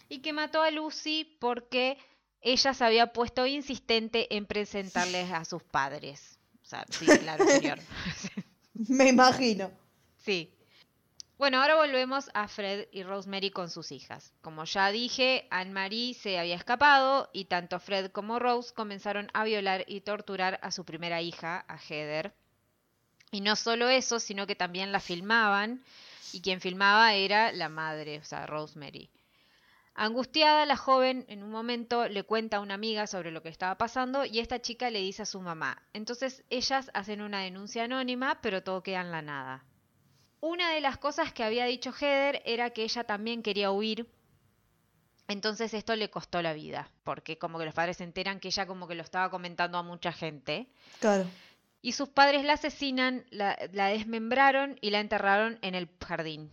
y 0.08 0.18
que 0.18 0.32
mató 0.32 0.62
a 0.62 0.70
Lucy 0.70 1.36
porque 1.40 1.98
ella 2.40 2.74
se 2.74 2.84
había 2.84 3.12
puesto 3.12 3.46
insistente 3.46 4.34
en 4.36 4.46
presentarles 4.46 5.30
a 5.30 5.44
sus 5.44 5.62
padres. 5.62 6.38
O 6.62 6.66
sea, 6.66 6.84
sí, 6.90 7.06
claro, 7.06 7.46
señor. 7.46 7.78
Me 8.74 9.08
imagino. 9.08 9.70
Sí. 10.16 10.52
Bueno, 11.36 11.60
ahora 11.60 11.74
volvemos 11.74 12.30
a 12.32 12.46
Fred 12.46 12.86
y 12.92 13.02
Rosemary 13.02 13.50
con 13.50 13.68
sus 13.68 13.90
hijas. 13.90 14.32
Como 14.40 14.64
ya 14.64 14.92
dije, 14.92 15.48
Anne-Marie 15.50 16.14
se 16.14 16.38
había 16.38 16.54
escapado 16.54 17.28
y 17.32 17.46
tanto 17.46 17.80
Fred 17.80 18.12
como 18.12 18.38
Rose 18.38 18.72
comenzaron 18.72 19.28
a 19.34 19.42
violar 19.42 19.84
y 19.88 20.02
torturar 20.02 20.60
a 20.62 20.70
su 20.70 20.84
primera 20.84 21.22
hija, 21.22 21.64
a 21.66 21.76
Heather. 21.76 22.32
Y 23.32 23.40
no 23.40 23.56
solo 23.56 23.88
eso, 23.88 24.20
sino 24.20 24.46
que 24.46 24.54
también 24.54 24.92
la 24.92 25.00
filmaban 25.00 25.82
y 26.32 26.40
quien 26.40 26.60
filmaba 26.60 27.14
era 27.14 27.50
la 27.50 27.68
madre, 27.68 28.20
o 28.20 28.24
sea, 28.24 28.46
Rosemary. 28.46 29.10
Angustiada, 29.96 30.66
la 30.66 30.76
joven 30.76 31.24
en 31.28 31.42
un 31.42 31.50
momento 31.50 32.08
le 32.08 32.22
cuenta 32.22 32.58
a 32.58 32.60
una 32.60 32.74
amiga 32.74 33.08
sobre 33.08 33.32
lo 33.32 33.42
que 33.42 33.48
estaba 33.48 33.76
pasando 33.76 34.24
y 34.24 34.38
esta 34.38 34.62
chica 34.62 34.88
le 34.88 35.00
dice 35.00 35.22
a 35.22 35.26
su 35.26 35.40
mamá. 35.40 35.82
Entonces 35.94 36.44
ellas 36.48 36.92
hacen 36.94 37.22
una 37.22 37.40
denuncia 37.40 37.84
anónima, 37.84 38.38
pero 38.40 38.62
todo 38.62 38.84
queda 38.84 39.00
en 39.00 39.10
la 39.10 39.22
nada. 39.22 39.64
Una 40.46 40.72
de 40.74 40.82
las 40.82 40.98
cosas 40.98 41.32
que 41.32 41.42
había 41.42 41.64
dicho 41.64 41.90
Heather 41.90 42.42
era 42.44 42.68
que 42.68 42.82
ella 42.84 43.04
también 43.04 43.42
quería 43.42 43.70
huir. 43.70 44.06
Entonces 45.26 45.72
esto 45.72 45.96
le 45.96 46.10
costó 46.10 46.42
la 46.42 46.52
vida, 46.52 46.90
porque 47.02 47.38
como 47.38 47.58
que 47.58 47.64
los 47.64 47.72
padres 47.72 47.96
se 47.96 48.04
enteran 48.04 48.40
que 48.40 48.48
ella 48.48 48.66
como 48.66 48.86
que 48.86 48.94
lo 48.94 49.02
estaba 49.02 49.30
comentando 49.30 49.78
a 49.78 49.82
mucha 49.82 50.12
gente. 50.12 50.66
Claro. 51.00 51.24
Y 51.80 51.92
sus 51.92 52.10
padres 52.10 52.44
la 52.44 52.52
asesinan, 52.54 53.24
la, 53.30 53.56
la 53.72 53.86
desmembraron 53.88 54.76
y 54.82 54.90
la 54.90 55.00
enterraron 55.00 55.58
en 55.62 55.74
el 55.74 55.88
jardín. 56.06 56.50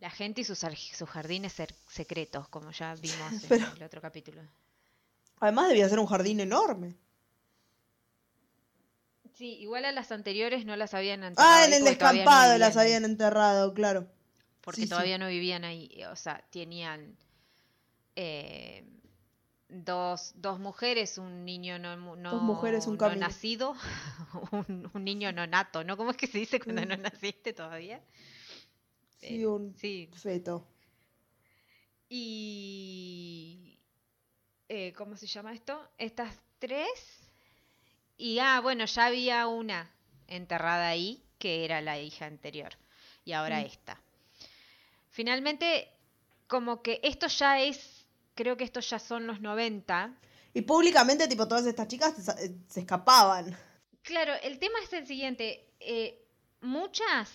La 0.00 0.10
gente 0.10 0.42
y 0.42 0.44
sus, 0.44 0.58
sus 0.58 1.08
jardines 1.08 1.56
secretos, 1.88 2.46
como 2.48 2.72
ya 2.72 2.94
vimos 2.96 3.32
en 3.44 3.48
Pero- 3.48 3.66
el 3.74 3.82
otro 3.82 4.02
capítulo. 4.02 4.42
Además 5.40 5.68
debía 5.68 5.88
ser 5.88 5.98
un 5.98 6.06
jardín 6.06 6.40
enorme. 6.40 6.94
Sí, 9.40 9.56
igual 9.60 9.86
a 9.86 9.92
las 9.92 10.12
anteriores 10.12 10.66
no 10.66 10.76
las 10.76 10.92
habían 10.94 11.24
enterrado. 11.24 11.54
Ah, 11.54 11.64
en 11.66 11.72
el 11.72 11.80
no 11.80 11.86
descampado 11.90 12.58
las 12.58 12.76
habían 12.76 13.04
enterrado, 13.04 13.72
claro. 13.74 14.06
Porque 14.60 14.80
Sí, 14.82 14.86
sí. 14.86 14.88
todavía 14.90 15.18
no 15.18 15.28
vivían 15.28 15.64
ahí. 15.64 15.88
O 16.10 16.16
sea, 16.16 16.44
tenían 16.50 17.16
eh, 18.16 18.84
dos, 19.68 20.32
dos 20.36 20.58
mujeres, 20.60 21.18
un 21.18 21.44
niño 21.44 21.78
no, 21.78 21.96
no, 22.16 22.16
Dos 22.32 22.42
mujeres, 22.42 22.86
un 22.86 22.98
no 22.98 23.14
nacido, 23.16 23.74
un, 24.52 24.90
un 24.92 25.04
niño 25.04 25.32
no 25.32 25.46
nato, 25.46 25.84
¿no? 25.84 25.96
¿Cómo 25.96 26.10
es 26.12 26.16
que 26.16 26.26
se 26.26 26.38
dice 26.38 26.60
cuando 26.60 26.84
no 26.86 26.96
naciste 26.96 27.52
todavía? 27.52 28.02
Sí, 29.18 29.44
Eh, 29.44 29.46
un 29.46 29.74
sí, 29.76 30.08
feto. 30.12 30.66
Y... 32.10 33.78
eh, 34.68 34.92
¿Cómo 34.94 35.16
se 35.16 35.26
llama 35.26 35.54
esto? 35.54 35.90
Estas 35.98 36.40
tres. 36.58 37.19
Y, 38.20 38.38
ah, 38.38 38.60
bueno, 38.60 38.84
ya 38.84 39.06
había 39.06 39.46
una 39.46 39.90
enterrada 40.28 40.88
ahí, 40.88 41.22
que 41.38 41.64
era 41.64 41.80
la 41.80 41.98
hija 41.98 42.26
anterior. 42.26 42.76
Y 43.24 43.32
ahora 43.32 43.60
Mm. 43.60 43.64
esta. 43.66 44.00
Finalmente, 45.08 45.88
como 46.46 46.82
que 46.82 47.00
esto 47.02 47.26
ya 47.28 47.60
es, 47.60 48.06
creo 48.34 48.56
que 48.56 48.64
estos 48.64 48.88
ya 48.90 48.98
son 48.98 49.26
los 49.26 49.40
90. 49.40 50.14
Y 50.52 50.62
públicamente, 50.62 51.28
tipo, 51.28 51.48
todas 51.48 51.66
estas 51.66 51.88
chicas 51.88 52.14
se 52.68 52.80
escapaban. 52.80 53.56
Claro, 54.02 54.34
el 54.42 54.58
tema 54.58 54.78
es 54.82 54.92
el 54.92 55.06
siguiente. 55.06 55.66
eh, 55.82 56.22
muchas 56.60 57.30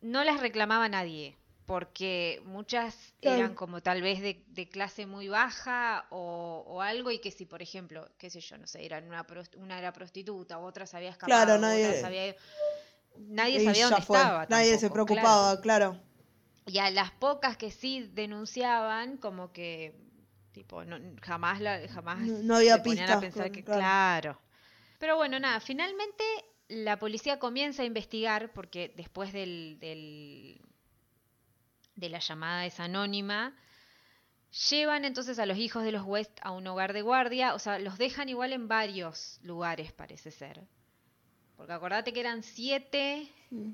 no 0.00 0.24
las 0.24 0.40
reclamaba 0.40 0.88
nadie, 0.88 1.36
porque 1.66 2.42
muchas 2.44 3.14
eran 3.22 3.54
como 3.54 3.80
tal 3.82 4.02
vez 4.02 4.20
de, 4.20 4.44
de 4.48 4.68
clase 4.68 5.06
muy 5.06 5.28
baja 5.28 6.06
o, 6.10 6.62
o 6.66 6.82
algo, 6.82 7.10
y 7.10 7.18
que 7.20 7.30
si, 7.30 7.46
por 7.46 7.62
ejemplo, 7.62 8.06
qué 8.18 8.28
sé 8.30 8.40
yo, 8.40 8.58
no 8.58 8.66
sé, 8.66 8.84
eran 8.84 9.06
una, 9.08 9.26
una 9.56 9.78
era 9.78 9.92
prostituta, 9.92 10.58
otra 10.58 10.86
se 10.86 10.96
había 10.96 11.10
escapado, 11.10 11.44
Claro, 11.46 11.60
nadie- 11.60 12.00
se 12.00 12.06
había- 12.06 12.36
Nadie 13.16 13.64
sabía 13.64 13.86
dónde 13.88 14.02
fue. 14.02 14.18
estaba. 14.18 14.46
Nadie 14.50 14.76
se 14.76 14.90
preocupaba, 14.90 15.60
claro. 15.60 16.00
y 16.66 16.78
a 16.78 16.90
las 16.90 17.12
pocas 17.12 17.56
que 17.56 17.70
sí 17.70 18.10
denunciaban, 18.12 19.18
como 19.18 19.52
que 19.52 19.94
tipo 20.52 20.84
no, 20.84 20.98
jamás 21.22 21.60
la, 21.60 21.86
jamás 21.88 22.18
No- 22.20 22.38
no 22.42 22.56
había 22.56 22.74
se 22.76 22.80
ponían 22.82 22.96
pistas, 23.06 23.16
a 23.16 23.20
pensar 23.20 23.50
que 23.52 23.62
claro. 23.64 23.80
claro. 23.80 24.40
Pero 24.98 25.16
bueno, 25.16 25.38
nada, 25.38 25.60
finalmente 25.60 26.24
la 26.68 26.98
policía 26.98 27.38
comienza 27.38 27.82
a 27.82 27.86
investigar 27.86 28.52
porque 28.52 28.92
después 28.96 29.32
del, 29.32 29.78
del 29.80 30.60
de 31.96 32.08
la 32.08 32.18
llamada 32.18 32.66
esa 32.66 32.84
anónima 32.84 33.54
llevan 34.70 35.04
entonces 35.04 35.38
a 35.38 35.46
los 35.46 35.58
hijos 35.58 35.82
de 35.84 35.92
los 35.92 36.04
West 36.04 36.38
a 36.42 36.50
un 36.52 36.66
hogar 36.66 36.92
de 36.92 37.02
guardia, 37.02 37.54
o 37.54 37.58
sea, 37.58 37.78
los 37.78 37.98
dejan 37.98 38.28
igual 38.28 38.52
en 38.52 38.68
varios 38.68 39.38
lugares 39.42 39.92
parece 39.92 40.30
ser. 40.30 40.60
Porque 41.56 41.72
acordate 41.72 42.12
que 42.12 42.20
eran 42.20 42.42
siete 42.42 43.28
Mm. 43.50 43.72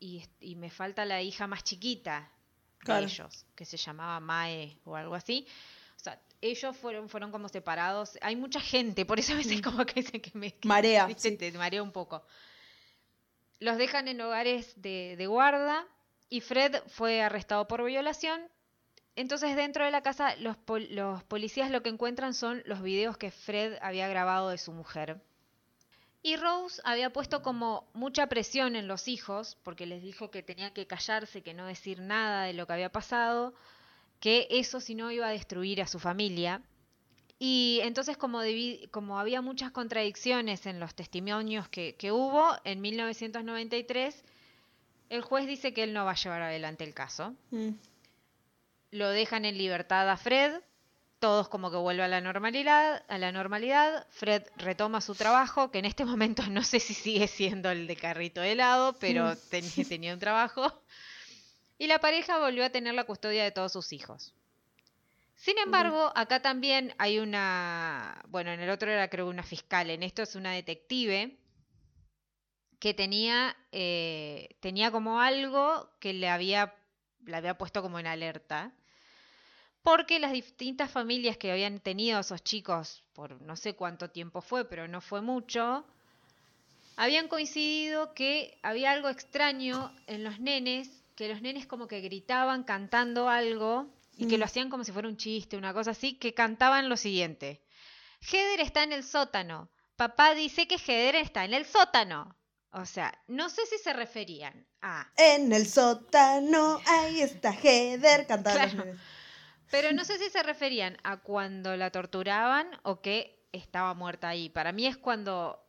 y, 0.00 0.24
y 0.40 0.56
me 0.56 0.70
falta 0.70 1.04
la 1.04 1.20
hija 1.22 1.46
más 1.46 1.62
chiquita 1.64 2.30
Claro. 2.78 3.06
de 3.06 3.12
ellos, 3.12 3.44
que 3.54 3.64
se 3.64 3.76
llamaba 3.76 4.18
Mae 4.20 4.78
o 4.84 4.96
algo 4.96 5.14
así. 5.14 5.46
O 5.96 6.00
sea, 6.02 6.18
ellos 6.40 6.76
fueron, 6.76 7.08
fueron 7.10 7.30
como 7.30 7.48
separados. 7.48 8.16
Hay 8.22 8.34
mucha 8.36 8.60
gente, 8.60 9.04
por 9.04 9.18
eso 9.20 9.34
a 9.34 9.36
veces 9.36 9.60
como 9.60 9.84
que, 9.84 10.02
se- 10.02 10.20
que 10.20 10.30
me 10.38 10.54
que, 10.54 10.66
Marea, 10.66 11.06
sí. 11.16 11.36
te 11.36 11.52
marea 11.52 11.82
un 11.82 11.92
poco. 11.92 12.24
Los 13.58 13.76
dejan 13.76 14.08
en 14.08 14.20
hogares 14.22 14.72
de, 14.80 15.16
de 15.18 15.26
guarda 15.26 15.86
y 16.30 16.40
Fred 16.40 16.76
fue 16.86 17.20
arrestado 17.20 17.66
por 17.68 17.84
violación. 17.84 18.40
Entonces 19.16 19.56
dentro 19.56 19.84
de 19.84 19.90
la 19.90 20.02
casa 20.02 20.36
los, 20.36 20.56
pol- 20.56 20.88
los 20.90 21.22
policías 21.24 21.70
lo 21.70 21.82
que 21.82 21.88
encuentran 21.90 22.32
son 22.32 22.62
los 22.64 22.80
videos 22.80 23.18
que 23.18 23.30
Fred 23.32 23.76
había 23.82 24.08
grabado 24.08 24.48
de 24.48 24.56
su 24.56 24.72
mujer. 24.72 25.20
Y 26.22 26.36
Rose 26.36 26.80
había 26.84 27.10
puesto 27.12 27.42
como 27.42 27.88
mucha 27.94 28.26
presión 28.28 28.76
en 28.76 28.86
los 28.86 29.08
hijos, 29.08 29.56
porque 29.62 29.86
les 29.86 30.02
dijo 30.02 30.30
que 30.30 30.42
tenían 30.42 30.72
que 30.72 30.86
callarse, 30.86 31.42
que 31.42 31.54
no 31.54 31.66
decir 31.66 32.00
nada 32.00 32.44
de 32.44 32.52
lo 32.52 32.66
que 32.66 32.74
había 32.74 32.92
pasado, 32.92 33.54
que 34.20 34.46
eso 34.50 34.80
si 34.80 34.94
no 34.94 35.10
iba 35.10 35.26
a 35.26 35.30
destruir 35.30 35.80
a 35.82 35.86
su 35.86 35.98
familia. 35.98 36.62
Y 37.38 37.80
entonces 37.82 38.18
como 38.18 39.18
había 39.18 39.40
muchas 39.40 39.72
contradicciones 39.72 40.66
en 40.66 40.78
los 40.78 40.94
testimonios 40.94 41.68
que, 41.70 41.94
que 41.96 42.12
hubo, 42.12 42.54
en 42.64 42.82
1993 42.82 44.22
el 45.10 45.20
juez 45.22 45.46
dice 45.46 45.74
que 45.74 45.82
él 45.82 45.92
no 45.92 46.04
va 46.06 46.12
a 46.12 46.16
llevar 46.16 46.40
adelante 46.42 46.84
el 46.84 46.94
caso. 46.94 47.34
Mm. 47.50 47.70
Lo 48.92 49.08
dejan 49.10 49.44
en 49.44 49.58
libertad 49.58 50.08
a 50.08 50.16
Fred. 50.16 50.60
Todos 51.18 51.48
como 51.50 51.70
que 51.70 51.76
vuelve 51.76 52.02
a 52.02 52.08
la 52.08 52.22
normalidad, 52.22 53.04
a 53.08 53.18
la 53.18 53.30
normalidad. 53.30 54.06
Fred 54.08 54.42
retoma 54.56 55.02
su 55.02 55.14
trabajo, 55.14 55.70
que 55.70 55.78
en 55.80 55.84
este 55.84 56.04
momento 56.06 56.42
no 56.48 56.62
sé 56.64 56.80
si 56.80 56.94
sigue 56.94 57.28
siendo 57.28 57.70
el 57.70 57.86
de 57.86 57.96
carrito 57.96 58.40
de 58.40 58.52
helado, 58.52 58.94
pero 58.98 59.36
ten- 59.36 59.70
tenía 59.88 60.14
un 60.14 60.18
trabajo. 60.20 60.82
Y 61.76 61.86
la 61.88 61.98
pareja 61.98 62.38
volvió 62.38 62.64
a 62.64 62.70
tener 62.70 62.94
la 62.94 63.04
custodia 63.04 63.44
de 63.44 63.50
todos 63.50 63.72
sus 63.72 63.92
hijos. 63.92 64.32
Sin 65.36 65.56
embargo, 65.58 66.12
acá 66.14 66.40
también 66.42 66.94
hay 66.98 67.18
una, 67.18 68.22
bueno, 68.28 68.50
en 68.52 68.60
el 68.60 68.68
otro 68.70 68.90
era 68.90 69.08
creo 69.08 69.26
una 69.28 69.42
fiscal, 69.42 69.88
en 69.88 70.02
esto 70.02 70.22
es 70.22 70.34
una 70.34 70.52
detective 70.52 71.38
que 72.80 72.94
tenía, 72.94 73.56
eh, 73.70 74.56
tenía 74.60 74.90
como 74.90 75.20
algo 75.20 75.90
que 76.00 76.12
le 76.12 76.28
había, 76.28 76.74
le 77.24 77.36
había 77.36 77.56
puesto 77.56 77.82
como 77.82 77.98
en 77.98 78.06
alerta, 78.06 78.72
porque 79.82 80.18
las 80.18 80.32
distintas 80.32 80.90
familias 80.90 81.36
que 81.36 81.52
habían 81.52 81.78
tenido 81.78 82.18
esos 82.20 82.42
chicos 82.42 83.04
por 83.12 83.40
no 83.42 83.54
sé 83.54 83.74
cuánto 83.74 84.10
tiempo 84.10 84.40
fue, 84.40 84.64
pero 84.64 84.88
no 84.88 85.00
fue 85.00 85.20
mucho, 85.20 85.84
habían 86.96 87.28
coincidido 87.28 88.14
que 88.14 88.58
había 88.62 88.92
algo 88.92 89.08
extraño 89.08 89.94
en 90.06 90.24
los 90.24 90.40
nenes, 90.40 91.04
que 91.16 91.28
los 91.28 91.42
nenes 91.42 91.66
como 91.66 91.86
que 91.86 92.00
gritaban 92.00 92.64
cantando 92.64 93.28
algo 93.28 93.86
y 94.16 94.26
que 94.26 94.36
Mm. 94.36 94.40
lo 94.40 94.44
hacían 94.46 94.70
como 94.70 94.84
si 94.84 94.92
fuera 94.92 95.08
un 95.08 95.16
chiste, 95.16 95.56
una 95.56 95.74
cosa 95.74 95.92
así, 95.92 96.14
que 96.14 96.34
cantaban 96.34 96.88
lo 96.88 96.96
siguiente. 96.96 97.62
Heather 98.20 98.60
está 98.60 98.82
en 98.82 98.92
el 98.92 99.02
sótano. 99.04 99.70
Papá 99.96 100.34
dice 100.34 100.66
que 100.66 100.76
Heather 100.78 101.16
está 101.16 101.44
en 101.44 101.54
el 101.54 101.64
sótano. 101.66 102.36
O 102.72 102.86
sea, 102.86 103.12
no 103.26 103.48
sé 103.50 103.66
si 103.66 103.78
se 103.78 103.92
referían 103.92 104.66
a... 104.80 105.10
En 105.16 105.52
el 105.52 105.66
sótano, 105.66 106.80
ahí 106.86 107.20
está 107.20 107.52
Heather 107.52 108.26
cantando 108.26 108.74
Claro. 108.74 108.98
Pero 109.70 109.92
no 109.92 110.04
sé 110.04 110.18
si 110.18 110.30
se 110.30 110.42
referían 110.42 110.96
a 111.04 111.18
cuando 111.18 111.76
la 111.76 111.90
torturaban 111.90 112.68
o 112.82 113.00
que 113.00 113.46
estaba 113.52 113.94
muerta 113.94 114.28
ahí. 114.28 114.48
Para 114.48 114.72
mí 114.72 114.86
es 114.86 114.96
cuando 114.96 115.64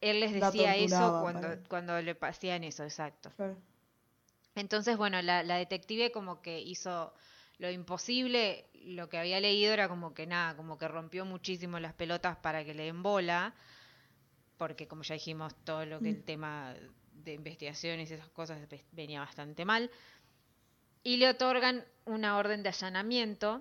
él 0.00 0.20
les 0.20 0.32
decía 0.32 0.76
eso 0.76 1.20
cuando, 1.22 1.48
cuando 1.68 2.00
le 2.00 2.16
hacían 2.20 2.64
eso, 2.64 2.84
exacto. 2.84 3.30
Claro. 3.36 3.56
Entonces, 4.54 4.96
bueno, 4.96 5.22
la, 5.22 5.42
la 5.42 5.56
detective 5.56 6.12
como 6.12 6.42
que 6.42 6.60
hizo 6.60 7.14
lo 7.58 7.70
imposible, 7.70 8.68
lo 8.74 9.08
que 9.08 9.18
había 9.18 9.40
leído 9.40 9.72
era 9.72 9.88
como 9.88 10.14
que 10.14 10.26
nada, 10.26 10.56
como 10.56 10.78
que 10.78 10.88
rompió 10.88 11.24
muchísimo 11.24 11.78
las 11.78 11.94
pelotas 11.94 12.36
para 12.36 12.64
que 12.64 12.74
le 12.74 12.84
den 12.84 13.02
bola, 13.02 13.54
porque 14.62 14.86
como 14.86 15.02
ya 15.02 15.14
dijimos, 15.14 15.52
todo 15.64 15.84
lo 15.86 15.98
que 15.98 16.10
el 16.10 16.22
tema 16.22 16.72
de 17.24 17.34
investigaciones 17.34 18.08
y 18.10 18.14
esas 18.14 18.28
cosas 18.28 18.68
ve- 18.68 18.84
venía 18.92 19.18
bastante 19.18 19.64
mal, 19.64 19.90
y 21.02 21.16
le 21.16 21.28
otorgan 21.28 21.84
una 22.04 22.36
orden 22.36 22.62
de 22.62 22.68
allanamiento 22.68 23.60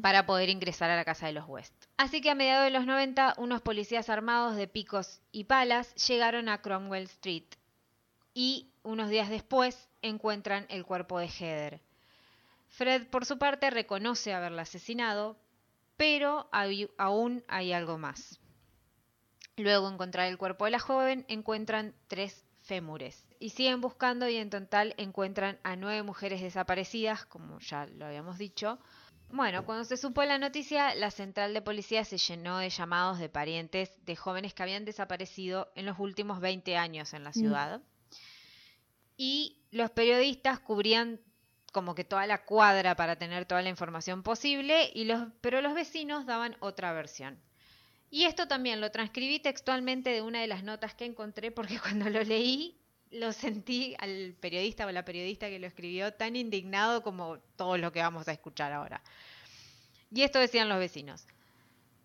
para 0.00 0.24
poder 0.24 0.48
ingresar 0.48 0.88
a 0.88 0.96
la 0.96 1.04
casa 1.04 1.26
de 1.26 1.34
los 1.34 1.46
West. 1.46 1.74
Así 1.98 2.22
que 2.22 2.30
a 2.30 2.34
mediados 2.34 2.64
de 2.64 2.70
los 2.70 2.86
90, 2.86 3.34
unos 3.36 3.60
policías 3.60 4.08
armados 4.08 4.56
de 4.56 4.68
picos 4.68 5.20
y 5.32 5.44
palas 5.44 5.94
llegaron 6.06 6.48
a 6.48 6.62
Cromwell 6.62 7.04
Street 7.04 7.44
y 8.32 8.70
unos 8.84 9.10
días 9.10 9.28
después 9.28 9.88
encuentran 10.00 10.64
el 10.70 10.86
cuerpo 10.86 11.18
de 11.18 11.28
Heather. 11.28 11.80
Fred, 12.68 13.06
por 13.08 13.26
su 13.26 13.36
parte, 13.38 13.68
reconoce 13.70 14.32
haberla 14.32 14.62
asesinado, 14.62 15.36
pero 15.98 16.48
hay- 16.52 16.88
aún 16.96 17.44
hay 17.48 17.72
algo 17.74 17.98
más. 17.98 18.40
Luego 19.56 19.88
de 19.88 19.94
encontrar 19.94 20.28
el 20.28 20.38
cuerpo 20.38 20.64
de 20.64 20.72
la 20.72 20.78
joven, 20.78 21.24
encuentran 21.28 21.94
tres 22.08 22.44
fémures 22.62 23.26
y 23.38 23.50
siguen 23.50 23.80
buscando 23.80 24.28
y 24.28 24.36
en 24.36 24.50
total 24.50 24.94
encuentran 24.96 25.58
a 25.62 25.76
nueve 25.76 26.02
mujeres 26.02 26.40
desaparecidas, 26.40 27.26
como 27.26 27.60
ya 27.60 27.86
lo 27.86 28.06
habíamos 28.06 28.38
dicho. 28.38 28.78
Bueno, 29.30 29.64
cuando 29.64 29.84
se 29.84 29.96
supo 29.96 30.22
la 30.24 30.38
noticia, 30.38 30.94
la 30.94 31.10
central 31.10 31.54
de 31.54 31.62
policía 31.62 32.04
se 32.04 32.18
llenó 32.18 32.58
de 32.58 32.70
llamados 32.70 33.18
de 33.18 33.28
parientes 33.28 33.90
de 34.04 34.16
jóvenes 34.16 34.54
que 34.54 34.62
habían 34.62 34.84
desaparecido 34.84 35.72
en 35.74 35.86
los 35.86 35.98
últimos 35.98 36.40
20 36.40 36.76
años 36.76 37.14
en 37.14 37.24
la 37.24 37.32
ciudad. 37.32 37.82
Y 39.16 39.58
los 39.70 39.90
periodistas 39.90 40.60
cubrían 40.60 41.20
como 41.72 41.94
que 41.94 42.04
toda 42.04 42.26
la 42.26 42.44
cuadra 42.44 42.94
para 42.94 43.16
tener 43.16 43.44
toda 43.46 43.62
la 43.62 43.68
información 43.68 44.22
posible, 44.22 44.90
y 44.94 45.04
los, 45.04 45.28
pero 45.40 45.60
los 45.60 45.74
vecinos 45.74 46.26
daban 46.26 46.56
otra 46.60 46.92
versión. 46.92 47.40
Y 48.14 48.26
esto 48.26 48.46
también 48.46 48.80
lo 48.80 48.92
transcribí 48.92 49.40
textualmente 49.40 50.10
de 50.10 50.22
una 50.22 50.40
de 50.40 50.46
las 50.46 50.62
notas 50.62 50.94
que 50.94 51.04
encontré 51.04 51.50
porque 51.50 51.80
cuando 51.82 52.08
lo 52.08 52.22
leí 52.22 52.80
lo 53.10 53.32
sentí 53.32 53.96
al 53.98 54.36
periodista 54.38 54.86
o 54.86 54.92
la 54.92 55.04
periodista 55.04 55.48
que 55.48 55.58
lo 55.58 55.66
escribió 55.66 56.14
tan 56.14 56.36
indignado 56.36 57.02
como 57.02 57.38
todo 57.56 57.76
lo 57.76 57.90
que 57.90 57.98
vamos 57.98 58.28
a 58.28 58.32
escuchar 58.32 58.72
ahora. 58.72 59.02
Y 60.12 60.22
esto 60.22 60.38
decían 60.38 60.68
los 60.68 60.78
vecinos. 60.78 61.26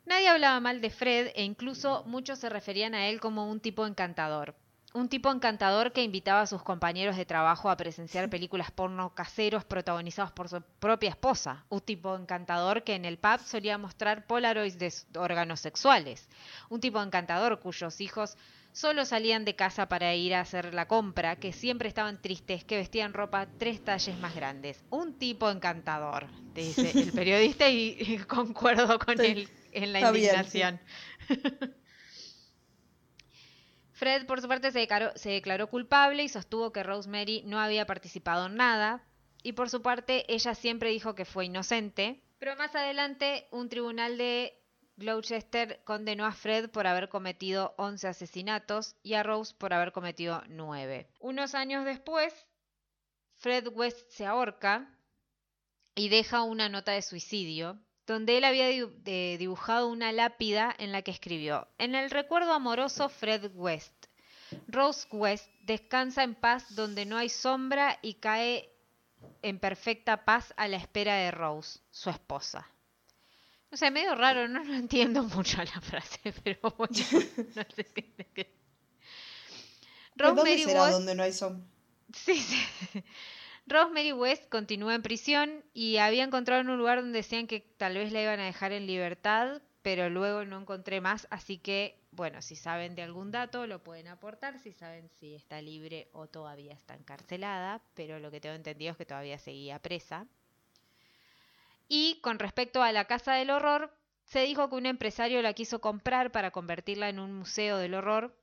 Nadie 0.07 0.29
hablaba 0.29 0.59
mal 0.59 0.81
de 0.81 0.89
Fred 0.89 1.31
e 1.35 1.43
incluso 1.43 2.03
muchos 2.07 2.39
se 2.39 2.49
referían 2.49 2.95
a 2.95 3.07
él 3.07 3.19
como 3.19 3.47
un 3.47 3.59
tipo 3.59 3.85
encantador. 3.85 4.55
Un 4.91 5.07
tipo 5.07 5.31
encantador 5.31 5.91
que 5.91 6.01
invitaba 6.01 6.41
a 6.41 6.47
sus 6.47 6.63
compañeros 6.63 7.15
de 7.15 7.25
trabajo 7.25 7.69
a 7.69 7.77
presenciar 7.77 8.27
películas 8.27 8.71
porno 8.71 9.13
caseros 9.13 9.63
protagonizados 9.63 10.31
por 10.31 10.49
su 10.49 10.63
propia 10.79 11.11
esposa. 11.11 11.63
Un 11.69 11.81
tipo 11.81 12.15
encantador 12.15 12.83
que 12.83 12.95
en 12.95 13.05
el 13.05 13.19
pub 13.19 13.39
solía 13.45 13.77
mostrar 13.77 14.25
polaroids 14.25 14.79
de 14.79 14.91
órganos 15.15 15.59
sexuales. 15.59 16.27
Un 16.69 16.79
tipo 16.79 17.01
encantador 17.03 17.59
cuyos 17.59 18.01
hijos 18.01 18.35
solo 18.71 19.05
salían 19.05 19.45
de 19.45 19.55
casa 19.55 19.87
para 19.87 20.15
ir 20.15 20.33
a 20.33 20.41
hacer 20.41 20.73
la 20.73 20.87
compra, 20.87 21.35
que 21.35 21.53
siempre 21.53 21.87
estaban 21.87 22.19
tristes, 22.19 22.63
que 22.63 22.77
vestían 22.77 23.13
ropa 23.13 23.47
tres 23.57 23.83
talles 23.83 24.17
más 24.17 24.33
grandes. 24.33 24.83
Un 24.89 25.13
tipo 25.13 25.51
encantador, 25.51 26.27
te 26.53 26.61
dice 26.61 26.91
el 26.91 27.11
periodista 27.11 27.69
y, 27.69 27.95
y 27.99 28.17
concuerdo 28.19 28.97
con 28.97 29.19
él 29.21 29.47
en 29.71 29.93
la 29.93 30.11
bien, 30.11 30.45
sí. 30.45 30.63
Fred, 33.99 34.25
por 34.27 34.39
su 34.39 34.47
parte, 34.47 34.71
se 34.71 34.79
declaró, 34.79 35.11
se 35.17 35.31
declaró 35.31 35.67
culpable 35.67 36.23
y 36.23 36.29
sostuvo 36.29 36.71
que 36.71 36.83
Rosemary 36.83 37.43
no 37.45 37.59
había 37.59 37.85
participado 37.85 38.45
en 38.45 38.55
nada. 38.55 39.03
Y 39.43 39.51
por 39.51 39.69
su 39.69 39.81
parte, 39.81 40.23
ella 40.33 40.55
siempre 40.55 40.89
dijo 40.89 41.15
que 41.15 41.25
fue 41.25 41.47
inocente. 41.47 42.23
Pero 42.39 42.55
más 42.55 42.73
adelante, 42.75 43.49
un 43.51 43.67
tribunal 43.67 44.17
de 44.17 44.57
Gloucester 44.95 45.81
condenó 45.83 46.25
a 46.25 46.31
Fred 46.31 46.69
por 46.69 46.87
haber 46.87 47.09
cometido 47.09 47.75
11 47.77 48.07
asesinatos 48.07 48.95
y 49.03 49.15
a 49.15 49.23
Rose 49.23 49.53
por 49.57 49.73
haber 49.73 49.91
cometido 49.91 50.43
9. 50.47 51.09
Unos 51.19 51.53
años 51.53 51.83
después, 51.83 52.33
Fred 53.35 53.67
West 53.67 54.09
se 54.11 54.25
ahorca 54.25 54.97
y 55.93 56.07
deja 56.07 56.43
una 56.43 56.69
nota 56.69 56.93
de 56.93 57.01
suicidio, 57.01 57.77
donde 58.09 58.37
él 58.37 58.43
había 58.43 58.65
de- 58.67 59.35
dibujado 59.37 59.87
una 59.87 60.11
lápida 60.11 60.75
en 60.79 60.91
la 60.91 61.01
que 61.03 61.11
escribió, 61.11 61.67
en 61.77 61.93
el 61.95 62.09
recuerdo 62.09 62.51
amoroso 62.53 63.07
Fred 63.07 63.51
West, 63.53 63.93
Rose 64.67 65.07
West 65.11 65.47
descansa 65.61 66.23
en 66.23 66.33
paz 66.35 66.75
donde 66.75 67.05
no 67.05 67.17
hay 67.17 67.29
sombra 67.29 67.99
y 68.01 68.15
cae 68.15 68.67
en 69.43 69.59
perfecta 69.59 70.25
paz 70.25 70.53
a 70.57 70.67
la 70.67 70.77
espera 70.77 71.15
de 71.17 71.29
Rose, 71.31 71.79
su 71.91 72.09
esposa. 72.09 72.67
O 73.71 73.77
sea, 73.77 73.91
medio 73.91 74.15
raro, 74.15 74.47
no, 74.47 74.63
no 74.63 74.73
entiendo 74.73 75.21
mucho 75.23 75.59
la 75.63 75.79
frase, 75.81 76.33
pero 76.43 76.73
bueno, 76.77 76.93
no 77.55 77.63
sé 77.75 77.85
qué. 77.93 78.25
qué- 78.33 78.55
¿Dónde 80.15 80.57
será 80.63 80.81
West- 80.83 80.93
donde 80.93 81.15
no 81.15 81.23
hay 81.23 81.33
sombra? 81.33 81.63
Sí, 82.13 82.35
sí. 82.37 83.03
Rosemary 83.69 84.13
West 84.13 84.49
continúa 84.49 84.95
en 84.95 85.03
prisión 85.03 85.63
y 85.73 85.97
había 85.97 86.23
encontrado 86.23 86.61
en 86.61 86.69
un 86.69 86.79
lugar 86.79 87.01
donde 87.01 87.19
decían 87.19 87.45
que 87.45 87.59
tal 87.59 87.95
vez 87.95 88.11
la 88.11 88.23
iban 88.23 88.39
a 88.39 88.45
dejar 88.45 88.71
en 88.71 88.87
libertad, 88.87 89.61
pero 89.83 90.09
luego 90.09 90.43
no 90.43 90.59
encontré 90.59 91.01
más, 91.01 91.27
así 91.29 91.59
que, 91.59 91.99
bueno, 92.11 92.41
si 92.41 92.55
saben 92.55 92.95
de 92.95 93.03
algún 93.03 93.31
dato 93.31 93.67
lo 93.67 93.83
pueden 93.83 94.07
aportar, 94.07 94.57
si 94.59 94.71
saben 94.73 95.07
si 95.19 95.35
está 95.35 95.61
libre 95.61 96.09
o 96.13 96.27
todavía 96.27 96.73
está 96.73 96.95
encarcelada, 96.95 97.81
pero 97.93 98.19
lo 98.19 98.31
que 98.31 98.41
tengo 98.41 98.55
entendido 98.55 98.91
es 98.91 98.97
que 98.97 99.05
todavía 99.05 99.37
seguía 99.37 99.79
presa. 99.79 100.25
Y 101.87 102.19
con 102.21 102.39
respecto 102.39 102.81
a 102.81 102.91
la 102.91 103.05
Casa 103.05 103.33
del 103.33 103.51
Horror, 103.51 103.91
se 104.25 104.41
dijo 104.41 104.69
que 104.69 104.75
un 104.75 104.85
empresario 104.85 105.41
la 105.41 105.53
quiso 105.53 105.79
comprar 105.79 106.31
para 106.31 106.51
convertirla 106.51 107.09
en 107.09 107.19
un 107.19 107.33
museo 107.33 107.77
del 107.77 107.95
horror, 107.95 108.35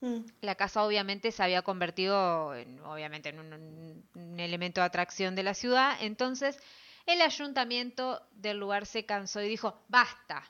Mm. 0.00 0.26
la 0.42 0.54
casa 0.56 0.84
obviamente 0.84 1.32
se 1.32 1.42
había 1.42 1.62
convertido 1.62 2.54
en, 2.54 2.80
obviamente 2.80 3.30
en 3.30 3.38
un, 3.38 4.38
elemento 4.38 4.82
de 4.82 4.86
atracción 4.86 5.34
de 5.34 5.42
la 5.42 5.54
ciudad, 5.54 5.96
entonces 6.00 6.58
el 7.06 7.22
ayuntamiento 7.22 8.20
del 8.32 8.58
lugar 8.58 8.84
se 8.84 9.06
cansó 9.06 9.40
y 9.40 9.48
dijo, 9.48 9.82
basta. 9.88 10.44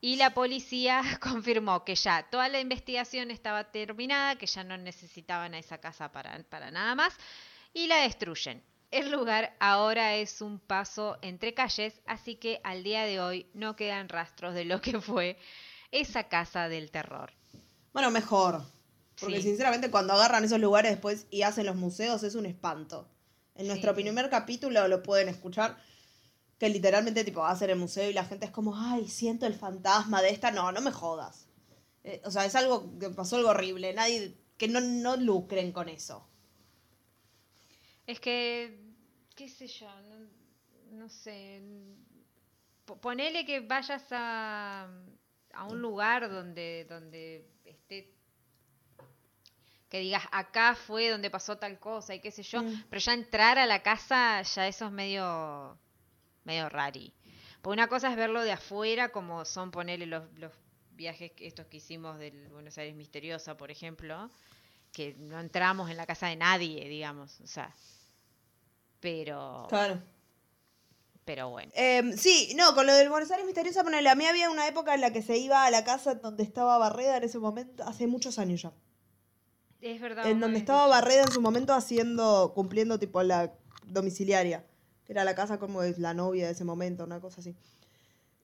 Y 0.00 0.16
la 0.16 0.34
policía 0.34 1.02
confirmó 1.20 1.84
que 1.84 1.94
ya 1.94 2.28
toda 2.30 2.48
la 2.48 2.60
investigación 2.60 3.30
estaba 3.30 3.70
terminada, 3.70 4.36
que 4.36 4.46
ya 4.46 4.64
no 4.64 4.76
necesitaban 4.76 5.54
a 5.54 5.58
esa 5.58 5.78
casa 5.78 6.12
para, 6.12 6.42
para 6.50 6.70
nada 6.70 6.94
más, 6.94 7.16
y 7.72 7.86
la 7.86 7.98
destruyen. 7.98 8.62
El 8.90 9.10
lugar 9.10 9.56
ahora 9.58 10.16
es 10.16 10.42
un 10.42 10.58
paso 10.58 11.18
entre 11.22 11.54
calles, 11.54 12.02
así 12.04 12.34
que 12.36 12.60
al 12.62 12.82
día 12.82 13.04
de 13.04 13.20
hoy 13.20 13.46
no 13.54 13.74
quedan 13.76 14.10
rastros 14.10 14.52
de 14.52 14.66
lo 14.66 14.82
que 14.82 15.00
fue 15.00 15.38
esa 15.90 16.28
casa 16.28 16.68
del 16.68 16.90
terror. 16.90 17.32
Bueno, 17.92 18.10
mejor. 18.10 18.62
Porque 19.20 19.36
Sí. 19.36 19.42
sinceramente 19.42 19.90
cuando 19.90 20.14
agarran 20.14 20.44
esos 20.44 20.60
lugares 20.60 20.90
después 20.92 21.26
y 21.30 21.42
hacen 21.42 21.66
los 21.66 21.76
museos 21.76 22.22
es 22.22 22.34
un 22.34 22.46
espanto. 22.46 23.08
En 23.54 23.66
nuestro 23.68 23.94
Sí, 23.94 24.02
primer 24.02 24.30
capítulo 24.30 24.88
lo 24.88 25.02
pueden 25.02 25.28
escuchar. 25.28 25.76
Que 26.58 26.68
literalmente 26.68 27.24
tipo 27.24 27.40
va 27.40 27.50
a 27.50 27.56
ser 27.56 27.70
el 27.70 27.78
museo 27.78 28.08
y 28.08 28.12
la 28.14 28.24
gente 28.24 28.46
es 28.46 28.52
como, 28.52 28.76
ay, 28.76 29.08
siento 29.08 29.46
el 29.46 29.54
fantasma 29.54 30.22
de 30.22 30.30
esta. 30.30 30.50
No, 30.52 30.72
no 30.72 30.80
me 30.80 30.92
jodas. 30.92 31.46
Eh, 32.04 32.20
o 32.24 32.30
sea, 32.30 32.44
es 32.46 32.54
algo 32.54 32.98
que 32.98 33.10
pasó 33.10 33.36
algo 33.36 33.50
horrible. 33.50 33.92
Nadie, 33.94 34.36
que 34.58 34.68
no, 34.68 34.80
no 34.80 35.16
lucren 35.16 35.72
con 35.72 35.88
eso. 35.88 36.26
Es 38.06 38.20
que, 38.20 38.78
qué 39.36 39.48
sé 39.48 39.66
yo, 39.68 39.88
no, 40.02 40.16
no 40.98 41.08
sé. 41.08 41.62
Po- 42.84 43.00
Ponele 43.00 43.44
que 43.46 43.60
vayas 43.60 44.04
a, 44.10 44.88
a 45.54 45.64
un 45.64 45.80
lugar 45.80 46.30
donde, 46.30 46.86
donde 46.88 47.46
esté, 47.64 48.12
que 49.88 49.98
digas, 49.98 50.22
acá 50.32 50.74
fue 50.74 51.10
donde 51.10 51.30
pasó 51.30 51.58
tal 51.58 51.78
cosa 51.78 52.14
y 52.14 52.20
qué 52.20 52.30
sé 52.30 52.42
yo, 52.42 52.62
Mm. 52.62 52.84
pero 52.88 53.00
ya 53.00 53.12
entrar 53.14 53.58
a 53.58 53.66
la 53.66 53.82
casa, 53.82 54.40
ya 54.42 54.66
eso 54.66 54.86
es 54.86 54.92
medio, 54.92 55.78
medio 56.44 56.68
rari. 56.68 57.12
Porque 57.60 57.74
una 57.74 57.88
cosa 57.88 58.10
es 58.10 58.16
verlo 58.16 58.42
de 58.42 58.52
afuera, 58.52 59.10
como 59.10 59.44
son 59.44 59.70
ponerle 59.70 60.06
los, 60.06 60.24
los 60.38 60.52
viajes 60.92 61.32
estos 61.38 61.66
que 61.66 61.76
hicimos 61.76 62.18
del 62.18 62.48
Buenos 62.48 62.76
Aires 62.78 62.94
Misteriosa, 62.96 63.56
por 63.56 63.70
ejemplo, 63.70 64.30
que 64.92 65.14
no 65.18 65.38
entramos 65.40 65.90
en 65.90 65.96
la 65.96 66.06
casa 66.06 66.26
de 66.28 66.36
nadie, 66.36 66.88
digamos, 66.88 67.40
o 67.40 67.46
sea. 67.46 67.72
Pero, 69.00 69.66
Claro. 69.68 70.00
Pero 71.24 71.50
bueno. 71.50 71.70
Eh, 71.74 72.14
sí, 72.16 72.52
no, 72.56 72.74
con 72.74 72.86
lo 72.86 72.94
del 72.94 73.08
Buenos 73.08 73.30
Aires 73.30 73.46
Misteriosa, 73.46 73.84
ponele, 73.84 74.08
a 74.08 74.14
mí 74.14 74.26
había 74.26 74.50
una 74.50 74.66
época 74.66 74.94
en 74.94 75.00
la 75.00 75.12
que 75.12 75.22
se 75.22 75.38
iba 75.38 75.64
a 75.64 75.70
la 75.70 75.84
casa 75.84 76.14
donde 76.16 76.42
estaba 76.42 76.78
Barreda 76.78 77.16
en 77.16 77.24
ese 77.24 77.38
momento, 77.38 77.84
hace 77.84 78.06
muchos 78.06 78.38
años 78.38 78.62
ya. 78.62 78.72
Es 79.80 80.00
verdad. 80.00 80.26
En 80.26 80.40
donde 80.40 80.58
estaba 80.58 80.86
Barreda 80.86 81.22
en 81.22 81.32
su 81.32 81.40
momento 81.40 81.74
haciendo, 81.74 82.52
cumpliendo 82.54 82.98
tipo 82.98 83.22
la 83.22 83.52
domiciliaria, 83.84 84.64
que 85.04 85.12
era 85.12 85.24
la 85.24 85.34
casa 85.34 85.58
como 85.58 85.82
de 85.82 85.94
la 85.98 86.14
novia 86.14 86.46
de 86.46 86.52
ese 86.52 86.64
momento, 86.64 87.04
una 87.04 87.20
cosa 87.20 87.40
así. 87.40 87.56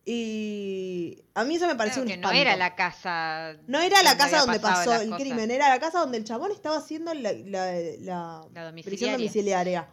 Y 0.05 1.23
a 1.35 1.45
mí 1.45 1.57
eso 1.57 1.67
me 1.67 1.75
pareció 1.75 2.03
Claro 2.03 2.17
un 2.17 2.23
que 2.23 2.27
no 2.29 2.33
era 2.33 2.57
la 2.57 2.75
casa. 2.75 3.57
No 3.67 3.79
era 3.79 4.03
la 4.03 4.17
casa 4.17 4.39
donde 4.39 4.59
pasó 4.59 4.95
el 4.95 5.11
cosas. 5.11 5.21
crimen, 5.21 5.51
era 5.51 5.69
la 5.69 5.79
casa 5.79 5.99
donde 5.99 6.17
el 6.17 6.25
chabón 6.25 6.51
estaba 6.51 6.79
haciendo 6.79 7.13
la, 7.13 7.33
la, 7.33 7.73
la 8.01 8.47
La 8.55 8.73
prisión 8.83 9.13
domiciliaria. 9.13 9.87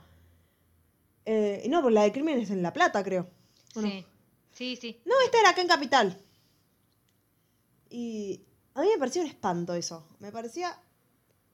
Eh, 1.25 1.61
y 1.65 1.69
no, 1.69 1.81
pues 1.81 1.93
la 1.93 2.03
de 2.03 2.11
crimen 2.11 2.39
es 2.39 2.49
en 2.51 2.61
La 2.61 2.71
Plata, 2.73 3.03
creo. 3.03 3.27
Sí. 3.73 4.05
Sí, 4.51 4.75
sí. 4.79 5.01
No, 5.05 5.13
esta 5.25 5.39
era 5.39 5.49
acá 5.49 5.61
en 5.61 5.67
Capital. 5.67 6.17
Y 7.89 8.41
a 8.73 8.81
mí 8.81 8.87
me 8.93 8.97
pareció 8.97 9.21
un 9.21 9.27
espanto 9.27 9.73
eso. 9.73 10.07
Me 10.19 10.31
parecía 10.31 10.77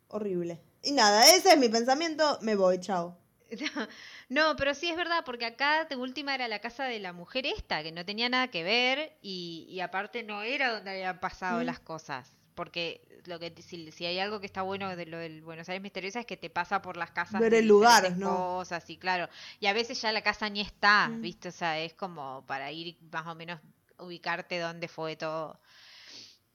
horrible. 0.10 0.60
Y 0.84 0.92
nada, 0.92 1.24
ese 1.36 1.52
es 1.54 1.58
mi 1.58 1.70
pensamiento. 1.70 2.38
Me 2.42 2.56
voy, 2.56 2.80
chao. 2.80 3.18
No, 4.30 4.56
pero 4.56 4.74
sí 4.74 4.88
es 4.90 4.96
verdad, 4.96 5.24
porque 5.26 5.46
acá 5.46 5.84
de 5.84 5.98
última 5.98 6.34
era 6.34 6.48
la 6.48 6.60
casa 6.60 6.86
de 6.86 7.00
la 7.00 7.12
mujer 7.12 7.46
esta, 7.46 7.84
que 7.84 7.92
no 7.92 8.06
tenía 8.06 8.30
nada 8.30 8.48
que 8.50 8.64
ver 8.64 9.18
y, 9.22 9.66
y 9.70 9.82
aparte 9.82 10.24
no 10.24 10.42
era 10.42 10.72
donde 10.74 10.90
habían 10.92 11.20
pasado 11.20 11.60
Mm. 11.62 11.66
las 11.66 11.80
cosas. 11.82 12.32
Porque 12.62 13.02
lo 13.26 13.40
que 13.40 13.52
si, 13.64 13.92
si 13.92 14.06
hay 14.06 14.20
algo 14.20 14.40
que 14.40 14.46
está 14.46 14.62
bueno 14.62 14.96
de 14.96 15.08
lo 15.08 15.18
del 15.18 15.42
Buenos 15.42 15.68
Aires 15.68 15.82
misteriosa 15.82 16.20
es 16.20 16.28
que 16.28 16.38
te 16.38 16.52
pasa 16.52 16.80
por 16.80 16.96
las 16.96 17.10
casas 17.10 17.42
Ver 17.42 17.56
el 17.56 17.68
lugar, 17.68 18.16
¿no? 18.16 18.30
cosas 18.30 18.88
y 18.92 18.98
claro. 18.98 19.28
Y 19.60 19.66
a 19.66 19.74
veces 19.74 20.00
ya 20.00 20.12
la 20.12 20.22
casa 20.22 20.48
ni 20.48 20.62
está, 20.62 21.08
Mm. 21.08 21.22
¿viste? 21.24 21.48
O 21.50 21.52
sea, 21.52 21.80
es 21.80 21.96
como 21.96 22.46
para 22.46 22.72
ir 22.72 22.98
más 23.12 23.26
o 23.26 23.34
menos 23.34 23.60
ubicarte 23.98 24.60
dónde 24.60 24.88
fue 24.88 25.16
todo. 25.16 25.60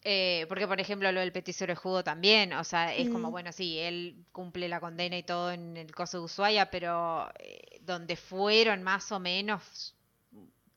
Eh, 0.04 0.46
porque, 0.48 0.68
por 0.68 0.78
ejemplo, 0.80 1.10
lo 1.10 1.18
del 1.18 1.32
petiso 1.32 1.66
judo 1.74 2.04
también, 2.04 2.52
o 2.52 2.62
sea, 2.62 2.94
es 2.94 3.08
como, 3.08 3.26
Mm. 3.28 3.32
bueno, 3.32 3.50
sí, 3.52 3.76
él 3.80 4.24
cumple 4.30 4.68
la 4.68 4.78
condena 4.78 5.18
y 5.18 5.24
todo 5.24 5.50
en 5.50 5.76
el 5.76 5.92
coso 5.92 6.18
de 6.18 6.24
Ushuaia, 6.26 6.70
pero 6.70 7.28
eh, 7.40 7.80
donde 7.80 8.14
fueron 8.14 8.84
más 8.84 9.10
o 9.10 9.18
menos, 9.18 9.96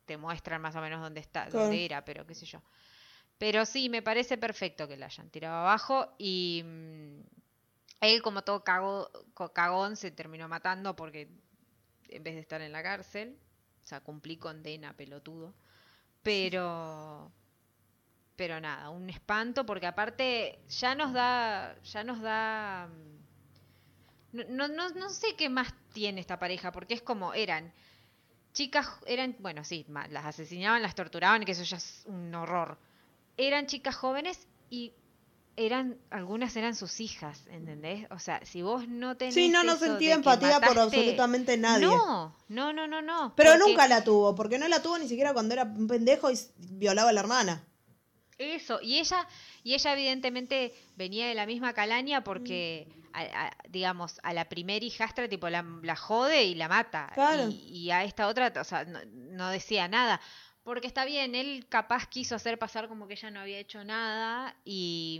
te 0.08 0.18
muestran 0.18 0.60
más 0.60 0.76
o 0.76 0.82
menos 0.82 1.00
dónde 1.02 1.20
está, 1.20 1.46
Claro. 1.46 1.66
dónde 1.66 1.86
era, 1.86 2.04
pero 2.04 2.26
qué 2.26 2.34
sé 2.34 2.48
yo. 2.48 2.64
Pero 3.40 3.66
sí, 3.66 3.90
me 3.90 4.04
parece 4.04 4.38
perfecto 4.38 4.88
que 4.88 4.98
la 4.98 5.08
hayan 5.08 5.30
tirado 5.32 5.58
abajo 5.58 6.14
y 6.20 6.64
mm, 6.66 7.22
él, 8.02 8.22
como 8.22 8.44
todo 8.44 8.64
cago- 8.64 9.12
cagón, 9.54 9.98
se 9.98 10.12
terminó 10.12 10.48
matando 10.50 10.96
porque 10.96 11.30
en 12.10 12.24
vez 12.24 12.36
de 12.36 12.42
estar 12.42 12.62
en 12.62 12.72
la 12.74 12.84
cárcel, 12.84 13.38
o 13.84 13.88
sea, 13.88 14.02
cumplí 14.02 14.38
condena, 14.38 14.96
pelotudo. 14.98 15.56
Pero 16.24 17.32
pero 18.36 18.60
nada, 18.62 18.90
un 18.90 19.10
espanto 19.10 19.66
porque 19.66 19.88
aparte 19.88 20.60
ya 20.70 20.96
nos 20.96 21.12
da 21.14 21.76
ya 21.84 22.04
nos 22.04 22.20
da 22.22 22.88
mm, 22.88 23.20
no, 24.32 24.44
no, 24.50 24.68
no, 24.68 24.90
no 24.92 25.10
sé 25.10 25.36
qué 25.36 25.50
más 25.50 25.74
tiene 25.94 26.22
esta 26.22 26.40
pareja 26.40 26.72
porque 26.72 26.94
es 26.94 27.02
como 27.02 27.34
eran 27.34 27.74
chicas 28.54 28.90
eran 29.08 29.36
bueno 29.40 29.64
sí 29.66 29.86
las 30.12 30.26
asesinaban 30.26 30.82
las 30.84 30.96
torturaban 30.96 31.46
que 31.46 31.54
eso 31.54 31.64
ya 31.64 31.78
es 31.78 32.04
un 32.08 32.34
horror 32.36 32.78
eran 33.48 33.66
chicas 33.68 33.96
jóvenes 33.96 34.48
y 34.70 34.94
eran 35.56 35.98
algunas 36.10 36.56
eran 36.56 36.74
sus 36.76 37.00
hijas 37.02 37.46
¿entendés? 37.48 38.08
o 38.12 38.20
sea 38.20 38.46
si 38.46 38.62
vos 38.62 38.88
no 38.88 39.18
tenés 39.18 39.34
Sí, 39.34 39.50
no, 39.50 39.64
no 39.64 39.76
sentía 39.76 40.14
empatía 40.14 40.60
por 40.62 40.78
absolutamente 40.80 41.58
nadie. 41.58 41.86
no 41.88 42.36
no 42.48 42.72
no 42.74 42.88
no 42.88 43.02
no 43.02 43.34
Pero 43.36 43.52
porque- 43.54 43.68
nunca 43.70 43.88
la 43.88 44.04
tuvo, 44.04 44.36
porque 44.36 44.58
no 44.60 44.68
la 44.68 44.82
tuvo 44.82 44.98
ni 44.98 45.08
siquiera 45.08 45.34
cuando 45.34 45.54
era 45.54 45.64
un 45.64 45.88
pendejo 45.88 46.32
y 46.32 46.38
violaba 46.58 47.10
a 47.10 47.14
la 47.14 47.20
hermana. 47.22 47.64
Eso, 48.38 48.80
y 48.82 49.00
ella, 49.00 49.28
y 49.66 49.74
ella 49.74 49.92
evidentemente 49.92 50.74
venía 50.96 51.28
de 51.28 51.36
la 51.36 51.46
misma 51.46 51.74
calaña 51.74 52.24
porque, 52.24 52.88
a- 53.12 53.48
a- 53.48 53.58
digamos, 53.68 54.18
a 54.24 54.32
la 54.32 54.48
primer 54.48 54.82
hijastra 54.82 55.28
tipo 55.28 55.50
la, 55.50 55.62
la 55.84 55.98
jode 55.98 56.46
y 56.46 56.56
la 56.56 56.70
mata. 56.70 57.12
Claro. 57.16 57.50
Y, 57.50 57.56
y 57.68 57.92
a 57.92 58.06
esta 58.06 58.30
otra, 58.30 58.54
o 58.62 58.64
sea, 58.64 58.86
no, 58.86 59.00
no 59.14 59.50
decía 59.50 59.90
nada. 59.90 60.22
Porque 60.70 60.86
está 60.86 61.04
bien, 61.04 61.34
él 61.34 61.66
capaz 61.68 62.06
quiso 62.08 62.36
hacer 62.36 62.60
pasar 62.60 62.88
como 62.88 63.08
que 63.08 63.14
ella 63.14 63.32
no 63.32 63.40
había 63.40 63.58
hecho 63.58 63.84
nada 63.84 64.56
y, 64.64 65.20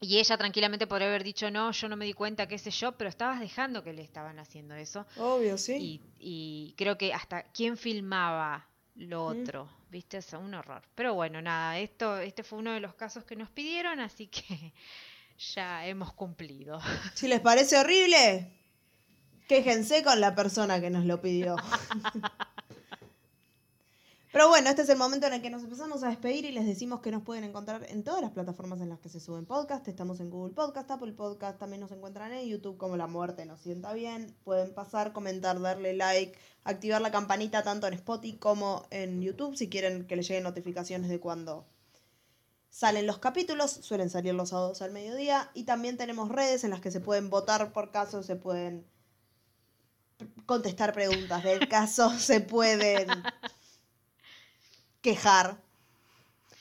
y 0.00 0.18
ella 0.18 0.38
tranquilamente 0.38 0.86
podría 0.86 1.08
haber 1.08 1.24
dicho 1.24 1.50
no, 1.50 1.72
yo 1.72 1.88
no 1.88 1.96
me 1.96 2.04
di 2.04 2.12
cuenta, 2.12 2.46
qué 2.46 2.58
sé 2.58 2.70
yo, 2.70 2.92
pero 2.92 3.10
estabas 3.10 3.40
dejando 3.40 3.82
que 3.82 3.92
le 3.92 4.02
estaban 4.02 4.38
haciendo 4.38 4.76
eso. 4.76 5.04
Obvio, 5.16 5.58
sí. 5.58 5.74
Y, 5.74 6.00
y 6.20 6.74
creo 6.76 6.96
que 6.96 7.12
hasta 7.12 7.42
quién 7.50 7.76
filmaba 7.76 8.68
lo 8.94 9.24
Mm. 9.24 9.42
otro, 9.42 9.68
¿viste? 9.90 10.22
Sea, 10.22 10.38
un 10.38 10.54
horror. 10.54 10.82
Pero 10.94 11.14
bueno, 11.14 11.42
nada, 11.42 11.80
esto, 11.80 12.18
este 12.18 12.44
fue 12.44 12.60
uno 12.60 12.70
de 12.72 12.78
los 12.78 12.94
casos 12.94 13.24
que 13.24 13.34
nos 13.34 13.50
pidieron, 13.50 13.98
así 13.98 14.28
que 14.28 14.72
ya 15.56 15.84
hemos 15.88 16.12
cumplido. 16.12 16.78
Si 17.16 17.26
les 17.26 17.40
parece 17.40 17.76
horrible, 17.76 18.48
quéjense 19.48 20.04
con 20.04 20.20
la 20.20 20.36
persona 20.36 20.80
que 20.80 20.88
nos 20.88 21.04
lo 21.04 21.20
pidió. 21.20 21.56
Pero 24.30 24.48
bueno, 24.48 24.68
este 24.68 24.82
es 24.82 24.88
el 24.90 24.98
momento 24.98 25.26
en 25.26 25.32
el 25.32 25.40
que 25.40 25.48
nos 25.48 25.64
empezamos 25.64 26.02
a 26.02 26.08
despedir 26.08 26.44
y 26.44 26.52
les 26.52 26.66
decimos 26.66 27.00
que 27.00 27.10
nos 27.10 27.22
pueden 27.22 27.44
encontrar 27.44 27.86
en 27.88 28.04
todas 28.04 28.20
las 28.20 28.30
plataformas 28.30 28.78
en 28.82 28.90
las 28.90 28.98
que 28.98 29.08
se 29.08 29.20
suben 29.20 29.46
podcast. 29.46 29.88
Estamos 29.88 30.20
en 30.20 30.28
Google 30.28 30.54
Podcast, 30.54 30.90
Apple 30.90 31.12
Podcast, 31.12 31.58
también 31.58 31.80
nos 31.80 31.92
encuentran 31.92 32.32
en 32.32 32.46
YouTube 32.46 32.76
como 32.76 32.98
La 32.98 33.06
Muerte 33.06 33.46
nos 33.46 33.60
sienta 33.60 33.94
bien. 33.94 34.36
Pueden 34.44 34.74
pasar, 34.74 35.14
comentar, 35.14 35.58
darle 35.62 35.94
like, 35.94 36.38
activar 36.64 37.00
la 37.00 37.10
campanita 37.10 37.62
tanto 37.62 37.86
en 37.86 37.94
Spotify 37.94 38.36
como 38.36 38.86
en 38.90 39.22
YouTube 39.22 39.56
si 39.56 39.70
quieren 39.70 40.06
que 40.06 40.16
les 40.16 40.28
lleguen 40.28 40.44
notificaciones 40.44 41.08
de 41.08 41.20
cuando 41.20 41.66
salen 42.68 43.06
los 43.06 43.18
capítulos, 43.18 43.70
suelen 43.70 44.10
salir 44.10 44.34
los 44.34 44.50
sábados 44.50 44.82
al 44.82 44.92
mediodía 44.92 45.50
y 45.54 45.64
también 45.64 45.96
tenemos 45.96 46.28
redes 46.28 46.64
en 46.64 46.70
las 46.70 46.82
que 46.82 46.90
se 46.90 47.00
pueden 47.00 47.30
votar 47.30 47.72
por 47.72 47.90
caso, 47.92 48.22
se 48.22 48.36
pueden 48.36 48.86
contestar 50.46 50.92
preguntas 50.92 51.44
del 51.44 51.68
caso, 51.68 52.10
se 52.18 52.40
pueden 52.40 53.08
quejar. 55.00 55.56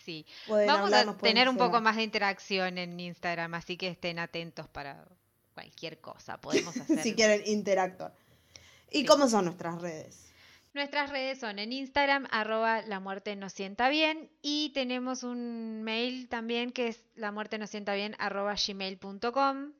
Sí. 0.05 0.25
Pueden 0.47 0.67
Vamos 0.67 0.93
a 0.93 1.17
tener 1.17 1.49
un 1.49 1.57
poco 1.57 1.81
más 1.81 1.95
de 1.97 2.03
interacción 2.03 2.77
en 2.77 2.99
Instagram, 2.99 3.53
así 3.55 3.75
que 3.77 3.89
estén 3.89 4.19
atentos 4.19 4.67
para 4.67 5.05
cualquier 5.53 5.99
cosa. 5.99 6.39
Podemos 6.39 6.75
hacer. 6.77 7.01
si 7.03 7.13
quieren 7.13 7.41
interactuar. 7.45 8.13
¿Y 8.89 8.99
Sí. 8.99 9.05
cómo 9.05 9.27
son 9.27 9.45
nuestras 9.45 9.81
redes? 9.81 10.23
Nuestras 10.73 11.09
redes 11.09 11.39
son 11.39 11.57
en 11.59 11.73
Instagram, 11.73 12.27
arroba 12.29 12.83
la 12.83 12.99
muerte 12.99 13.35
nos 13.35 13.51
sienta 13.51 13.89
bien, 13.89 14.29
y 14.43 14.69
tenemos 14.75 15.23
un 15.23 15.81
mail 15.81 16.29
también 16.29 16.71
que 16.71 16.89
es 16.89 17.03
la 17.15 17.31
muerte 17.31 17.57
nos 17.57 17.71
sienta 17.71 17.95
bien, 17.95 18.15
arroba 18.19 18.53
gmail.com. 18.55 19.71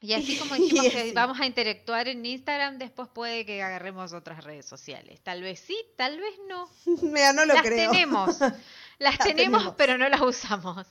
Y 0.00 0.12
así 0.12 0.38
como 0.38 0.54
dijimos 0.56 0.88
que 0.90 1.00
así. 1.00 1.12
vamos 1.12 1.40
a 1.40 1.46
interactuar 1.46 2.08
en 2.08 2.24
Instagram, 2.24 2.78
después 2.78 3.08
puede 3.08 3.44
que 3.44 3.62
agarremos 3.62 4.12
otras 4.12 4.44
redes 4.44 4.64
sociales. 4.66 5.20
Tal 5.22 5.42
vez 5.42 5.58
sí, 5.60 5.76
tal 5.96 6.18
vez 6.20 6.34
no. 6.48 6.68
Mira, 7.02 7.32
no 7.32 7.44
lo 7.44 7.54
las 7.54 7.62
creo. 7.62 7.90
tenemos, 7.90 8.38
las 8.40 8.52
Las 8.98 9.18
tenemos, 9.18 9.58
tenemos. 9.60 9.74
pero 9.76 9.98
no 9.98 10.08
las 10.08 10.20
usamos. 10.20 10.86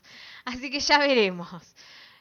Así 0.46 0.70
que 0.70 0.80
ya 0.82 0.98
veremos. 1.00 1.50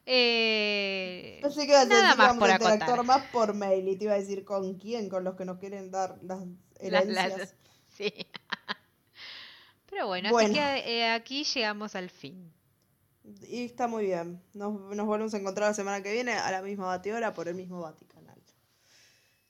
Eh, 0.09 1.41
Pensé 1.43 1.66
que 1.66 1.72
nada 1.72 1.84
decir 1.84 2.01
más 2.01 2.16
vamos 2.16 2.39
por 2.39 2.51
a 2.51 2.55
interactuar 2.55 3.03
más 3.05 3.22
por 3.32 3.55
mail 3.55 3.89
y 3.89 3.97
te 3.97 4.05
iba 4.05 4.14
a 4.14 4.18
decir 4.20 4.45
con 4.45 4.78
quién, 4.78 5.09
con 5.09 5.24
los 5.24 5.34
que 5.34 5.45
nos 5.45 5.59
quieren 5.59 5.91
dar 5.91 6.16
las 6.22 6.39
Las- 6.80 7.03
herencias. 7.05 7.39
las- 7.39 7.55
sí. 7.97 8.12
Pero 9.91 10.07
bueno, 10.07 10.30
Bueno. 10.30 10.49
así 10.49 10.55
que 10.55 10.99
eh, 10.99 11.11
aquí 11.11 11.43
llegamos 11.43 11.95
al 11.97 12.11
fin. 12.11 12.53
Y 13.49 13.64
está 13.64 13.89
muy 13.89 14.07
bien. 14.07 14.41
Nos, 14.55 14.72
nos 14.95 15.07
volvemos 15.07 15.35
a 15.35 15.39
encontrar 15.39 15.68
la 15.70 15.74
semana 15.74 16.03
que 16.03 16.12
viene 16.12 16.33
a 16.35 16.51
la 16.51 16.62
misma 16.62 16.87
batidora 16.87 17.35
por 17.35 17.49
el 17.49 17.55
mismo 17.55 17.81
Vaticanal. 17.81 18.41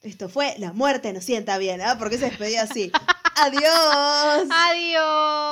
Esto 0.03 0.29
fue 0.29 0.55
La 0.59 0.73
muerte 0.73 1.13
nos 1.13 1.25
sienta 1.25 1.59
bien, 1.59 1.81
¿ah? 1.81 1.97
Porque 1.99 2.19
se 2.19 2.27
despedía 2.27 2.63
así. 2.63 2.93
¡Adiós! 3.37 4.49
Adiós. 4.51 5.47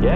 Yes, 0.00 0.10